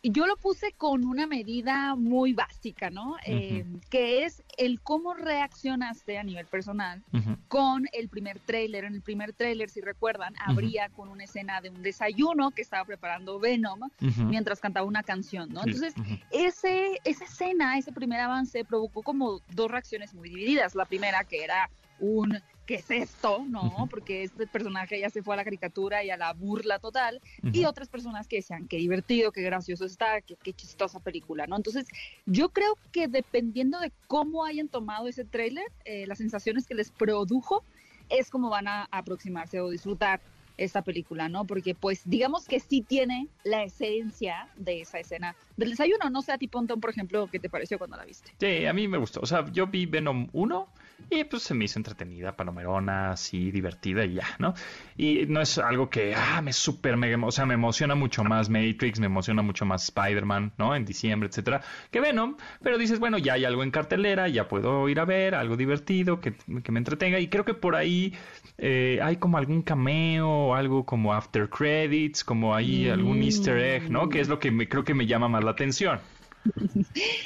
yo 0.04 0.26
lo 0.26 0.36
puse 0.36 0.72
con 0.74 1.06
una 1.06 1.28
medida 1.28 1.96
muy 1.96 2.34
básica, 2.34 2.90
¿no? 2.90 3.18
Eh, 3.26 3.66
que 3.90 4.26
es 4.26 4.42
el 4.58 4.82
cómo 4.82 5.14
reaccionaste 5.14 6.18
a 6.18 6.24
nivel 6.24 6.48
personal 6.48 7.04
con 7.48 7.88
el 7.94 8.10
primer 8.10 8.40
tráiler. 8.40 8.86
En 8.86 8.96
el 8.96 9.02
primer 9.02 9.34
tráiler, 9.34 9.70
si 9.70 9.80
recuerdan, 9.82 10.34
abría 10.44 10.90
con 10.90 11.10
una 11.10 11.26
escena 11.26 11.62
de 11.62 11.70
un 11.70 11.84
desayuno 11.84 12.52
que 12.52 12.64
estaba 12.64 12.84
preparando 12.86 13.40
Venom 13.40 13.82
mientras 14.26 14.60
cantaba 14.60 14.88
una 14.88 15.04
canción, 15.04 15.50
¿no? 15.54 15.62
Entonces, 15.64 15.94
ese, 16.32 17.00
esa 17.04 17.26
escena, 17.26 17.78
ese 17.78 17.92
primer 17.92 18.20
avance 18.22 18.66
provocó 18.66 19.04
como 19.04 19.40
dos 19.54 19.70
reacciones 19.70 20.14
muy 20.16 20.30
divididas. 20.30 20.74
La 20.74 20.86
primera, 20.86 21.24
que 21.26 21.44
era 21.44 21.70
un 22.00 22.42
¿qué 22.72 22.78
es 22.78 22.90
esto? 22.90 23.44
¿No? 23.50 23.86
Porque 23.90 24.24
este 24.24 24.48
personaje 24.48 24.98
ya 24.98 25.10
se 25.10 25.22
fue 25.22 25.34
a 25.34 25.38
la 25.38 25.44
caricatura 25.44 26.06
y 26.06 26.10
a 26.10 26.16
la 26.16 26.32
burla 26.32 26.80
total. 26.80 27.20
Y 27.52 27.66
otras 27.66 27.90
personas 27.90 28.30
que 28.30 28.38
decían, 28.38 28.70
qué 28.70 28.78
divertido, 28.78 29.34
qué 29.34 29.42
gracioso 29.42 29.84
está, 29.84 30.22
qué, 30.22 30.54
chistosa 30.54 31.02
película, 31.02 31.48
¿no? 31.48 31.58
Entonces, 31.58 31.86
yo 32.26 32.48
creo 32.48 32.78
que 32.94 33.10
dependiendo 33.10 33.78
de 33.82 33.92
cómo 34.08 34.46
hayan 34.46 34.70
tomado 34.70 35.10
ese 35.10 35.26
tráiler, 35.26 35.66
eh, 35.84 36.08
las 36.08 36.20
sensaciones 36.20 36.66
que 36.66 36.76
les 36.76 36.92
produjo, 36.92 37.66
es 38.08 38.30
como 38.30 38.50
van 38.50 38.70
a 38.70 38.88
aproximarse 38.90 39.60
o 39.60 39.70
disfrutar 39.70 40.22
esta 40.56 40.82
película, 40.82 41.28
¿no? 41.28 41.46
Porque 41.46 41.76
pues 41.76 42.04
digamos 42.06 42.46
que 42.46 42.62
sí 42.62 42.82
tiene 42.82 43.28
la 43.44 43.64
esencia 43.64 44.48
de 44.56 44.82
esa 44.82 45.00
escena 45.00 45.36
del 45.58 45.72
desayuno. 45.72 46.10
No 46.10 46.22
sé 46.22 46.32
a 46.32 46.38
ti, 46.38 46.48
Pontón, 46.48 46.80
por 46.80 46.90
ejemplo, 46.90 47.28
¿qué 47.32 47.40
te 47.40 47.50
pareció 47.50 47.78
cuando 47.78 47.98
la 47.98 48.06
viste? 48.06 48.34
Sí, 48.40 48.66
a 48.66 48.74
mí 48.74 48.88
me 48.88 48.98
gustó. 48.98 49.22
O 49.22 49.26
sea, 49.26 49.46
yo 49.52 49.68
vi 49.68 49.86
Venom 49.86 50.28
1 50.34 50.70
y 51.10 51.24
pues 51.24 51.44
se 51.44 51.54
me 51.54 51.66
hizo 51.66 51.80
entretenida, 51.80 52.36
palomerona, 52.36 53.12
así, 53.12 53.52
divertida 53.52 54.06
y 54.06 54.16
ya, 54.16 54.28
¿no? 54.40 54.54
Y 54.98 55.26
no 55.28 55.42
es 55.42 55.58
algo 55.58 55.90
que, 55.90 56.14
ah, 56.16 56.42
me 56.42 56.54
súper 56.54 56.98
mega, 56.98 57.18
o 57.26 57.32
sea, 57.32 57.46
me 57.46 57.54
emociona 57.54 57.96
mucho 57.96 58.24
más 58.24 58.50
Matrix, 58.50 59.00
me 59.00 59.08
emociona 59.08 59.42
mucho 59.42 59.66
más 59.66 59.84
Spider-Man, 59.86 60.54
¿no? 60.58 60.76
En 60.76 60.86
diciembre, 60.86 61.28
etcétera, 61.30 61.62
que 61.90 62.00
Venom, 62.00 62.38
pero 62.62 62.78
dices, 62.78 63.00
bueno, 63.00 63.18
ya 63.18 63.34
hay 63.34 63.46
algo 63.46 63.64
en 63.64 63.72
cartelera, 63.72 64.28
ya 64.28 64.48
puedo 64.48 64.88
ir 64.90 65.00
a 65.00 65.06
ver, 65.06 65.36
algo 65.36 65.58
divertido, 65.58 66.22
que, 66.22 66.36
me 66.48 66.78
entretenga, 66.78 67.20
y 67.20 67.28
creo 67.28 67.44
que 67.44 67.54
por 67.54 67.76
ahí 67.76 68.14
eh, 68.58 69.00
hay 69.04 69.18
como 69.18 69.38
algún 69.38 69.64
cameo, 69.64 70.56
algo 70.56 70.86
como 70.86 71.14
after 71.14 71.50
credits, 71.50 72.24
como 72.24 72.56
hay 72.56 72.90
algún 72.90 73.22
easter 73.24 73.58
egg, 73.58 73.90
¿no? 73.90 74.08
Que 74.08 74.22
es 74.22 74.30
lo 74.30 74.40
que 74.40 74.52
me, 74.52 74.70
creo 74.70 74.84
que 74.84 74.94
me 74.94 75.08
llama 75.08 75.28
más 75.28 75.41
la 75.44 75.52
atención. 75.52 76.00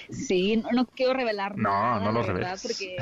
Sí, 0.10 0.58
no, 0.58 0.86
quiero 0.88 1.14
revelar 1.14 1.58
no, 1.58 1.70
nada. 1.70 2.00
No, 2.00 2.12
lo 2.12 2.24
reveles. 2.24 2.62
Porque, 2.62 2.98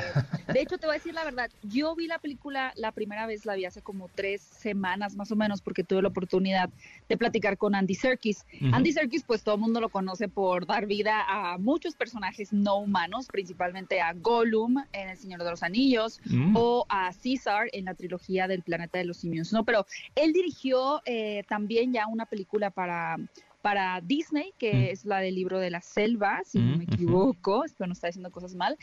de 0.52 0.60
hecho, 0.60 0.78
te 0.78 0.86
voy 0.86 0.94
a 0.94 0.98
decir 0.98 1.14
la 1.14 1.24
verdad. 1.24 1.50
Yo 1.62 1.94
vi 1.94 2.06
la 2.06 2.18
película 2.18 2.72
la 2.76 2.92
primera 2.92 3.26
vez, 3.26 3.44
la 3.46 3.54
vi 3.54 3.64
hace 3.64 3.82
como 3.82 4.08
tres 4.08 4.40
semanas 4.40 5.16
más 5.16 5.30
o 5.32 5.36
menos, 5.36 5.60
porque 5.60 5.84
tuve 5.84 6.02
la 6.02 6.08
oportunidad 6.08 6.70
de 7.08 7.16
platicar 7.16 7.58
con 7.58 7.74
Andy 7.74 7.94
Serkis. 7.94 8.46
Andy 8.72 8.92
Serkis, 8.92 9.24
pues 9.24 9.42
todo 9.42 9.56
el 9.56 9.60
mundo 9.60 9.80
lo 9.80 9.88
conoce 9.88 10.28
por 10.28 10.66
dar 10.66 10.86
vida 10.86 11.24
a 11.26 11.58
muchos 11.58 11.94
personajes 11.94 12.52
no 12.52 12.76
humanos, 12.76 13.26
principalmente 13.26 14.00
a 14.00 14.12
Gollum 14.14 14.84
en 14.92 15.08
El 15.10 15.16
Señor 15.16 15.42
de 15.42 15.50
los 15.50 15.62
Anillos 15.62 16.20
mm. 16.26 16.56
o 16.56 16.86
a 16.88 17.10
Caesar 17.22 17.68
en 17.72 17.86
la 17.86 17.94
trilogía 17.94 18.46
del 18.48 18.62
Planeta 18.62 18.98
de 18.98 19.04
los 19.04 19.18
Simios, 19.18 19.52
¿no? 19.52 19.64
Pero 19.64 19.86
él 20.14 20.32
dirigió 20.32 21.02
eh, 21.04 21.44
también 21.48 21.92
ya 21.92 22.06
una 22.06 22.26
película 22.26 22.70
para 22.70 23.16
para 23.64 23.98
Disney, 24.02 24.52
que 24.58 24.74
mm. 24.74 24.92
es 24.92 25.04
la 25.06 25.20
del 25.20 25.36
libro 25.36 25.58
de 25.58 25.70
la 25.70 25.80
selva, 25.80 26.42
si 26.44 26.58
no 26.58 26.76
mm, 26.76 26.78
me 26.78 26.84
equivoco, 26.84 27.64
espero 27.64 27.86
no 27.86 27.94
está 27.94 28.08
diciendo 28.08 28.30
cosas 28.30 28.54
mal. 28.54 28.76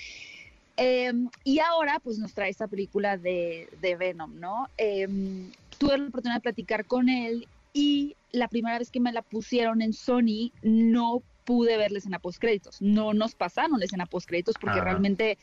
Em, 0.76 1.30
y 1.44 1.60
ahora, 1.60 2.00
pues 2.00 2.18
nos 2.18 2.34
trae 2.34 2.50
esta 2.50 2.68
película 2.68 3.16
de, 3.16 3.70
de 3.80 3.96
Venom, 3.96 4.40
¿no? 4.40 4.70
Em, 4.78 5.52
tuve 5.78 6.00
la 6.00 6.08
oportunidad 6.08 6.38
de 6.38 6.42
platicar 6.42 6.86
con 6.86 7.10
él 7.10 7.48
y 7.74 8.16
la 8.32 8.48
primera 8.48 8.80
vez 8.80 8.90
que 8.90 9.00
me 9.00 9.12
la 9.12 9.22
pusieron 9.22 9.84
en 9.84 9.94
Sony, 9.94 10.52
no 10.64 11.22
pude 11.46 11.78
verles 11.78 12.08
en 12.08 12.14
post 12.14 12.40
créditos. 12.40 12.82
No 12.82 13.14
nos 13.14 13.36
pasaron 13.36 13.78
la 13.78 13.86
escena 13.86 14.08
post 14.08 14.28
créditos 14.28 14.56
porque 14.60 14.80
ah. 14.80 14.84
realmente, 14.84 15.38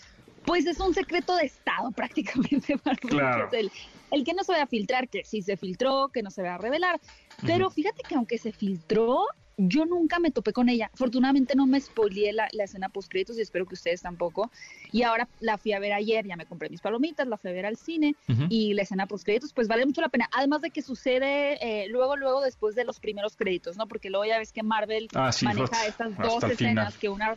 pues 0.49 0.67
es 0.67 0.81
un 0.81 0.95
secreto 0.95 1.37
de 1.37 1.45
Estado 1.45 1.91
prácticamente 1.97 2.77
para 2.79 2.97
claro. 2.97 3.49
el, 3.53 3.71
el 4.11 4.25
que 4.25 4.33
no 4.33 4.43
se 4.43 4.53
vaya 4.53 4.65
a 4.65 4.69
filtrar, 4.69 5.09
que 5.09 5.25
sí 5.25 5.43
se 5.43 5.57
filtró, 5.57 6.09
que 6.09 6.23
no 6.23 6.31
se 6.31 6.43
va 6.43 6.55
a 6.55 6.59
revelar. 6.59 7.01
Pero 7.47 7.71
fíjate 7.71 8.03
que 8.09 8.15
aunque 8.15 8.39
se 8.39 8.53
filtró, 8.53 9.27
yo 9.59 9.85
nunca 9.85 10.21
me 10.21 10.31
topé 10.31 10.53
con 10.53 10.69
ella. 10.69 10.91
Afortunadamente 10.95 11.55
no 11.55 11.67
me 11.67 11.81
spoileé 11.81 12.33
la, 12.33 12.47
escena 12.47 12.89
post 12.89 13.11
créditos 13.11 13.39
y 13.39 13.43
espero 13.43 13.67
que 13.67 13.75
ustedes 13.75 14.01
tampoco. 14.01 14.51
Y 14.93 15.03
ahora 15.03 15.29
la 15.41 15.59
fui 15.59 15.73
a 15.73 15.81
ver 15.81 15.93
ayer, 15.93 16.27
ya 16.27 16.37
me 16.37 16.47
compré 16.47 16.71
mis 16.71 16.81
palomitas, 16.81 17.27
la 17.27 17.37
fui 17.37 17.51
a 17.51 17.53
ver 17.53 17.67
al 17.67 17.77
cine 17.77 18.15
y 18.49 18.73
la 18.75 18.83
escena 18.83 19.07
post 19.07 19.25
créditos, 19.25 19.53
pues 19.53 19.69
vale 19.69 19.85
mucho 19.85 20.01
la 20.01 20.09
pena. 20.09 20.29
Además 20.33 20.63
de 20.63 20.71
que 20.71 20.81
sucede 20.81 21.59
eh, 21.61 21.89
luego, 21.89 22.17
luego 22.17 22.41
después 22.41 22.75
de 22.75 22.85
los 22.85 23.01
primeros 23.01 23.37
créditos, 23.37 23.77
¿no? 23.77 23.87
Porque 23.87 24.11
luego 24.11 24.25
ya 24.25 24.39
ves 24.39 24.53
que 24.53 24.63
Marvel 24.63 25.09
ah, 25.15 25.31
maneja 25.43 25.87
estas 25.87 26.17
dos 26.17 26.43
escenas 26.45 26.97
que 26.97 27.09
una 27.09 27.37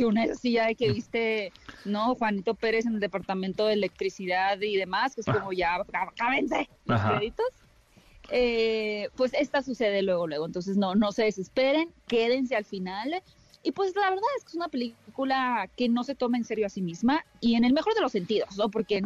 que 0.00 0.06
una 0.06 0.26
ya 0.42 0.66
de 0.66 0.74
que 0.74 0.90
viste, 0.90 1.52
¿no? 1.84 2.14
Juanito 2.14 2.54
Pérez 2.54 2.86
en 2.86 2.94
el 2.94 3.00
departamento 3.00 3.66
de 3.66 3.74
electricidad 3.74 4.58
y 4.58 4.76
demás, 4.76 5.14
que 5.14 5.20
es 5.20 5.26
como 5.26 5.52
ya, 5.52 5.84
cábense 6.16 6.70
los 6.86 7.00
créditos. 7.02 7.46
Eh, 8.30 9.10
pues 9.16 9.34
esta 9.34 9.60
sucede 9.60 10.00
luego, 10.00 10.26
luego. 10.26 10.46
Entonces 10.46 10.78
no, 10.78 10.94
no 10.94 11.12
se 11.12 11.24
desesperen, 11.24 11.90
quédense 12.06 12.56
al 12.56 12.64
final. 12.64 13.22
Y 13.62 13.72
pues 13.72 13.94
la 13.94 14.08
verdad 14.08 14.24
es 14.38 14.44
que 14.44 14.48
es 14.48 14.54
una 14.54 14.68
película 14.68 15.68
que 15.76 15.90
no 15.90 16.02
se 16.02 16.14
toma 16.14 16.38
en 16.38 16.44
serio 16.44 16.64
a 16.64 16.70
sí 16.70 16.80
misma 16.80 17.22
y 17.40 17.56
en 17.56 17.64
el 17.64 17.74
mejor 17.74 17.94
de 17.94 18.00
los 18.00 18.12
sentidos, 18.12 18.56
¿no? 18.56 18.70
Porque 18.70 19.02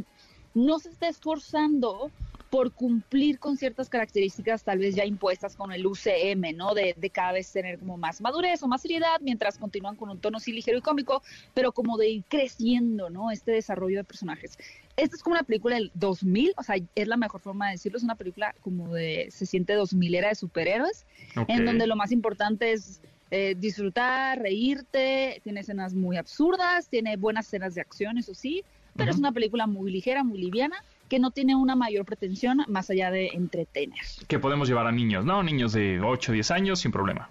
no 0.54 0.78
se 0.78 0.90
está 0.90 1.09
esforzando 1.09 2.12
por 2.55 2.71
cumplir 2.71 3.40
con 3.40 3.57
ciertas 3.57 3.88
características 3.88 4.62
tal 4.62 4.79
vez 4.79 4.95
ya 4.95 5.05
impuestas 5.05 5.57
con 5.57 5.73
el 5.73 5.85
UCM, 5.85 6.55
¿no? 6.55 6.73
De, 6.73 6.95
cada 7.12 7.33
vez 7.33 7.51
tener 7.51 7.81
como 7.81 7.97
más 7.97 8.21
madurez 8.21 8.62
o 8.62 8.69
más 8.69 8.83
seriedad, 8.83 9.17
mientras 9.21 9.59
continúan 9.59 9.97
con 9.97 10.09
un 10.09 10.21
tono 10.21 10.37
así 10.37 10.53
ligero 10.53 10.79
y 10.79 10.81
cómico, 10.81 11.21
pero 11.53 11.73
como 11.73 11.99
de 11.99 12.11
ir 12.11 12.25
creciendo, 12.29 13.11
¿no? 13.11 13.33
Este 13.33 13.51
desarrollo 13.51 13.97
de 13.97 14.05
personajes. 14.05 14.57
Esta 14.97 15.17
es 15.17 15.23
como 15.25 15.35
una 15.35 15.43
película 15.43 15.75
del 15.75 15.90
2000, 15.95 16.53
o 16.57 16.62
sea, 16.62 16.77
es 16.95 17.09
la 17.09 17.17
mejor 17.17 17.40
forma 17.40 17.67
de 17.67 17.73
decirlo, 17.73 17.99
es 17.99 18.05
una 18.05 18.14
película 18.14 18.55
como 18.61 18.95
de, 18.95 19.27
se 19.33 19.47
siente 19.47 19.73
2000 19.73 20.14
era 20.14 20.29
de 20.29 20.37
superhéroes, 20.37 21.07
en 21.49 21.64
donde 21.64 21.88
lo 21.88 21.97
más 21.97 22.12
importante 22.12 22.71
es 22.71 23.01
eh, 23.33 23.57
disfrutar, 23.59 24.38
reírte, 24.38 25.40
tiene 25.43 25.62
escenas 25.62 25.93
muy 25.93 26.19
absurdas, 26.19 26.87
tiene 26.87 27.17
buenas 27.17 27.49
escenas 27.49 27.75
de 27.75 27.81
acción, 27.81 28.17
eso 28.17 28.33
sí, 28.33 28.62
pero 28.95 29.11
es 29.11 29.19
una 29.19 29.33
película 29.33 29.67
muy 29.67 29.90
ligera, 29.90 30.23
muy 30.23 30.38
liviana 30.38 30.85
que 31.09 31.19
no 31.19 31.31
tiene 31.31 31.55
una 31.55 31.77
mayor 31.77 32.05
pretensión 32.05 32.64
más 32.69 32.90
allá 32.90 33.11
de 33.11 33.29
entretener. 33.29 34.01
Que 34.27 34.38
podemos 34.38 34.69
llevar 34.69 34.87
a 34.87 34.93
niños, 34.93 35.25
¿no? 35.25 35.43
Niños 35.43 35.73
de 35.73 36.01
8 36.01 36.33
o 36.33 36.35
10 36.35 36.51
años 36.51 36.81
sin 36.81 36.93
problema. 36.93 37.29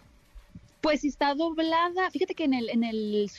Pues 0.81 1.05
está 1.05 1.33
doblada, 1.33 2.11
fíjate 2.11 2.35
que 2.35 2.43
en 2.43 2.53
el 2.53 2.69
en 2.69 2.83
el 2.83 3.29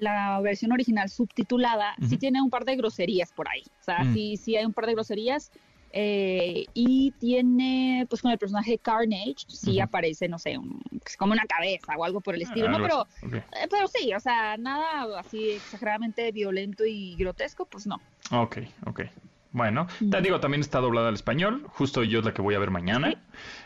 la 0.00 0.40
versión 0.40 0.72
original 0.72 1.10
subtitulada 1.10 1.94
sí 2.08 2.16
tiene 2.16 2.40
un 2.40 2.48
par 2.48 2.64
de 2.64 2.76
groserías 2.76 3.30
por 3.30 3.46
ahí. 3.46 3.62
O 3.80 3.84
sea, 3.84 4.04
mm. 4.04 4.14
sí, 4.14 4.36
sí 4.38 4.56
hay 4.56 4.64
un 4.64 4.72
par 4.72 4.86
de 4.86 4.94
groserías. 4.94 5.52
Eh, 5.94 6.64
y 6.72 7.10
tiene, 7.20 8.06
pues 8.08 8.22
con 8.22 8.30
el 8.30 8.38
personaje 8.38 8.78
Carnage, 8.78 9.44
sí 9.46 9.78
aparece, 9.78 10.26
no 10.26 10.38
sé, 10.38 10.58
como 11.18 11.34
una 11.34 11.44
cabeza 11.44 11.94
o 11.98 12.04
algo 12.04 12.22
por 12.22 12.34
el 12.34 12.40
estilo, 12.42 12.70
¿no? 12.70 12.78
Pero, 12.80 13.06
eh, 13.30 13.68
pero 13.70 13.86
sí, 13.88 14.14
o 14.14 14.20
sea, 14.20 14.56
nada 14.56 15.20
así 15.20 15.50
exageradamente 15.50 16.32
violento 16.32 16.86
y 16.86 17.14
grotesco, 17.16 17.66
pues 17.66 17.86
no. 17.86 18.00
Ok, 18.30 18.60
ok. 18.86 19.02
Bueno, 19.52 19.86
te 20.10 20.20
digo, 20.22 20.40
también 20.40 20.62
está 20.62 20.80
doblada 20.80 21.08
al 21.08 21.14
español. 21.14 21.64
Justo 21.68 22.02
yo 22.02 22.20
es 22.20 22.24
la 22.24 22.32
que 22.32 22.42
voy 22.42 22.54
a 22.54 22.58
ver 22.58 22.70
mañana 22.70 23.14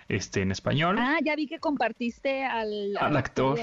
este, 0.08 0.42
en 0.42 0.52
español. 0.52 0.96
Ah, 0.98 1.18
ya 1.24 1.34
vi 1.34 1.46
que 1.46 1.58
compartiste 1.58 2.44
al, 2.44 2.96
actor. 2.96 3.58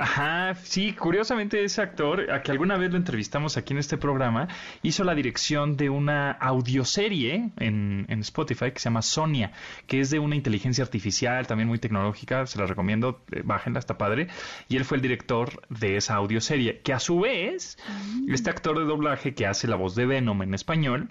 Ajá, 0.00 0.54
sí, 0.62 0.92
curiosamente 0.94 1.62
ese 1.64 1.82
actor, 1.82 2.30
a 2.30 2.42
que 2.42 2.50
alguna 2.50 2.76
vez 2.76 2.90
lo 2.90 2.96
entrevistamos 2.96 3.56
aquí 3.56 3.72
en 3.72 3.78
este 3.78 3.98
programa, 3.98 4.48
hizo 4.82 5.04
la 5.04 5.14
dirección 5.14 5.76
de 5.76 5.90
una 5.90 6.30
audioserie 6.32 7.50
en, 7.58 8.06
en 8.08 8.20
Spotify 8.20 8.72
que 8.72 8.78
se 8.78 8.84
llama 8.84 9.02
Sonia, 9.02 9.52
que 9.86 10.00
es 10.00 10.10
de 10.10 10.18
una 10.18 10.36
inteligencia 10.36 10.82
artificial, 10.84 11.46
también 11.46 11.68
muy 11.68 11.78
tecnológica, 11.78 12.46
se 12.46 12.58
la 12.58 12.66
recomiendo, 12.66 13.22
eh, 13.32 13.42
bájenla, 13.44 13.78
está 13.78 13.98
padre. 13.98 14.28
Y 14.68 14.76
él 14.76 14.84
fue 14.84 14.96
el 14.96 15.02
director 15.02 15.62
de 15.68 15.96
esa 15.96 16.14
audioserie, 16.14 16.80
que 16.80 16.92
a 16.92 16.98
su 16.98 17.20
vez, 17.20 17.76
mm. 17.88 18.32
este 18.32 18.50
actor 18.50 18.78
de 18.78 18.84
doblaje 18.84 19.34
que 19.34 19.46
hace 19.46 19.68
la 19.68 19.76
voz 19.76 19.94
de 19.94 20.06
Venom 20.06 20.42
en 20.42 20.54
español, 20.54 21.10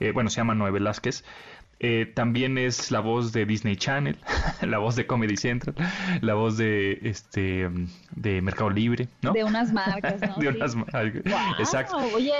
eh, 0.00 0.12
bueno, 0.12 0.30
se 0.30 0.38
llama 0.38 0.54
Noé 0.54 0.70
Velázquez, 0.70 1.24
eh, 1.82 2.06
también 2.06 2.58
es 2.58 2.90
la 2.90 3.00
voz 3.00 3.32
de 3.32 3.44
Disney 3.44 3.76
Channel, 3.76 4.16
la 4.62 4.78
voz 4.78 4.96
de 4.96 5.06
Comedy 5.06 5.36
Central, 5.36 5.74
la 6.20 6.34
voz 6.34 6.56
de 6.56 6.98
este 7.02 7.68
de 8.14 8.40
Mercado 8.40 8.70
Libre, 8.70 9.08
¿no? 9.20 9.32
De 9.32 9.44
unas 9.44 9.72
marcas, 9.72 10.20
¿no? 10.20 10.36
de 10.38 10.48
unas 10.48 10.74
marcas. 10.76 11.22
Exacto. 11.58 11.96
Oye, 12.14 12.32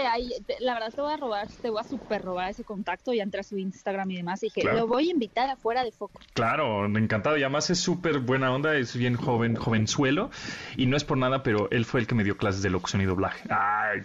la 0.61 0.75
verdad 0.75 0.93
te 0.95 1.01
voy 1.01 1.13
a 1.13 1.17
robar, 1.17 1.49
te 1.49 1.71
voy 1.71 1.81
a 1.81 1.85
super 1.85 2.23
robar 2.23 2.51
ese 2.51 2.65
contacto 2.65 3.13
y 3.13 3.21
entré 3.21 3.41
a 3.41 3.43
su 3.43 3.59
Instagram 3.59 4.11
y 4.13 4.17
demás 4.17 4.43
y 4.43 4.47
dije, 4.47 4.63
lo 4.63 4.87
voy 4.87 5.09
a 5.09 5.11
invitar 5.11 5.51
afuera 5.51 5.85
de 5.85 5.93
foco. 5.93 6.21
Claro, 6.35 6.87
encantado. 6.87 7.37
Y 7.37 7.43
además 7.43 7.69
es 7.71 7.81
súper 7.81 8.21
buena 8.21 8.53
onda, 8.53 8.77
es 8.77 8.97
bien 8.97 9.17
joven, 9.17 9.57
jovenzuelo. 9.57 10.31
Y 10.77 10.87
no 10.87 10.97
es 10.97 11.05
por 11.05 11.19
nada, 11.19 11.43
pero 11.43 11.69
él 11.71 11.85
fue 11.85 12.01
el 12.01 12.07
que 12.07 12.15
me 12.15 12.25
dio 12.25 12.37
clases 12.37 12.63
de 12.63 12.71
locución 12.71 13.03
y 13.03 13.07
doblaje. 13.07 13.43
Ay, 13.51 14.01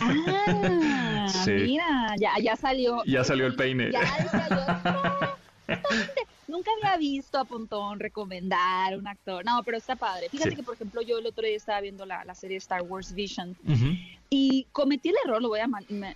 ah, 0.00 1.26
mira, 1.46 2.14
ya, 2.18 2.32
ya 2.42 2.56
salió. 2.56 3.02
Ya 3.06 3.24
salió 3.24 3.46
el 3.46 3.56
peine. 3.56 3.90
Ya, 3.90 4.02
ya, 4.02 4.81
Nunca 6.48 6.70
había 6.76 6.96
visto 6.98 7.38
a 7.38 7.44
Pontón 7.44 7.98
recomendar 7.98 8.96
un 8.96 9.06
actor. 9.06 9.44
No, 9.44 9.62
pero 9.64 9.76
está 9.78 9.96
padre. 9.96 10.28
Fíjate 10.28 10.54
que, 10.54 10.62
por 10.62 10.74
ejemplo, 10.74 11.00
yo 11.00 11.18
el 11.18 11.26
otro 11.26 11.46
día 11.46 11.56
estaba 11.56 11.80
viendo 11.80 12.04
la, 12.04 12.24
la 12.24 12.34
serie 12.34 12.58
Star 12.58 12.82
Wars 12.82 13.14
Vision 13.14 13.56
y 14.28 14.66
cometí 14.72 15.10
el 15.10 15.16
error, 15.24 15.42
lo 15.42 15.48
voy 15.48 15.60
a 15.60 15.68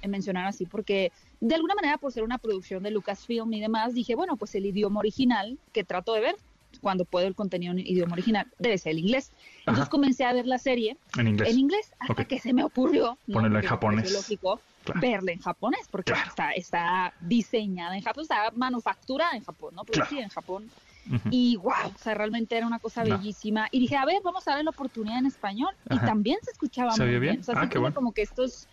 mencionar 0.07 0.47
así, 0.47 0.67
porque 0.67 1.13
de 1.41 1.55
alguna 1.55 1.75
manera, 1.75 1.99
por 1.99 2.13
ser 2.13 2.23
una 2.23 2.39
producción 2.39 2.83
de 2.83 2.91
Lucasfilm 2.91 3.53
y 3.53 3.61
demás, 3.61 3.95
dije, 3.95 4.15
bueno, 4.15 4.37
pues 4.37 4.55
el 4.55 4.67
idioma 4.67 5.01
original 5.01 5.59
que 5.73 5.85
trato 5.85 6.15
de 6.15 6.21
ver 6.21 6.37
cuando 6.79 7.05
puedo 7.05 7.27
el 7.27 7.35
contenido 7.35 7.73
en 7.73 7.81
idioma 7.81 8.15
original, 8.15 8.47
debe 8.59 8.79
ser 8.79 8.93
el 8.93 9.01
inglés. 9.01 9.33
Entonces 9.61 9.89
comencé 9.89 10.25
a 10.25 10.33
ver 10.33 10.47
la 10.47 10.59
serie 10.59 10.97
en 11.19 11.29
inglés, 11.29 11.51
en 11.51 11.59
inglés 11.59 11.93
hasta 11.99 12.25
que 12.25 12.39
se 12.39 12.53
me 12.53 12.65
ocurrió 12.65 13.19
ponerla 13.33 13.61
en 13.61 13.67
japonés. 13.67 14.13
Lógico, 14.13 14.61
verla 14.95 15.33
en 15.33 15.41
japonés, 15.41 15.87
porque 15.91 16.13
está, 16.13 16.53
está 16.53 17.15
diseñada 17.21 17.97
en 17.97 18.03
Japón, 18.03 18.23
está 18.23 18.51
manufacturada 18.55 19.37
en 19.37 19.45
Japón, 19.45 19.75
¿no? 19.75 19.85
Producida 19.85 20.23
en 20.23 20.29
Japón. 20.29 20.71
Y 21.31 21.57
wow, 21.57 21.93
o 21.95 21.99
sea, 21.99 22.15
realmente 22.15 22.57
era 22.57 22.67
una 22.67 22.81
cosa 22.81 23.05
bellísima. 23.05 23.69
Y 23.71 23.79
dije, 23.79 23.97
a 23.97 24.05
ver, 24.05 24.21
vamos 24.25 24.47
a 24.49 24.57
ver 24.57 24.65
la 24.65 24.71
oportunidad 24.71 25.19
en 25.19 25.27
español. 25.27 25.73
Y 25.89 25.99
también 26.01 26.39
se 26.43 26.51
escuchaba 26.51 26.97
muy 26.97 27.19
bien. 27.21 27.41
O 27.41 27.43
sea, 27.45 27.55
ah, 27.57 27.93
como 27.95 28.13
que 28.13 28.23
estos, 28.23 28.67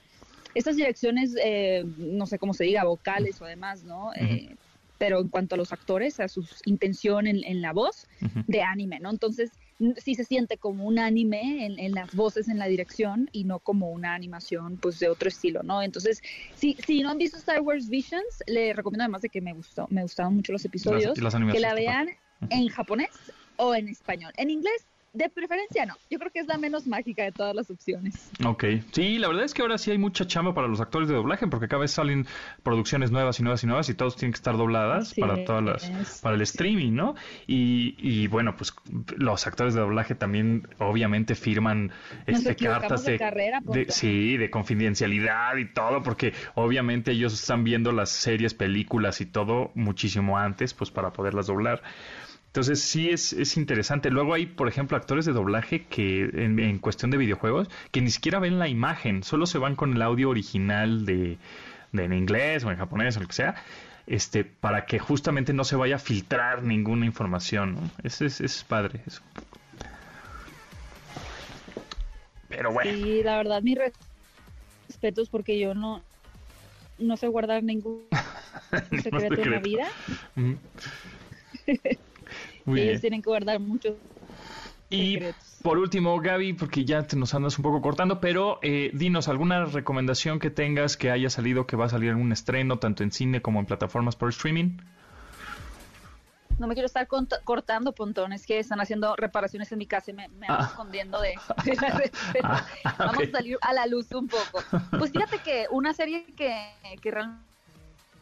estas 0.55 0.75
direcciones, 0.75 1.35
eh, 1.43 1.85
no 1.97 2.25
sé 2.25 2.39
cómo 2.39 2.53
se 2.53 2.63
diga, 2.63 2.83
vocales 2.85 3.39
o 3.41 3.45
demás, 3.45 3.83
¿no? 3.83 4.11
Eh, 4.15 4.55
pero 4.97 5.19
en 5.19 5.29
cuanto 5.29 5.55
a 5.55 5.57
los 5.57 5.73
actores, 5.73 6.19
a 6.19 6.27
su 6.27 6.45
intención 6.65 7.27
en, 7.27 7.61
la 7.61 7.73
voz 7.73 8.07
de 8.47 8.61
anime, 8.61 8.99
¿no? 8.99 9.09
Entonces, 9.09 9.51
sí 9.97 10.15
se 10.15 10.23
siente 10.23 10.57
como 10.57 10.85
un 10.85 10.99
anime 10.99 11.65
en, 11.65 11.91
las 11.91 12.13
voces, 12.15 12.47
en 12.47 12.57
la 12.57 12.67
dirección, 12.67 13.29
y 13.31 13.43
no 13.43 13.59
como 13.59 13.89
una 13.89 14.13
animación, 14.13 14.77
pues, 14.77 14.99
de 14.99 15.09
otro 15.09 15.27
estilo, 15.29 15.63
¿no? 15.63 15.81
Entonces, 15.81 16.21
si, 16.55 16.77
si 16.85 17.01
no 17.01 17.09
han 17.09 17.17
visto 17.17 17.37
Star 17.37 17.61
Wars 17.61 17.89
Visions, 17.89 18.43
le 18.47 18.73
recomiendo 18.73 19.03
además 19.03 19.21
de 19.21 19.29
que 19.29 19.41
me 19.41 19.53
gustó, 19.53 19.87
me 19.89 20.03
gustaron 20.03 20.35
mucho 20.35 20.51
los 20.51 20.63
episodios, 20.65 21.13
que 21.51 21.59
la 21.59 21.73
vean 21.73 22.09
en 22.49 22.67
japonés 22.69 23.11
o 23.57 23.75
en 23.75 23.87
español. 23.87 24.31
En 24.37 24.49
inglés 24.49 24.85
de 25.13 25.29
preferencia 25.29 25.85
no. 25.85 25.95
Yo 26.09 26.17
creo 26.17 26.31
que 26.31 26.39
es 26.39 26.47
la 26.47 26.57
menos 26.57 26.87
mágica 26.87 27.23
de 27.23 27.31
todas 27.31 27.55
las 27.55 27.69
opciones. 27.69 28.31
Ok. 28.43 28.65
Sí, 28.91 29.19
la 29.19 29.27
verdad 29.27 29.45
es 29.45 29.53
que 29.53 29.61
ahora 29.61 29.77
sí 29.77 29.91
hay 29.91 29.99
mucha 29.99 30.25
chamba 30.25 30.55
para 30.55 30.67
los 30.67 30.81
actores 30.81 31.07
de 31.07 31.13
doblaje 31.13 31.47
porque 31.47 31.67
cada 31.67 31.81
vez 31.81 31.91
salen 31.91 32.25
producciones 32.63 33.11
nuevas 33.11 33.39
y 33.39 33.43
nuevas 33.43 33.63
y 33.63 33.67
nuevas 33.67 33.89
y 33.89 33.93
todos 33.93 34.15
tienen 34.15 34.33
que 34.33 34.37
estar 34.37 34.57
dobladas 34.57 35.13
para 35.13 35.45
todas 35.45 35.63
las 35.63 36.21
para 36.21 36.35
el 36.35 36.41
streaming, 36.41 36.93
¿no? 36.93 37.15
Y, 37.45 38.27
bueno, 38.27 38.55
pues 38.57 38.73
los 39.15 39.45
actores 39.45 39.75
de 39.75 39.81
doblaje 39.81 40.15
también 40.15 40.67
obviamente 40.79 41.35
firman 41.35 41.91
este 42.25 42.55
cartas 42.55 43.05
de, 43.05 43.19
carrera, 43.19 43.59
de 43.63 43.85
sí, 43.89 44.37
de 44.37 44.49
confidencialidad 44.49 45.57
y 45.57 45.71
todo 45.73 46.01
porque 46.01 46.33
obviamente 46.55 47.11
ellos 47.11 47.33
están 47.33 47.63
viendo 47.63 47.91
las 47.91 48.09
series, 48.09 48.53
películas 48.53 49.21
y 49.21 49.27
todo 49.27 49.71
muchísimo 49.75 50.37
antes 50.37 50.73
pues 50.73 50.89
para 50.89 51.13
poderlas 51.13 51.47
doblar. 51.47 51.83
Entonces 52.53 52.83
sí 52.83 53.09
es, 53.09 53.33
es 53.33 53.57
interesante. 53.57 54.11
Luego 54.11 54.35
hay, 54.35 54.45
por 54.45 54.67
ejemplo, 54.67 54.95
actores 54.95 55.25
de 55.25 55.33
doblaje 55.33 55.85
que 55.85 56.29
en, 56.35 56.77
cuestión 56.77 57.09
de 57.09 57.17
videojuegos 57.17 57.67
que 57.89 57.99
ni 57.99 58.11
siquiera 58.11 58.37
ven 58.37 58.59
la 58.59 58.67
imagen, 58.67 59.23
solo 59.23 59.47
se 59.47 59.57
van 59.57 59.75
con 59.75 59.95
el 59.95 60.01
audio 60.03 60.29
original 60.29 61.03
de, 61.03 61.39
en 61.93 62.13
inglés 62.13 62.63
o 62.63 62.69
en 62.69 62.77
japonés 62.77 63.17
o 63.17 63.21
lo 63.21 63.27
que 63.27 63.33
sea, 63.33 63.55
este, 64.05 64.43
para 64.43 64.85
que 64.85 64.99
justamente 64.99 65.51
no 65.51 65.63
se 65.63 65.75
vaya 65.75 65.95
a 65.95 65.97
filtrar 65.97 66.61
ninguna 66.61 67.07
información. 67.07 67.73
¿no? 67.73 67.89
Es, 68.03 68.21
es, 68.21 68.39
es 68.39 68.63
padre 68.63 69.01
eso. 69.07 69.23
Pero 72.49 72.71
bueno. 72.71 72.91
Sí, 72.91 73.23
la 73.23 73.37
verdad, 73.37 73.63
mis 73.63 73.79
respetos 74.89 75.27
porque 75.29 75.57
yo 75.57 75.73
no, 75.73 76.03
no 76.99 77.17
sé 77.17 77.27
guardar 77.29 77.63
ningún 77.63 78.05
secreto, 79.01 79.41
en 79.41 79.49
la 79.49 79.59
vida. 79.59 79.87
Ellos 82.65 83.01
tienen 83.01 83.21
que 83.21 83.29
guardar 83.29 83.59
muchos 83.59 83.95
y 84.93 85.19
por 85.63 85.79
último, 85.79 86.19
Gaby, 86.19 86.53
porque 86.53 86.85
ya 86.85 87.03
te 87.03 87.15
nos 87.15 87.33
andas 87.33 87.57
un 87.57 87.63
poco 87.63 87.81
cortando, 87.81 88.19
pero 88.19 88.59
eh, 88.61 88.91
dinos 88.93 89.27
alguna 89.27 89.65
recomendación 89.65 90.39
que 90.39 90.51
tengas 90.51 90.97
que 90.97 91.09
haya 91.09 91.29
salido, 91.29 91.65
que 91.65 91.75
va 91.75 91.85
a 91.85 91.89
salir 91.89 92.11
en 92.11 92.17
un 92.17 92.31
estreno, 92.31 92.77
tanto 92.77 93.01
en 93.01 93.11
cine 93.11 93.41
como 93.41 93.59
en 93.59 93.65
plataformas 93.65 94.15
por 94.15 94.29
streaming. 94.29 94.77
No 96.59 96.67
me 96.67 96.75
quiero 96.75 96.85
estar 96.85 97.07
cortando 97.43 97.93
pontones 97.93 98.45
que 98.45 98.59
están 98.59 98.79
haciendo 98.79 99.15
reparaciones 99.15 99.71
en 99.71 99.79
mi 99.79 99.87
casa 99.87 100.11
y 100.11 100.13
me, 100.13 100.27
me 100.29 100.45
ando 100.47 100.63
ah. 100.63 100.67
escondiendo 100.69 101.19
de, 101.19 101.33
ah, 102.43 102.63
Vamos 102.99 103.23
a 103.23 103.31
salir 103.31 103.57
a 103.61 103.73
la 103.73 103.87
luz 103.87 104.11
un 104.11 104.27
poco. 104.27 104.63
Pues 104.99 105.11
fíjate 105.11 105.39
que 105.39 105.65
una 105.71 105.93
serie 105.93 106.25
que, 106.35 106.55
que 107.01 107.09
realmente 107.09 107.52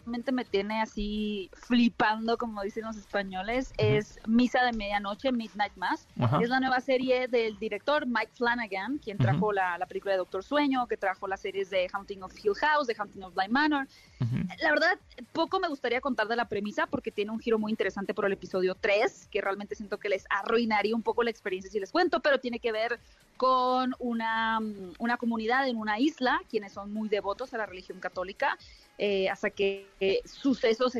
me 0.05 0.45
tiene 0.45 0.81
así 0.81 1.49
flipando, 1.53 2.37
como 2.37 2.61
dicen 2.61 2.83
los 2.83 2.97
españoles, 2.97 3.73
es 3.77 4.19
Misa 4.27 4.63
de 4.63 4.73
Medianoche, 4.73 5.31
Midnight 5.31 5.75
Mass. 5.75 6.07
Es 6.41 6.49
la 6.49 6.59
nueva 6.59 6.79
serie 6.81 7.27
del 7.27 7.57
director 7.59 8.05
Mike 8.05 8.31
Flanagan, 8.33 8.97
quien 8.97 9.17
trajo 9.17 9.51
la, 9.51 9.77
película 9.87 10.13
de 10.13 10.19
Doctor 10.19 10.43
Sueño, 10.43 10.87
que 10.87 10.97
trajo 10.97 11.27
las 11.27 11.41
series 11.41 11.69
de 11.69 11.87
Haunting 11.91 12.23
of 12.23 12.33
Hill 12.43 12.55
House, 12.55 12.87
de 12.87 12.95
Haunting 12.97 13.23
of 13.23 13.33
Blind 13.33 13.51
Manor. 13.51 13.87
La 14.61 14.71
verdad, 14.71 14.99
poco 15.33 15.59
me 15.59 15.67
gustaría 15.67 16.01
contar 16.01 16.27
de 16.27 16.35
la 16.35 16.45
premisa 16.45 16.87
porque 16.87 17.11
tiene 17.11 17.31
un 17.31 17.39
giro 17.39 17.57
muy 17.57 17.71
interesante 17.71 18.13
por 18.13 18.25
el 18.25 18.33
episodio 18.33 18.75
3, 18.75 19.27
que 19.31 19.41
realmente 19.41 19.75
siento 19.75 19.97
que 19.97 20.09
les 20.09 20.25
arruinaría 20.29 20.95
un 20.95 21.03
poco 21.03 21.23
la 21.23 21.31
experiencia 21.31 21.71
si 21.71 21.79
les 21.79 21.91
cuento, 21.91 22.19
pero 22.19 22.39
tiene 22.39 22.59
que 22.59 22.71
ver 22.71 22.99
con 23.37 23.95
una, 23.97 24.59
una 24.99 25.17
comunidad 25.17 25.67
en 25.67 25.77
una 25.77 25.97
isla, 25.97 26.39
quienes 26.47 26.73
son 26.73 26.93
muy 26.93 27.09
devotos 27.09 27.53
a 27.55 27.57
la 27.57 27.65
religión 27.65 27.99
católica, 27.99 28.55
eh, 29.01 29.29
hasta 29.29 29.49
que 29.49 29.87
sucesos 30.25 30.95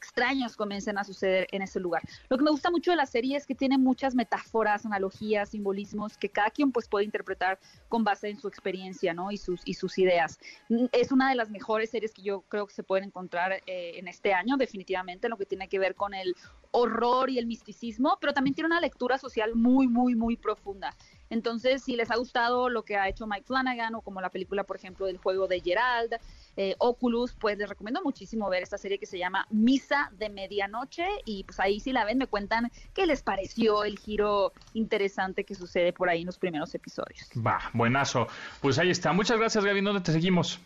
extraños 0.00 0.56
comiencen 0.56 0.96
a 0.96 1.04
suceder 1.04 1.46
en 1.52 1.62
ese 1.62 1.78
lugar. 1.78 2.02
Lo 2.30 2.38
que 2.38 2.44
me 2.44 2.50
gusta 2.50 2.70
mucho 2.70 2.90
de 2.90 2.96
la 2.96 3.06
serie 3.06 3.36
es 3.36 3.46
que 3.46 3.54
tiene 3.54 3.76
muchas 3.76 4.14
metáforas, 4.14 4.86
analogías, 4.86 5.50
simbolismos 5.50 6.16
que 6.16 6.30
cada 6.30 6.50
quien 6.50 6.72
pues 6.72 6.88
puede 6.88 7.04
interpretar 7.04 7.58
con 7.88 8.02
base 8.02 8.30
en 8.30 8.40
su 8.40 8.48
experiencia, 8.48 9.12
¿no? 9.12 9.30
Y 9.30 9.36
sus 9.36 9.60
y 9.64 9.74
sus 9.74 9.98
ideas. 9.98 10.40
Mm, 10.68 10.86
es 10.92 11.12
una 11.12 11.28
de 11.28 11.36
las 11.36 11.50
mejores 11.50 11.90
series 11.90 12.12
que 12.12 12.22
yo 12.22 12.40
creo 12.48 12.66
que 12.66 12.74
se 12.74 12.82
pueden 12.82 13.04
encontrar 13.04 13.52
eh, 13.66 13.92
en 13.98 14.08
este 14.08 14.32
año, 14.32 14.56
definitivamente, 14.56 15.26
en 15.26 15.30
lo 15.30 15.36
que 15.36 15.46
tiene 15.46 15.68
que 15.68 15.78
ver 15.78 15.94
con 15.94 16.14
el 16.14 16.34
horror 16.72 17.30
y 17.30 17.38
el 17.38 17.46
misticismo, 17.46 18.16
pero 18.20 18.32
también 18.32 18.54
tiene 18.54 18.66
una 18.66 18.80
lectura 18.80 19.18
social 19.18 19.54
muy, 19.54 19.86
muy, 19.86 20.14
muy 20.14 20.36
profunda. 20.36 20.96
Entonces, 21.30 21.82
si 21.82 21.96
les 21.96 22.10
ha 22.10 22.16
gustado 22.16 22.68
lo 22.68 22.84
que 22.84 22.96
ha 22.96 23.08
hecho 23.08 23.26
Mike 23.26 23.44
Flanagan 23.46 23.94
o 23.94 24.02
como 24.02 24.20
la 24.20 24.30
película, 24.30 24.64
por 24.64 24.76
ejemplo, 24.76 25.06
del 25.06 25.18
juego 25.18 25.48
de 25.48 25.60
Gerald, 25.60 26.16
eh, 26.56 26.74
Oculus, 26.78 27.34
pues 27.34 27.56
les 27.56 27.68
recomiendo 27.68 28.02
muchísimo 28.02 28.50
ver 28.50 28.62
esta 28.62 28.76
serie 28.76 28.98
que 28.98 29.06
se 29.06 29.18
llama 29.18 29.46
Misa 29.50 30.10
de 30.18 30.28
Medianoche 30.28 31.06
y 31.24 31.44
pues 31.44 31.60
ahí 31.60 31.80
si 31.80 31.92
la 31.92 32.04
ven 32.04 32.18
me 32.18 32.26
cuentan 32.26 32.70
qué 32.92 33.06
les 33.06 33.22
pareció 33.22 33.84
el 33.84 33.98
giro 33.98 34.52
interesante 34.74 35.44
que 35.44 35.54
sucede 35.54 35.92
por 35.92 36.08
ahí 36.08 36.20
en 36.20 36.26
los 36.26 36.38
primeros 36.38 36.74
episodios. 36.74 37.28
Va, 37.46 37.60
buenazo. 37.72 38.26
Pues 38.60 38.78
ahí 38.78 38.90
está. 38.90 39.12
Muchas 39.12 39.38
gracias, 39.38 39.64
Gaby. 39.64 39.80
¿Dónde 39.80 40.00
te 40.00 40.12
seguimos? 40.12 40.60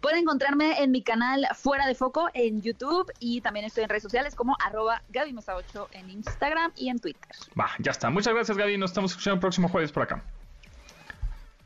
Pueden 0.00 0.20
encontrarme 0.20 0.82
en 0.82 0.90
mi 0.90 1.02
canal 1.02 1.46
Fuera 1.54 1.86
de 1.86 1.94
Foco 1.94 2.28
en 2.34 2.62
YouTube 2.62 3.10
y 3.18 3.40
también 3.40 3.66
estoy 3.66 3.84
en 3.84 3.88
redes 3.88 4.02
sociales 4.02 4.34
como 4.34 4.56
arroba 4.64 5.02
Gaby 5.08 5.32
Mesa 5.32 5.56
8 5.56 5.88
en 5.92 6.10
Instagram 6.10 6.72
y 6.76 6.88
en 6.88 6.98
Twitter. 6.98 7.30
Va, 7.58 7.70
ya 7.78 7.90
está. 7.90 8.10
Muchas 8.10 8.34
gracias 8.34 8.56
Gaby. 8.56 8.78
Nos 8.78 8.90
estamos 8.90 9.12
escuchando 9.12 9.34
el 9.34 9.40
próximo 9.40 9.68
jueves 9.68 9.92
por 9.92 10.02
acá. 10.04 10.22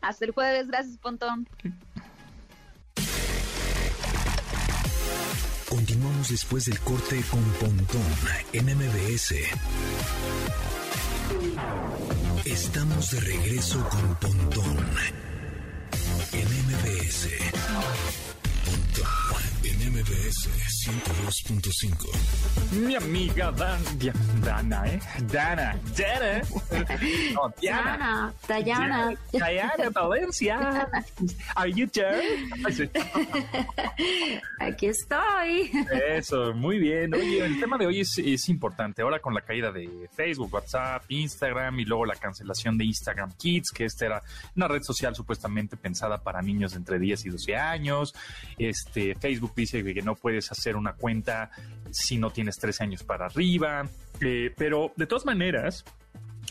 Hasta 0.01 0.25
el 0.25 0.31
jueves. 0.33 0.69
Gracias, 0.69 0.97
Pontón. 0.99 1.47
Continuamos 5.69 6.29
después 6.29 6.65
del 6.67 6.81
corte 6.81 7.23
con 7.31 7.43
Pontón 7.53 8.03
en 8.53 8.67
MBS. 8.67 9.35
Estamos 12.45 13.11
de 13.13 13.21
regreso 13.21 13.89
con 13.89 14.15
Pontón 14.17 15.30
en 16.33 16.47
MBS. 16.47 18.40
MBS 20.01 20.49
102.5. 20.87 22.09
Mi 22.87 22.97
amiga 22.97 23.53
Dan, 23.53 23.83
Dana, 24.43 24.87
¿eh? 24.87 24.99
Dana, 25.31 25.79
Dana. 25.95 26.43
No, 27.35 27.53
Diana. 27.61 28.33
Diana. 28.49 29.15
Diana 29.31 29.91
Valencia. 29.91 30.89
Are 31.55 31.71
you 31.71 31.87
there? 31.89 32.23
Aquí 34.59 34.87
estoy. 34.87 35.71
Eso, 36.09 36.55
muy 36.55 36.79
bien. 36.79 37.13
Oye, 37.13 37.45
el 37.45 37.61
tema 37.61 37.77
de 37.77 37.85
hoy 37.87 38.01
es, 38.01 38.17
es 38.17 38.49
importante. 38.49 39.03
Ahora 39.03 39.19
con 39.19 39.35
la 39.35 39.43
caída 39.43 39.71
de 39.71 40.09
Facebook, 40.15 40.55
WhatsApp, 40.55 41.05
Instagram 41.11 41.79
y 41.79 41.85
luego 41.85 42.07
la 42.07 42.17
cancelación 42.17 42.79
de 42.79 42.87
Instagram 42.87 43.33
Kids, 43.37 43.71
que 43.71 43.85
esta 43.85 44.07
era 44.07 44.23
una 44.57 44.67
red 44.67 44.81
social 44.83 45.15
supuestamente 45.15 45.77
pensada 45.77 46.23
para 46.23 46.41
niños 46.41 46.73
de 46.73 46.79
entre 46.79 46.99
10 46.99 47.27
y 47.27 47.29
12 47.29 47.57
años. 47.57 48.15
Este, 48.57 49.15
Facebook 49.15 49.53
dice 49.55 49.90
que 49.95 50.03
no 50.03 50.15
puedes 50.15 50.51
hacer 50.51 50.77
una 50.77 50.95
cuenta 50.95 51.51
si 51.91 52.19
no 52.19 52.31
tienes 52.31 52.57
13 52.57 52.85
años 52.85 53.05
para 53.05 53.27
arriba. 53.27 53.89
Eh, 54.21 54.53
pero 54.57 54.93
de 54.97 55.07
todas 55.07 55.25
maneras, 55.25 55.85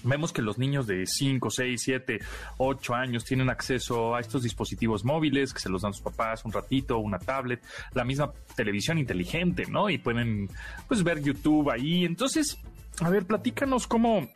Vemos 0.04 0.32
que 0.32 0.42
los 0.42 0.58
niños 0.58 0.88
de 0.88 1.06
5, 1.06 1.50
6, 1.50 1.82
7, 1.84 2.20
8 2.58 2.96
años 2.96 3.26
tienen 3.26 3.50
acceso 3.50 4.16
a 4.16 4.22
estos 4.22 4.44
dispositivos 4.44 5.04
móviles 5.04 5.54
que 5.54 5.60
se 5.60 5.70
los 5.70 5.82
dan 5.82 5.94
sus 5.94 6.04
papás 6.04 6.46
un 6.46 6.54
ratito, 6.54 7.00
una 7.00 7.20
tablet, 7.20 7.62
la 7.94 8.06
misma 8.06 8.32
televisión 8.56 8.98
inteligente, 8.98 9.66
¿no? 9.70 9.90
Y 9.90 9.98
pueden 9.98 10.50
pues 10.88 11.04
ver 11.04 11.22
YouTube 11.22 11.70
ahí. 11.70 12.06
Entonces, 12.06 12.58
a 13.02 13.10
ver, 13.10 13.26
platícanos 13.26 13.88
cómo 13.88 14.30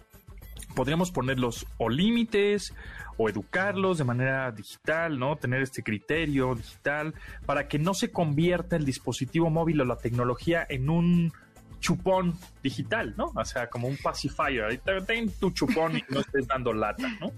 podríamos 0.75 1.11
ponerlos 1.11 1.65
o 1.77 1.89
límites 1.89 2.73
o 3.17 3.29
educarlos 3.29 3.97
de 3.97 4.03
manera 4.03 4.51
digital, 4.51 5.19
¿no? 5.19 5.35
Tener 5.35 5.61
este 5.61 5.83
criterio 5.83 6.55
digital 6.55 7.13
para 7.45 7.67
que 7.67 7.79
no 7.79 7.93
se 7.93 8.11
convierta 8.11 8.75
el 8.75 8.85
dispositivo 8.85 9.49
móvil 9.49 9.81
o 9.81 9.85
la 9.85 9.97
tecnología 9.97 10.65
en 10.69 10.89
un 10.89 11.33
chupón 11.79 12.37
digital, 12.63 13.13
¿no? 13.17 13.31
O 13.35 13.45
sea, 13.45 13.69
como 13.69 13.87
un 13.87 13.97
pacifier. 13.97 14.79
Ten 15.05 15.29
tu 15.39 15.51
chupón 15.51 15.97
y 15.97 16.03
no 16.09 16.21
estés 16.21 16.47
dando 16.47 16.73
lata, 16.73 17.07
¿no? 17.19 17.31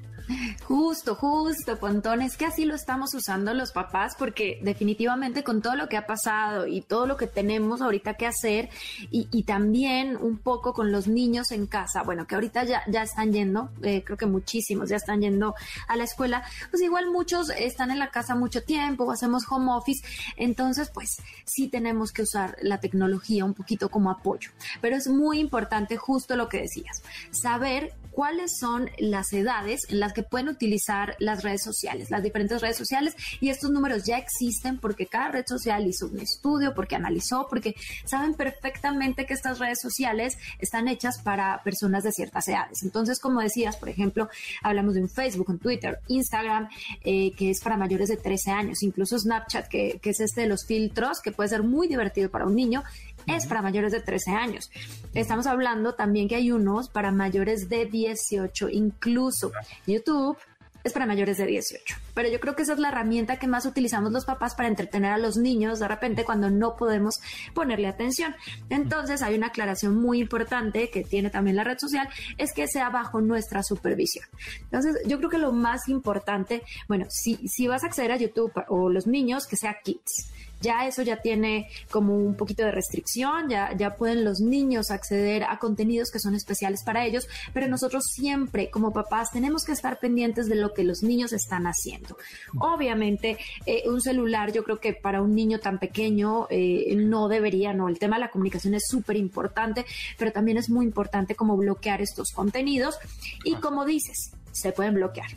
Justo, 0.64 1.16
justo, 1.16 1.78
Pontón. 1.78 2.22
Es 2.22 2.38
que 2.38 2.46
así 2.46 2.66
lo 2.66 2.76
estamos 2.76 3.14
usando 3.14 3.54
los 3.54 3.72
papás 3.72 4.16
porque 4.18 4.60
definitivamente 4.64 5.44
con 5.44 5.62
todo 5.62 5.76
lo 5.76 5.88
que 5.88 5.98
ha 5.98 6.08
pasado 6.08 6.68
y 6.68 6.82
todo 6.82 7.06
lo 7.06 7.18
que 7.18 7.28
tenemos 7.28 7.82
ahorita 7.82 8.16
que 8.16 8.26
hacer 8.26 8.70
y, 9.12 9.44
también 9.44 10.18
un 10.18 10.38
poco 10.38 10.74
con 10.74 10.92
los 10.92 11.08
niños 11.08 11.52
en 11.52 11.68
casa, 11.68 12.02
bueno, 12.02 12.26
que 12.26 12.34
ahorita 12.34 12.64
ya, 12.64 12.82
ya 12.88 13.04
están 13.04 13.32
yendo, 13.32 13.70
eh, 13.84 14.04
creo 14.04 14.18
que 14.18 14.26
muchísimos 14.26 14.90
ya 14.90 14.96
están 14.96 15.22
yendo 15.22 15.54
a 15.88 15.96
la 15.96 16.04
escuela, 16.04 16.44
pues 16.72 16.82
igual 16.82 17.12
muchos 17.12 17.52
están 17.52 17.92
en 17.92 18.00
la 18.00 18.10
casa 18.10 18.34
mucho 18.34 18.64
tiempo, 18.64 19.12
hacemos 19.12 19.44
home 19.50 19.72
office, 19.72 20.04
entonces 20.36 20.90
pues 20.92 21.18
sí 21.46 21.68
tenemos 21.68 22.12
que 22.12 22.24
usar 22.24 22.58
la 22.62 22.80
tecnología 22.80 23.46
un 23.46 23.54
poquito 23.54 23.90
como 23.90 24.10
apoyo. 24.10 24.50
Pero 24.82 24.96
es 24.96 25.08
muy 25.08 25.40
importante 25.40 25.98
justo 25.98 26.36
lo 26.36 26.50
que 26.50 26.62
decías, 26.62 27.04
saber 27.32 27.94
cuáles 28.16 28.58
son 28.58 28.90
las 28.98 29.32
edades 29.34 29.82
en 29.90 30.00
las 30.00 30.14
que 30.16 30.24
pueden 30.24 30.50
utilizar 30.50 31.16
las 31.20 31.44
redes 31.44 31.62
sociales, 31.62 32.10
las 32.10 32.24
diferentes 32.24 32.60
redes 32.62 32.78
sociales, 32.78 33.16
y 33.40 33.50
estos 33.50 33.70
números 33.70 34.04
ya 34.06 34.18
existen 34.18 34.80
porque 34.80 35.06
cada 35.06 35.30
red 35.30 35.46
social 35.48 35.86
hizo 35.86 36.08
un 36.08 36.20
estudio, 36.20 36.74
porque 36.74 36.96
analizó, 36.96 37.46
porque 37.48 37.76
saben 38.06 38.34
perfectamente 38.34 39.28
que 39.28 39.36
estas 39.36 39.60
redes 39.60 39.80
sociales 39.80 40.40
están 40.60 40.88
hechas 40.88 41.22
para 41.22 41.62
personas 41.64 42.04
de 42.04 42.12
ciertas 42.12 42.48
edades. 42.48 42.82
Entonces, 42.82 43.20
como 43.20 43.42
decías, 43.42 43.78
por 43.78 43.90
ejemplo, 43.90 44.30
hablamos 44.64 44.96
de 44.96 45.02
un 45.02 45.10
Facebook, 45.10 45.50
un 45.50 45.60
Twitter, 45.60 46.00
Instagram, 46.08 46.70
eh, 47.04 47.32
que 47.34 47.52
es 47.52 47.62
para 47.62 47.78
mayores 47.78 48.10
de 48.10 48.18
13 48.18 48.52
años, 48.52 48.82
incluso 48.82 49.20
Snapchat, 49.20 49.68
que, 49.68 50.00
que 50.02 50.10
es 50.10 50.20
este 50.20 50.42
de 50.42 50.48
los 50.48 50.66
filtros, 50.66 51.22
que 51.22 51.32
puede 51.32 51.50
ser 51.50 51.64
muy 51.64 51.88
divertido 51.88 52.32
para 52.32 52.46
un 52.46 52.56
niño, 52.56 52.84
es 53.28 53.48
para 53.48 53.62
mayores 53.62 53.92
de 53.92 54.02
13 54.02 54.32
años. 54.32 54.72
Estamos 55.14 55.48
hablando 55.48 55.96
también 55.96 56.28
que 56.28 56.36
hay 56.36 56.52
unos 56.52 56.90
para 56.90 57.12
mayores 57.12 57.70
de 57.70 57.86
18, 57.86 58.70
incluso 58.70 59.52
YouTube 59.88 60.38
es 60.86 60.94
para 60.94 61.08
mayores 61.08 61.38
de 61.38 61.48
18. 61.48 61.96
Pero 62.14 62.30
yo 62.30 62.40
creo 62.40 62.56
que 62.56 62.62
esa 62.62 62.74
es 62.74 62.80
la 62.80 62.90
herramienta 62.90 63.38
que 63.38 63.48
más 63.48 63.66
utilizamos 63.66 64.12
los 64.12 64.24
papás 64.24 64.54
para 64.54 64.70
entretener 64.70 65.12
a 65.12 65.18
los 65.18 65.36
niños 65.36 65.80
de 65.80 65.88
repente 65.88 66.24
cuando 66.24 66.52
no 66.52 66.76
podemos 66.76 67.20
ponerle 67.56 67.88
atención. 67.88 68.36
Entonces 68.70 69.24
hay 69.24 69.36
una 69.36 69.48
aclaración 69.48 69.96
muy 69.96 70.22
importante 70.22 70.92
que 70.92 71.04
tiene 71.04 71.32
también 71.32 71.56
la 71.56 71.64
red 71.64 71.80
social, 71.80 72.08
es 72.38 72.54
que 72.54 72.68
sea 72.68 72.92
bajo 72.92 73.20
nuestra 73.20 73.64
supervisión. 73.64 74.26
Entonces 74.62 74.98
yo 75.08 75.18
creo 75.18 75.32
que 75.32 75.40
lo 75.40 75.52
más 75.52 75.90
importante, 75.90 76.62
bueno, 76.88 77.08
si, 77.10 77.48
si 77.48 77.68
vas 77.68 77.84
a 77.84 77.88
acceder 77.88 78.12
a 78.12 78.18
YouTube 78.18 78.54
o 78.68 78.90
los 78.90 79.08
niños, 79.08 79.48
que 79.48 79.58
sea 79.58 79.80
kids 79.84 80.32
ya 80.66 80.88
eso 80.88 81.04
ya 81.04 81.18
tiene 81.22 81.70
como 81.92 82.18
un 82.18 82.36
poquito 82.36 82.64
de 82.64 82.72
restricción, 82.72 83.50
ya, 83.50 83.76
ya 83.78 83.96
pueden 83.96 84.26
los 84.26 84.40
niños 84.40 84.90
acceder 84.90 85.44
a 85.44 85.60
contenidos 85.60 86.10
que 86.10 86.20
son 86.20 86.34
especiales 86.34 86.84
para 86.84 87.06
ellos, 87.06 87.28
pero 87.54 87.68
nosotros 87.68 88.06
siempre 88.12 88.72
como 88.72 88.92
papás 88.92 89.30
tenemos 89.32 89.64
que 89.64 89.74
estar 89.74 90.00
pendientes 90.00 90.48
de 90.48 90.56
lo 90.56 90.74
que 90.74 90.84
los 90.84 91.04
niños 91.04 91.34
están 91.34 91.68
haciendo. 91.68 92.18
Obviamente, 92.60 93.38
eh, 93.66 93.84
un 93.86 94.02
celular 94.02 94.52
yo 94.52 94.64
creo 94.64 94.80
que 94.80 94.94
para 94.94 95.22
un 95.22 95.36
niño 95.36 95.60
tan 95.60 95.78
pequeño 95.78 96.48
eh, 96.50 96.96
no 96.96 97.28
debería, 97.28 97.74
no, 97.74 97.88
el 97.88 98.00
tema 98.00 98.16
de 98.16 98.22
la 98.22 98.32
comunicación 98.32 98.74
es 98.74 98.88
súper 98.88 99.18
importante, 99.18 99.86
pero 100.18 100.32
también 100.32 100.58
es 100.58 100.70
muy 100.70 100.86
importante 100.86 101.36
como 101.36 101.56
bloquear 101.58 102.02
estos 102.02 102.32
contenidos. 102.32 102.98
Y 103.44 103.56
como 103.56 103.86
dices, 103.86 104.32
se 104.56 104.72
pueden 104.72 104.96
bloquear. 104.96 105.28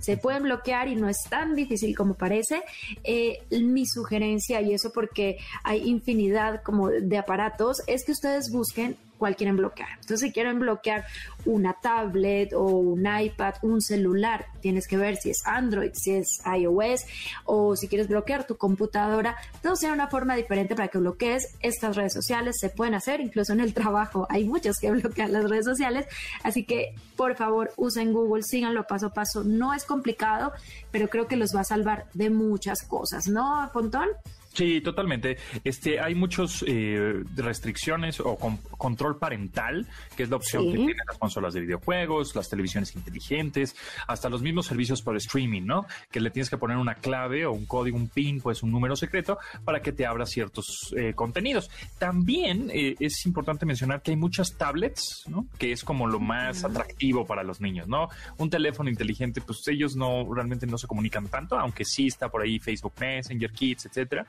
Se 0.00 0.16
pueden 0.16 0.44
bloquear 0.44 0.88
y 0.88 0.96
no 0.96 1.08
es 1.08 1.16
tan 1.28 1.54
difícil 1.54 1.96
como 1.96 2.14
parece. 2.14 2.62
Eh, 3.04 3.42
mi 3.50 3.86
sugerencia, 3.86 4.60
y 4.60 4.74
eso 4.74 4.90
porque 4.92 5.38
hay 5.64 5.88
infinidad 5.88 6.62
como 6.62 6.90
de 6.90 7.18
aparatos, 7.18 7.82
es 7.86 8.04
que 8.04 8.12
ustedes 8.12 8.50
busquen 8.52 8.96
cuál 9.18 9.36
quieren 9.36 9.56
bloquear. 9.56 9.88
Entonces, 10.00 10.20
si 10.20 10.32
quieren 10.32 10.58
bloquear 10.58 11.04
una 11.44 11.74
tablet 11.74 12.52
o 12.52 12.64
un 12.64 13.06
iPad, 13.06 13.54
un 13.62 13.80
celular, 13.80 14.46
tienes 14.60 14.86
que 14.86 14.96
ver 14.96 15.16
si 15.16 15.30
es 15.30 15.42
Android, 15.44 15.90
si 15.94 16.12
es 16.12 16.40
iOS 16.44 17.04
o 17.44 17.76
si 17.76 17.88
quieres 17.88 18.08
bloquear 18.08 18.46
tu 18.46 18.56
computadora. 18.56 19.36
Todo 19.62 19.76
sea 19.76 19.92
una 19.92 20.08
forma 20.08 20.34
diferente 20.34 20.74
para 20.74 20.88
que 20.88 20.98
bloquees 20.98 21.56
estas 21.60 21.96
redes 21.96 22.12
sociales. 22.12 22.56
Se 22.60 22.68
pueden 22.68 22.94
hacer 22.94 23.20
incluso 23.20 23.52
en 23.52 23.60
el 23.60 23.74
trabajo. 23.74 24.26
Hay 24.30 24.44
muchos 24.44 24.78
que 24.78 24.90
bloquean 24.92 25.32
las 25.32 25.48
redes 25.48 25.64
sociales. 25.64 26.06
Así 26.42 26.64
que, 26.64 26.94
por 27.16 27.36
favor, 27.36 27.72
usen 27.76 28.12
Google, 28.12 28.42
síganlo 28.42 28.86
paso 28.86 29.06
a 29.06 29.14
paso. 29.14 29.44
No 29.44 29.74
es 29.74 29.84
complicado, 29.84 30.52
pero 30.90 31.08
creo 31.08 31.26
que 31.26 31.36
los 31.36 31.54
va 31.54 31.60
a 31.60 31.64
salvar 31.64 32.06
de 32.14 32.30
muchas 32.30 32.82
cosas, 32.82 33.28
¿no, 33.28 33.70
Pontón? 33.72 34.08
Sí, 34.56 34.80
totalmente. 34.80 35.36
Este, 35.64 36.00
hay 36.00 36.14
muchas 36.14 36.64
eh, 36.66 37.22
restricciones 37.36 38.20
o 38.20 38.38
control 38.38 39.18
parental, 39.18 39.86
que 40.16 40.22
es 40.22 40.30
la 40.30 40.36
opción 40.36 40.64
que 40.72 40.78
tienen 40.78 40.96
las 41.06 41.18
consolas 41.18 41.52
de 41.52 41.60
videojuegos, 41.60 42.34
las 42.34 42.48
televisiones 42.48 42.96
inteligentes, 42.96 43.76
hasta 44.06 44.30
los 44.30 44.40
mismos 44.40 44.64
servicios 44.64 45.02
por 45.02 45.14
streaming, 45.18 45.66
¿no? 45.66 45.84
Que 46.10 46.20
le 46.20 46.30
tienes 46.30 46.48
que 46.48 46.56
poner 46.56 46.78
una 46.78 46.94
clave 46.94 47.44
o 47.44 47.52
un 47.52 47.66
código, 47.66 47.98
un 47.98 48.08
PIN, 48.08 48.40
pues 48.40 48.62
un 48.62 48.70
número 48.70 48.96
secreto 48.96 49.36
para 49.62 49.80
que 49.82 49.92
te 49.92 50.06
abra 50.06 50.24
ciertos 50.24 50.90
eh, 50.96 51.12
contenidos. 51.12 51.70
También 51.98 52.70
eh, 52.72 52.96
es 52.98 53.26
importante 53.26 53.66
mencionar 53.66 54.00
que 54.00 54.12
hay 54.12 54.16
muchas 54.16 54.56
tablets, 54.56 55.24
¿no? 55.28 55.48
Que 55.58 55.72
es 55.72 55.84
como 55.84 56.06
lo 56.06 56.18
más 56.18 56.64
atractivo 56.64 57.26
para 57.26 57.42
los 57.42 57.60
niños, 57.60 57.88
¿no? 57.88 58.08
Un 58.38 58.48
teléfono 58.48 58.88
inteligente, 58.88 59.42
pues 59.42 59.68
ellos 59.68 59.96
no 59.96 60.32
realmente 60.32 60.66
no 60.66 60.78
se 60.78 60.86
comunican 60.86 61.28
tanto, 61.28 61.58
aunque 61.58 61.84
sí 61.84 62.06
está 62.06 62.30
por 62.30 62.40
ahí 62.40 62.58
Facebook 62.58 62.94
Messenger, 62.98 63.52
Kids, 63.52 63.84
etcétera 63.84 64.26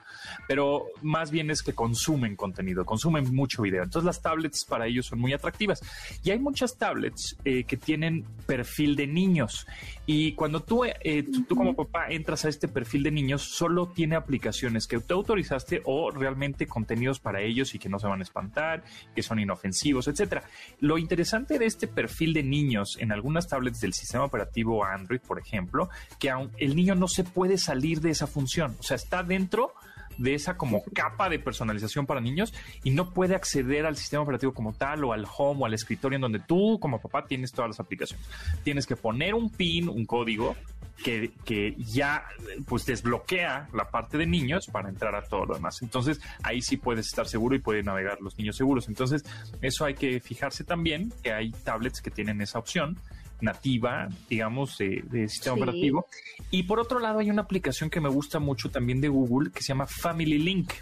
pero 0.47 0.87
más 1.01 1.31
bien 1.31 1.51
es 1.51 1.61
que 1.61 1.73
consumen 1.73 2.35
contenido, 2.35 2.85
consumen 2.85 3.33
mucho 3.33 3.61
video. 3.61 3.83
Entonces 3.83 4.05
las 4.05 4.21
tablets 4.21 4.65
para 4.65 4.87
ellos 4.87 5.05
son 5.07 5.19
muy 5.19 5.33
atractivas. 5.33 5.81
Y 6.23 6.31
hay 6.31 6.39
muchas 6.39 6.77
tablets 6.77 7.37
eh, 7.45 7.63
que 7.63 7.77
tienen 7.77 8.25
perfil 8.45 8.95
de 8.95 9.07
niños. 9.07 9.67
Y 10.05 10.33
cuando 10.33 10.61
tú, 10.61 10.85
eh, 10.85 11.25
tú, 11.47 11.55
como 11.55 11.75
papá 11.75 12.07
entras 12.09 12.45
a 12.45 12.49
este 12.49 12.67
perfil 12.67 13.03
de 13.03 13.11
niños, 13.11 13.41
solo 13.43 13.87
tiene 13.87 14.15
aplicaciones 14.15 14.87
que 14.87 14.99
tú 14.99 15.15
autorizaste 15.15 15.81
o 15.85 16.11
realmente 16.11 16.65
contenidos 16.65 17.19
para 17.19 17.41
ellos 17.41 17.75
y 17.75 17.79
que 17.79 17.89
no 17.89 17.99
se 17.99 18.07
van 18.07 18.21
a 18.21 18.23
espantar, 18.23 18.83
que 19.13 19.23
son 19.23 19.39
inofensivos, 19.39 20.07
etcétera. 20.07 20.43
Lo 20.79 20.97
interesante 20.97 21.59
de 21.59 21.65
este 21.65 21.87
perfil 21.87 22.33
de 22.33 22.43
niños 22.43 22.97
en 22.99 23.11
algunas 23.11 23.47
tablets 23.47 23.79
del 23.79 23.93
sistema 23.93 24.25
operativo 24.25 24.83
Android, 24.85 25.19
por 25.19 25.39
ejemplo, 25.39 25.89
que 26.19 26.31
el 26.57 26.75
niño 26.75 26.95
no 26.95 27.07
se 27.07 27.23
puede 27.23 27.57
salir 27.57 28.01
de 28.01 28.11
esa 28.11 28.27
función. 28.27 28.75
O 28.79 28.83
sea, 28.83 28.95
está 28.95 29.23
dentro 29.23 29.73
de 30.17 30.33
esa 30.33 30.57
como 30.57 30.83
capa 30.93 31.29
de 31.29 31.39
personalización 31.39 32.05
para 32.05 32.21
niños 32.21 32.53
y 32.83 32.91
no 32.91 33.11
puede 33.13 33.35
acceder 33.35 33.85
al 33.85 33.95
sistema 33.95 34.23
operativo 34.23 34.53
como 34.53 34.73
tal 34.73 35.03
o 35.03 35.13
al 35.13 35.25
home 35.37 35.61
o 35.61 35.65
al 35.65 35.73
escritorio 35.73 36.15
en 36.15 36.21
donde 36.21 36.39
tú 36.39 36.79
como 36.79 36.99
papá 36.99 37.25
tienes 37.25 37.51
todas 37.51 37.69
las 37.69 37.79
aplicaciones. 37.79 38.25
Tienes 38.63 38.85
que 38.85 38.95
poner 38.95 39.33
un 39.33 39.49
pin, 39.49 39.89
un 39.89 40.05
código 40.05 40.55
que, 41.03 41.31
que, 41.45 41.75
ya 41.77 42.23
pues 42.67 42.85
desbloquea 42.85 43.69
la 43.73 43.89
parte 43.89 44.17
de 44.17 44.25
niños 44.25 44.67
para 44.67 44.89
entrar 44.89 45.15
a 45.15 45.21
todo 45.21 45.45
lo 45.45 45.55
demás. 45.55 45.81
Entonces 45.81 46.19
ahí 46.43 46.61
sí 46.61 46.77
puedes 46.77 47.07
estar 47.07 47.27
seguro 47.27 47.55
y 47.55 47.59
pueden 47.59 47.85
navegar 47.85 48.19
los 48.21 48.37
niños 48.37 48.55
seguros. 48.55 48.87
Entonces 48.87 49.23
eso 49.61 49.85
hay 49.85 49.93
que 49.93 50.19
fijarse 50.19 50.63
también 50.63 51.13
que 51.21 51.31
hay 51.31 51.51
tablets 51.51 52.01
que 52.01 52.09
tienen 52.09 52.41
esa 52.41 52.59
opción 52.59 52.97
nativa, 53.41 54.07
digamos, 54.29 54.77
de, 54.77 55.27
sistema 55.29 55.57
operativo. 55.57 56.07
Y 56.51 56.63
por 56.63 56.79
otro 56.79 56.99
lado, 56.99 57.19
hay 57.19 57.29
una 57.29 57.43
aplicación 57.43 57.89
que 57.89 58.01
me 58.01 58.09
gusta 58.09 58.39
mucho 58.39 58.69
también 58.69 59.01
de 59.01 59.07
Google 59.07 59.51
que 59.51 59.61
se 59.61 59.69
llama 59.69 59.87
Family 59.87 60.37
Link, 60.37 60.73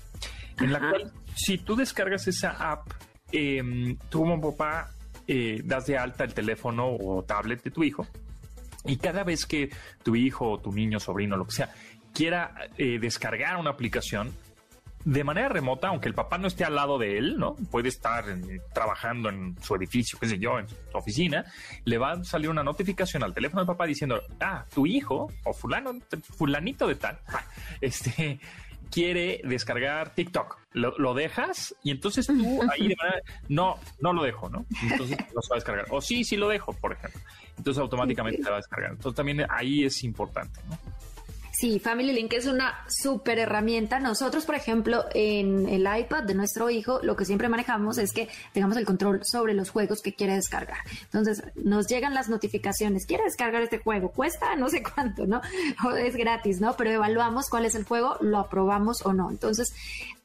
en 0.60 0.72
la 0.72 0.80
cual, 0.80 1.12
si 1.36 1.58
tú 1.58 1.76
descargas 1.76 2.28
esa 2.28 2.52
app, 2.52 2.88
eh, 3.32 3.98
tú 4.10 4.20
como 4.20 4.40
papá 4.52 4.92
eh, 5.28 5.62
das 5.64 5.88
de 5.88 5.98
alta 5.98 6.24
el 6.24 6.34
teléfono 6.34 6.96
o 6.96 7.24
tablet 7.24 7.64
de 7.64 7.72
tu 7.72 7.84
hijo. 7.84 8.08
Y 8.86 8.98
cada 8.98 9.24
vez 9.24 9.46
que 9.46 9.72
tu 10.04 10.16
hijo 10.16 10.52
o 10.52 10.60
tu 10.60 10.72
niño, 10.72 11.00
sobrino, 11.00 11.36
lo 11.36 11.46
que 11.46 11.54
sea, 11.54 11.74
quiera 12.14 12.54
eh, 12.78 13.00
descargar 13.00 13.58
una 13.58 13.72
aplicación, 13.72 14.32
de 15.06 15.24
manera 15.24 15.50
remota, 15.50 15.90
aunque 15.90 16.08
el 16.08 16.16
papá 16.16 16.40
no 16.40 16.48
esté 16.48 16.66
al 16.66 16.76
lado 16.76 16.98
de 16.98 17.18
él, 17.18 17.38
¿no? 17.38 17.56
Puede 17.70 17.90
estar 17.90 18.26
trabajando 18.74 19.30
en 19.30 19.56
su 19.62 19.76
edificio, 19.76 20.18
qué 20.20 20.28
sé 20.28 20.40
yo, 20.40 20.60
en 20.60 20.68
su 20.68 20.76
oficina, 20.94 21.46
le 21.86 22.00
va 22.00 22.14
a 22.14 22.24
salir 22.24 22.50
una 22.50 22.64
notificación 22.64 23.24
al 23.24 23.34
teléfono 23.34 23.62
del 23.62 23.68
papá 23.68 23.86
diciendo, 23.86 24.20
ah, 24.42 24.66
tu 24.74 24.88
hijo 24.88 25.32
o 25.44 25.54
fulano, 25.54 25.94
fulanito 26.36 26.88
de 26.88 26.96
tal, 26.96 27.20
este, 27.82 28.40
quiere 28.90 29.42
descargar 29.44 30.10
TikTok. 30.16 30.58
Lo, 30.74 31.14
dejas 31.14 31.74
y 31.84 31.92
entonces 31.92 32.26
tú 32.28 32.62
ahí 32.72 32.90
de 32.90 32.96
manera, 32.98 33.22
no, 33.48 33.78
no 34.02 34.12
lo 34.12 34.24
dejo, 34.24 34.50
¿no? 34.50 34.66
Entonces 34.82 35.18
lo 35.34 35.42
va 35.50 35.54
a 35.54 35.56
descargar. 35.56 35.86
O 35.90 36.02
sí, 36.02 36.24
sí 36.24 36.36
lo 36.36 36.50
dejo, 36.50 36.74
por 36.74 36.94
ejemplo. 36.94 37.22
Entonces 37.58 37.80
automáticamente 37.80 38.44
se 38.44 38.50
va 38.50 38.56
a 38.56 38.60
descargar. 38.60 38.92
Entonces 38.92 39.16
también 39.16 39.46
ahí 39.50 39.86
es 39.86 40.04
importante, 40.04 40.60
¿no? 40.68 40.78
Sí, 41.58 41.80
Family 41.80 42.12
Link 42.12 42.34
es 42.34 42.48
una 42.48 42.84
súper 42.90 43.40
herramienta. 43.40 44.02
Nosotros, 44.02 44.46
por 44.46 44.56
ejemplo, 44.56 45.06
en 45.14 45.70
el 45.70 45.88
iPad 45.88 46.24
de 46.24 46.34
nuestro 46.34 46.70
hijo, 46.70 47.00
lo 47.02 47.16
que 47.16 47.24
siempre 47.24 47.48
manejamos 47.48 47.98
es 47.98 48.12
que 48.12 48.28
tengamos 48.52 48.76
el 48.76 48.86
control 48.86 49.22
sobre 49.24 49.54
los 49.54 49.70
juegos 49.70 50.02
que 50.02 50.14
quiere 50.14 50.36
descargar. 50.36 50.80
Entonces, 51.04 51.44
nos 51.56 51.88
llegan 51.88 52.14
las 52.14 52.28
notificaciones. 52.28 53.06
Quiere 53.06 53.24
descargar 53.24 53.62
este 53.62 53.78
juego. 53.78 54.12
Cuesta 54.12 54.58
no 54.58 54.68
sé 54.68 54.84
cuánto, 54.84 55.28
¿no? 55.28 55.40
O 55.86 55.92
es 55.92 56.18
gratis, 56.18 56.60
¿no? 56.60 56.76
Pero 56.76 56.92
evaluamos 56.92 57.50
cuál 57.50 57.66
es 57.66 57.76
el 57.76 57.86
juego, 57.86 58.18
lo 58.20 58.40
aprobamos 58.40 59.06
o 59.06 59.14
no. 59.14 59.32
Entonces, 59.32 59.74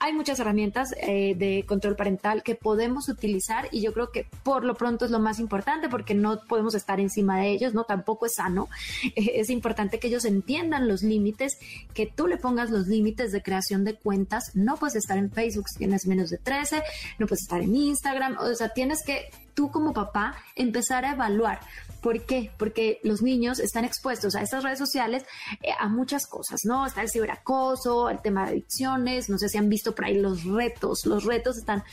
hay 0.01 0.12
muchas 0.12 0.41
herramientas 0.41 0.89
eh, 1.01 1.37
de 1.37 1.64
control 1.64 1.95
parental 1.95 2.43
que 2.43 2.57
podemos 2.57 3.09
utilizar 3.09 3.68
y 3.70 3.83
yo 3.83 3.93
creo 3.93 4.11
que 4.11 4.26
por 4.43 4.64
lo 4.64 4.74
pronto 4.74 5.05
es 5.05 5.12
lo 5.12 5.20
más 5.20 5.39
importante 5.39 5.89
porque 5.89 6.14
no 6.14 6.41
podemos 6.49 6.74
estar 6.74 6.99
encima 6.99 7.39
de 7.39 7.51
ellos, 7.51 7.72
¿no? 7.72 7.85
Tampoco 7.85 8.26
es 8.26 8.35
sano. 8.35 8.68
es 9.14 9.49
importante 9.49 10.01
que 10.01 10.09
ellos 10.09 10.24
entiendan 10.24 10.89
los 10.89 11.05
límites 11.05 11.20
límites, 11.21 11.59
que 11.95 12.07
tú 12.07 12.27
le 12.27 12.39
pongas 12.39 12.71
los 12.71 12.87
límites 12.87 13.33
de 13.33 13.43
creación 13.43 13.85
de 13.85 13.95
cuentas. 13.95 14.53
No 14.55 14.77
puedes 14.77 14.97
estar 14.97 15.18
en 15.18 15.31
Facebook 15.31 15.68
si 15.68 15.79
tienes 15.79 16.07
menos 16.07 16.31
de 16.31 16.39
13, 16.39 16.83
no 17.18 17.27
puedes 17.27 17.43
estar 17.43 17.61
en 17.61 17.75
Instagram, 17.75 18.39
o 18.39 18.55
sea, 18.55 18.71
tienes 18.71 19.03
que 19.05 19.29
tú 19.55 19.70
como 19.70 19.92
papá 19.92 20.36
empezar 20.55 21.05
a 21.05 21.12
evaluar. 21.12 21.61
¿Por 22.01 22.24
qué? 22.24 22.51
Porque 22.57 22.98
los 23.03 23.20
niños 23.20 23.59
están 23.59 23.84
expuestos 23.84 24.34
a 24.34 24.42
estas 24.42 24.64
redes 24.64 24.78
sociales 24.78 25.24
eh, 25.62 25.70
a 25.78 25.88
muchas 25.88 26.26
cosas, 26.26 26.61
¿no? 26.64 26.86
Está 26.86 27.03
el 27.03 27.11
ciberacoso, 27.11 28.09
el 28.09 28.20
tema 28.22 28.44
de 28.44 28.53
adicciones, 28.53 29.28
no 29.28 29.38
sé 29.38 29.48
si 29.48 29.59
han 29.59 29.68
visto 29.68 29.94
por 29.94 30.07
ahí 30.07 30.18
los 30.18 30.44
retos. 30.44 31.05
Los 31.05 31.24
retos 31.24 31.59
están 31.59 31.84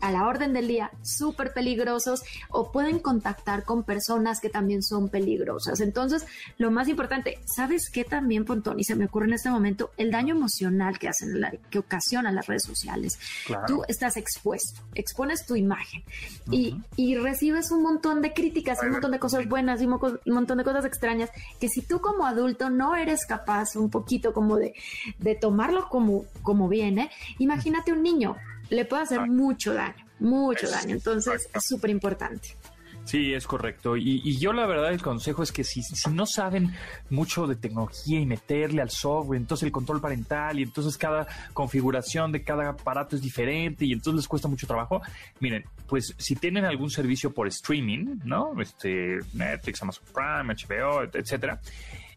a 0.00 0.10
la 0.10 0.26
orden 0.26 0.52
del 0.52 0.68
día, 0.68 0.90
súper 1.02 1.52
peligrosos 1.52 2.22
o 2.50 2.70
pueden 2.70 2.98
contactar 2.98 3.64
con 3.64 3.84
personas 3.84 4.40
que 4.40 4.48
también 4.48 4.82
son 4.82 5.08
peligrosas. 5.08 5.80
Entonces, 5.80 6.26
lo 6.58 6.70
más 6.70 6.88
importante, 6.88 7.38
¿sabes 7.44 7.90
qué 7.90 8.04
también, 8.04 8.44
Pontón? 8.44 8.78
Y 8.78 8.84
se 8.84 8.94
me 8.94 9.06
ocurre 9.06 9.26
en 9.26 9.34
este 9.34 9.50
momento, 9.50 9.90
el 9.96 10.10
daño 10.10 10.34
emocional 10.34 10.98
que 10.98 11.08
hacen, 11.08 11.40
que 11.70 11.78
ocasionan 11.78 12.34
las 12.34 12.46
redes 12.46 12.64
sociales. 12.64 13.18
Tú 13.66 13.82
estás 13.88 14.16
expuesto, 14.16 14.80
expones 14.94 15.46
tu 15.46 15.56
imagen 15.56 16.02
y, 16.50 16.76
y, 17.04 17.16
recibes 17.16 17.70
un 17.70 17.82
montón 17.82 18.22
de 18.22 18.32
críticas, 18.32 18.78
un 18.82 18.92
montón 18.92 19.10
de 19.12 19.18
cosas 19.18 19.48
buenas 19.48 19.80
y 19.82 19.86
un 19.86 19.98
montón 20.26 20.58
de 20.58 20.64
cosas 20.64 20.84
extrañas 20.84 21.30
que 21.60 21.68
si 21.68 21.82
tú 21.82 22.00
como 22.00 22.26
adulto 22.26 22.70
no 22.70 22.96
eres 22.96 23.26
capaz 23.26 23.76
un 23.76 23.90
poquito 23.90 24.32
como 24.32 24.56
de, 24.56 24.74
de 25.18 25.34
tomarlo 25.34 25.88
como, 25.88 26.24
como 26.42 26.68
viene, 26.68 27.10
imagínate 27.38 27.92
un 27.92 28.02
niño 28.02 28.36
le 28.70 28.84
puede 28.84 29.02
hacer 29.02 29.28
mucho 29.28 29.74
daño, 29.74 30.06
mucho 30.20 30.70
daño. 30.70 30.94
Entonces 30.94 31.48
es 31.52 31.62
súper 31.66 31.90
importante. 31.90 32.56
Sí, 33.04 33.32
es 33.32 33.46
correcto. 33.46 33.96
Y, 33.96 34.38
yo 34.38 34.52
la 34.52 34.66
verdad 34.66 34.92
el 34.92 35.02
consejo 35.02 35.42
es 35.42 35.50
que 35.50 35.64
si, 35.64 35.82
si, 35.82 36.10
no 36.10 36.26
saben 36.26 36.72
mucho 37.08 37.46
de 37.46 37.56
tecnología 37.56 38.20
y 38.20 38.26
meterle 38.26 38.82
al 38.82 38.90
software, 38.90 39.40
entonces 39.40 39.66
el 39.66 39.72
control 39.72 40.00
parental 40.00 40.60
y 40.60 40.62
entonces 40.62 40.96
cada 40.96 41.26
configuración 41.52 42.30
de 42.30 42.44
cada 42.44 42.68
aparato 42.68 43.16
es 43.16 43.22
diferente 43.22 43.84
y 43.84 43.92
entonces 43.92 44.16
les 44.16 44.28
cuesta 44.28 44.48
mucho 44.48 44.66
trabajo, 44.66 45.00
miren, 45.40 45.64
pues 45.90 46.14
si 46.18 46.36
tienen 46.36 46.64
algún 46.64 46.88
servicio 46.88 47.34
por 47.34 47.48
streaming, 47.48 48.20
¿no? 48.24 48.54
Este, 48.62 49.18
Netflix, 49.34 49.82
Amazon 49.82 50.04
Prime, 50.14 50.54
HBO, 50.54 51.02
etcétera, 51.02 51.60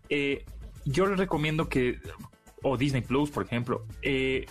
eh, 0.09 0.45
yo 0.85 1.07
les 1.07 1.17
recomiendo 1.17 1.67
que, 1.67 1.99
o 2.61 2.77
Disney 2.77 3.01
Plus, 3.01 3.31
por 3.31 3.43
ejemplo, 3.43 3.87
eh, 4.03 4.45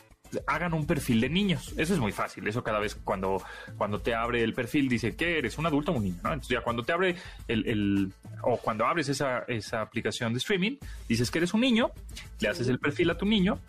hagan 0.49 0.75
un 0.75 0.87
perfil 0.87 1.21
de 1.21 1.29
niños. 1.29 1.73
Eso 1.77 1.95
es 1.95 2.01
muy 2.01 2.11
fácil. 2.11 2.49
Eso 2.49 2.65
cada 2.65 2.81
vez 2.81 2.97
cuando, 2.97 3.41
cuando 3.79 4.01
te 4.01 4.13
abre 4.13 4.43
el 4.43 4.55
perfil 4.55 4.89
dice 4.89 5.15
que 5.15 5.39
eres 5.39 5.57
un 5.57 5.67
adulto 5.67 5.93
o 5.93 5.99
un 5.99 6.05
niño. 6.05 6.17
Entonces 6.17 6.49
ya 6.49 6.63
cuando 6.63 6.83
te 6.83 6.93
abre 6.93 7.15
el, 7.47 7.69
el, 7.69 8.13
o 8.43 8.57
cuando 8.57 8.87
abres 8.87 9.09
esa, 9.09 9.45
esa 9.47 9.83
aplicación 9.83 10.33
de 10.33 10.39
streaming, 10.39 10.79
dices 11.09 11.31
que 11.31 11.39
eres 11.39 11.55
un 11.55 11.61
niño, 11.61 11.93
le 12.41 12.49
haces 12.49 12.67
el 12.67 12.81
perfil 12.81 13.11
a 13.11 13.17
tu 13.17 13.25
niño 13.25 13.61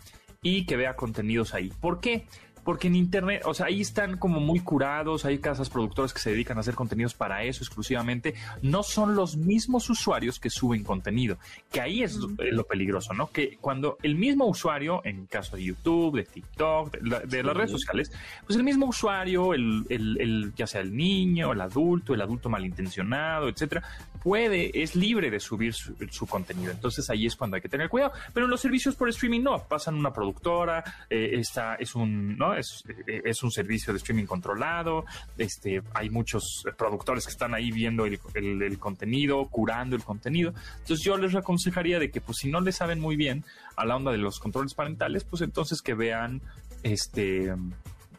y 0.42 0.66
que 0.66 0.76
vea 0.76 0.96
contenidos 0.96 1.54
ahí. 1.54 1.70
¿Por 1.80 2.00
qué? 2.00 2.26
Porque 2.64 2.88
en 2.88 2.96
Internet, 2.96 3.42
o 3.44 3.54
sea, 3.54 3.66
ahí 3.66 3.80
están 3.80 4.16
como 4.16 4.40
muy 4.40 4.60
curados, 4.60 5.24
hay 5.24 5.38
casas 5.38 5.70
productoras 5.70 6.12
que 6.12 6.20
se 6.20 6.30
dedican 6.30 6.56
a 6.56 6.60
hacer 6.60 6.74
contenidos 6.74 7.14
para 7.14 7.44
eso 7.44 7.62
exclusivamente, 7.62 8.34
no 8.62 8.82
son 8.82 9.14
los 9.14 9.36
mismos 9.36 9.90
usuarios 9.90 10.40
que 10.40 10.50
suben 10.50 10.82
contenido, 10.82 11.38
que 11.70 11.80
ahí 11.80 12.02
es 12.02 12.16
lo 12.16 12.64
peligroso, 12.64 13.12
¿no? 13.14 13.30
Que 13.30 13.58
cuando 13.60 13.98
el 14.02 14.14
mismo 14.14 14.46
usuario, 14.46 15.02
en 15.04 15.26
caso 15.26 15.56
de 15.56 15.64
YouTube, 15.64 16.16
de 16.16 16.24
TikTok, 16.24 16.98
de, 16.98 17.42
las 17.42 17.56
redes 17.56 17.70
sociales, 17.70 18.10
pues 18.46 18.56
el 18.56 18.64
mismo 18.64 18.86
usuario, 18.86 19.54
el, 19.54 19.86
el, 19.88 20.52
ya 20.56 20.66
sea 20.66 20.80
el 20.80 20.96
niño, 20.96 21.52
el 21.52 21.60
adulto, 21.60 22.14
el 22.14 22.20
adulto 22.20 22.48
malintencionado, 22.48 23.48
etcétera, 23.48 23.82
puede, 24.24 24.82
es 24.82 24.96
libre 24.96 25.30
de 25.30 25.38
subir 25.38 25.74
su, 25.74 26.26
contenido. 26.26 26.72
Entonces 26.72 27.08
ahí 27.10 27.26
es 27.26 27.36
cuando 27.36 27.56
hay 27.56 27.62
que 27.62 27.68
tener 27.68 27.90
cuidado. 27.90 28.12
Pero 28.32 28.46
en 28.46 28.50
los 28.50 28.60
servicios 28.60 28.96
por 28.96 29.08
streaming 29.10 29.42
no, 29.42 29.62
pasan 29.68 29.94
una 29.94 30.12
productora, 30.12 30.82
eh, 31.10 31.32
esta 31.34 31.74
es 31.74 31.94
un, 31.94 32.36
¿no? 32.38 32.53
Eh, 32.56 33.22
es, 33.24 33.42
un 33.42 33.50
servicio 33.50 33.92
de 33.92 33.98
streaming 33.98 34.26
controlado, 34.26 35.04
este, 35.38 35.82
hay 35.94 36.10
muchos 36.10 36.64
productores 36.76 37.26
que 37.26 37.32
están 37.32 37.54
ahí 37.54 37.70
viendo 37.70 38.06
el, 38.06 38.78
contenido, 38.78 39.46
curando 39.48 39.96
el 39.96 40.02
contenido. 40.02 40.52
Entonces 40.80 41.04
yo 41.04 41.16
les 41.16 41.34
aconsejaría 41.34 41.98
de 41.98 42.10
que 42.10 42.20
pues 42.20 42.38
si 42.38 42.50
no 42.50 42.60
le 42.60 42.72
saben 42.72 43.00
muy 43.00 43.16
bien 43.16 43.44
a 43.76 43.84
la 43.84 43.96
onda 43.96 44.12
de 44.12 44.18
los 44.18 44.38
controles 44.38 44.74
parentales, 44.74 45.24
pues 45.24 45.42
entonces 45.42 45.82
que 45.82 45.94
vean 45.94 46.40
este 46.82 47.54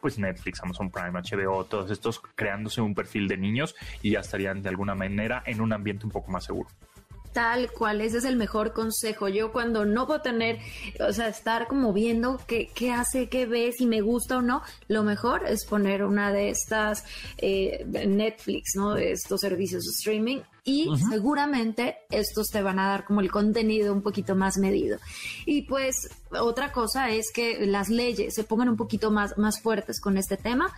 pues 0.00 0.18
Netflix, 0.18 0.62
Amazon 0.62 0.90
Prime, 0.90 1.10
HBO, 1.10 1.64
todos 1.64 1.90
estos 1.90 2.20
creándose 2.34 2.80
un 2.80 2.94
perfil 2.94 3.26
de 3.28 3.36
niños 3.36 3.74
y 4.02 4.12
ya 4.12 4.20
estarían 4.20 4.62
de 4.62 4.68
alguna 4.68 4.94
manera 4.94 5.42
en 5.46 5.60
un 5.60 5.72
ambiente 5.72 6.04
un 6.04 6.12
poco 6.12 6.30
más 6.30 6.44
seguro. 6.44 6.68
Tal 7.36 7.70
cual, 7.70 8.00
ese 8.00 8.16
es 8.16 8.24
el 8.24 8.36
mejor 8.36 8.72
consejo. 8.72 9.28
Yo 9.28 9.52
cuando 9.52 9.84
no 9.84 10.06
puedo 10.06 10.22
tener, 10.22 10.58
o 11.06 11.12
sea, 11.12 11.28
estar 11.28 11.66
como 11.66 11.92
viendo 11.92 12.40
qué, 12.46 12.70
qué 12.74 12.92
hace, 12.92 13.28
qué 13.28 13.44
ve, 13.44 13.74
si 13.76 13.84
me 13.84 14.00
gusta 14.00 14.38
o 14.38 14.40
no, 14.40 14.62
lo 14.88 15.02
mejor 15.02 15.46
es 15.46 15.66
poner 15.66 16.02
una 16.02 16.32
de 16.32 16.48
estas 16.48 17.04
eh, 17.36 17.84
Netflix, 18.08 18.70
¿no? 18.74 18.96
Estos 18.96 19.42
servicios 19.42 19.84
de 19.84 19.90
streaming 19.90 20.38
y 20.64 20.88
seguramente 21.10 21.98
estos 22.10 22.48
te 22.48 22.60
van 22.60 22.80
a 22.80 22.88
dar 22.88 23.04
como 23.04 23.20
el 23.20 23.30
contenido 23.30 23.92
un 23.92 24.02
poquito 24.02 24.34
más 24.34 24.56
medido. 24.56 24.98
Y 25.44 25.62
pues 25.62 25.94
otra 26.30 26.72
cosa 26.72 27.10
es 27.10 27.30
que 27.32 27.66
las 27.66 27.88
leyes 27.88 28.34
se 28.34 28.42
pongan 28.42 28.70
un 28.70 28.76
poquito 28.76 29.12
más, 29.12 29.38
más 29.38 29.60
fuertes 29.60 30.00
con 30.00 30.18
este 30.18 30.36
tema 30.36 30.74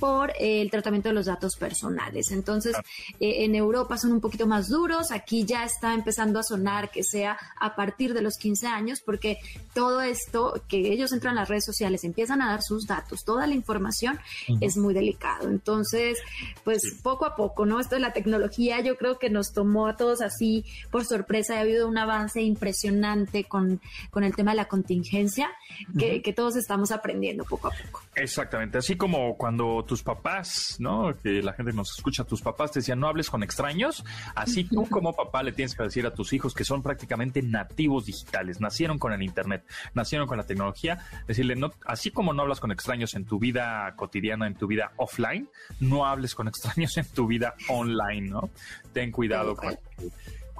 por 0.00 0.32
el 0.40 0.70
tratamiento 0.70 1.10
de 1.10 1.14
los 1.14 1.26
datos 1.26 1.56
personales. 1.56 2.30
Entonces, 2.32 2.74
eh, 3.20 3.44
en 3.44 3.54
Europa 3.54 3.98
son 3.98 4.12
un 4.12 4.20
poquito 4.20 4.46
más 4.46 4.68
duros, 4.68 5.12
aquí 5.12 5.44
ya 5.44 5.64
está 5.64 5.94
empezando 5.94 6.40
a 6.40 6.42
sonar 6.42 6.90
que 6.90 7.04
sea 7.04 7.38
a 7.60 7.76
partir 7.76 8.14
de 8.14 8.22
los 8.22 8.36
15 8.38 8.66
años, 8.66 9.00
porque 9.04 9.38
todo 9.74 10.00
esto, 10.00 10.62
que 10.68 10.92
ellos 10.92 11.12
entran 11.12 11.36
a 11.36 11.42
las 11.42 11.48
redes 11.48 11.66
sociales, 11.66 12.02
empiezan 12.04 12.40
a 12.40 12.50
dar 12.50 12.62
sus 12.62 12.86
datos, 12.86 13.24
toda 13.24 13.46
la 13.46 13.54
información 13.54 14.18
es 14.60 14.76
muy 14.76 14.94
delicado. 14.94 15.48
Entonces, 15.48 16.18
pues 16.64 16.80
poco 17.02 17.26
a 17.26 17.36
poco, 17.36 17.66
¿no? 17.66 17.78
Esto 17.78 17.96
de 17.96 18.00
la 18.00 18.12
tecnología 18.12 18.80
yo 18.80 18.96
creo 18.96 19.18
que 19.18 19.28
nos 19.28 19.52
tomó 19.52 19.86
a 19.86 19.96
todos 19.96 20.22
así 20.22 20.64
por 20.90 21.04
sorpresa, 21.04 21.56
ha 21.56 21.60
habido 21.60 21.86
un 21.86 21.98
avance 21.98 22.40
impresionante 22.40 23.44
con, 23.44 23.80
con 24.10 24.24
el 24.24 24.34
tema 24.34 24.52
de 24.52 24.56
la 24.56 24.64
contingencia, 24.66 25.50
que, 25.98 26.22
que 26.22 26.32
todos 26.32 26.56
estamos 26.56 26.90
aprendiendo 26.90 27.44
poco 27.44 27.68
a 27.68 27.70
poco. 27.70 28.02
Exactamente, 28.14 28.78
así 28.78 28.96
como 28.96 29.36
cuando 29.36 29.84
tus 29.90 30.04
papás, 30.04 30.76
¿no? 30.78 31.12
Que 31.20 31.42
la 31.42 31.52
gente 31.52 31.72
nos 31.72 31.90
escucha, 31.96 32.22
tus 32.22 32.42
papás 32.42 32.70
te 32.70 32.78
decían 32.78 33.00
no 33.00 33.08
hables 33.08 33.28
con 33.28 33.42
extraños, 33.42 34.04
así 34.36 34.62
tú 34.62 34.88
como 34.88 35.16
papá 35.16 35.42
le 35.42 35.50
tienes 35.50 35.74
que 35.74 35.82
decir 35.82 36.06
a 36.06 36.14
tus 36.14 36.32
hijos 36.32 36.54
que 36.54 36.62
son 36.62 36.80
prácticamente 36.80 37.42
nativos 37.42 38.06
digitales, 38.06 38.60
nacieron 38.60 39.00
con 39.00 39.12
el 39.12 39.20
internet, 39.20 39.64
nacieron 39.92 40.28
con 40.28 40.38
la 40.38 40.44
tecnología, 40.46 41.04
decirle 41.26 41.56
no, 41.56 41.72
así 41.86 42.12
como 42.12 42.32
no 42.32 42.42
hablas 42.42 42.60
con 42.60 42.70
extraños 42.70 43.14
en 43.14 43.24
tu 43.24 43.40
vida 43.40 43.92
cotidiana, 43.96 44.46
en 44.46 44.54
tu 44.54 44.68
vida 44.68 44.92
offline, 44.96 45.48
no 45.80 46.06
hables 46.06 46.36
con 46.36 46.46
extraños 46.52 46.96
en 46.96 47.06
tu 47.06 47.26
vida 47.26 47.56
online, 47.68 48.30
¿no? 48.30 48.48
Ten 48.92 49.10
cuidado 49.10 49.56
con 49.56 49.76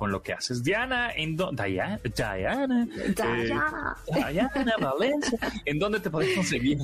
con 0.00 0.10
lo 0.10 0.22
que 0.22 0.32
haces. 0.32 0.64
Diana, 0.64 1.12
en 1.14 1.36
dónde 1.36 1.62
Diana, 1.66 2.00
Diana, 2.02 2.86
Diana, 2.86 3.96
eh, 4.06 4.32
Diana 4.32 4.74
Valencia, 4.80 5.38
¿en 5.66 5.78
dónde 5.78 6.00
te 6.00 6.08
podemos 6.08 6.48
seguir? 6.48 6.78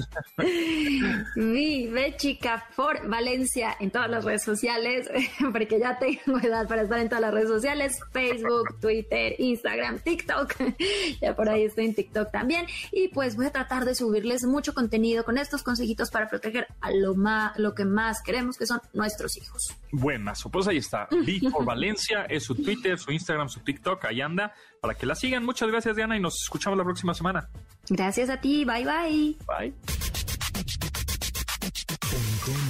Vive 1.35 2.15
chica 2.19 2.67
por 2.77 3.09
Valencia 3.09 3.75
en 3.81 3.91
todas 3.91 4.11
las 4.11 4.23
redes 4.23 4.43
sociales, 4.43 5.09
porque 5.51 5.81
ya 5.81 5.99
tengo 5.99 6.39
edad 6.41 6.69
para 6.69 6.83
estar 6.83 6.99
en 6.99 7.09
todas 7.09 7.23
las 7.23 7.33
redes 7.33 7.49
sociales, 7.49 7.99
Facebook, 8.13 8.79
Twitter, 8.83 9.35
Instagram, 9.39 10.01
TikTok, 10.01 10.53
ya 11.23 11.35
por 11.35 11.49
ahí 11.49 11.65
estoy 11.65 11.87
en 11.87 11.95
TikTok 11.95 12.31
también, 12.31 12.67
y 12.93 13.09
pues 13.09 13.35
voy 13.35 13.47
a 13.47 13.51
tratar 13.51 13.87
de 13.87 13.95
subirles 13.95 14.45
mucho 14.45 14.75
contenido 14.75 15.25
con 15.25 15.39
estos 15.39 15.63
consejitos 15.63 16.11
para 16.11 16.29
proteger 16.29 16.67
a 16.83 16.91
lo 16.91 17.15
más, 17.15 17.59
lo 17.59 17.75
que 17.75 17.87
más 17.87 18.21
queremos 18.21 18.59
que 18.59 18.67
son 18.67 18.83
nuestros 18.93 19.39
hijos. 19.39 19.75
Buenas, 19.91 20.45
pues 20.53 20.69
ahí 20.69 20.77
está, 20.77 21.09
Vive 21.25 21.51
por 21.51 21.65
Valencia 21.65 22.27
es 22.29 22.45
su 22.45 22.55
Twitter, 22.55 22.99
su 23.07 23.13
Instagram, 23.13 23.49
su 23.49 23.61
TikTok, 23.61 24.05
ahí 24.05 24.21
anda, 24.21 24.53
para 24.81 24.95
que 24.95 25.07
la 25.07 25.15
sigan. 25.15 25.45
Muchas 25.45 25.71
gracias, 25.71 25.97
Diana, 25.97 26.17
y 26.17 26.21
nos 26.21 26.43
escuchamos 26.43 26.77
la 26.77 26.85
próxima 26.85 27.15
semana. 27.15 27.49
Gracias 27.89 28.29
a 28.29 28.41
ti, 28.41 28.65
bye 28.65 28.85
bye. 28.85 29.37
Bye. 29.47 29.75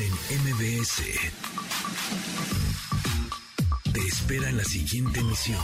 en 0.00 0.42
MBS. 0.42 1.02
Te 3.92 4.00
espera 4.00 4.48
en 4.48 4.56
la 4.56 4.64
siguiente 4.64 5.20
emisión. 5.20 5.60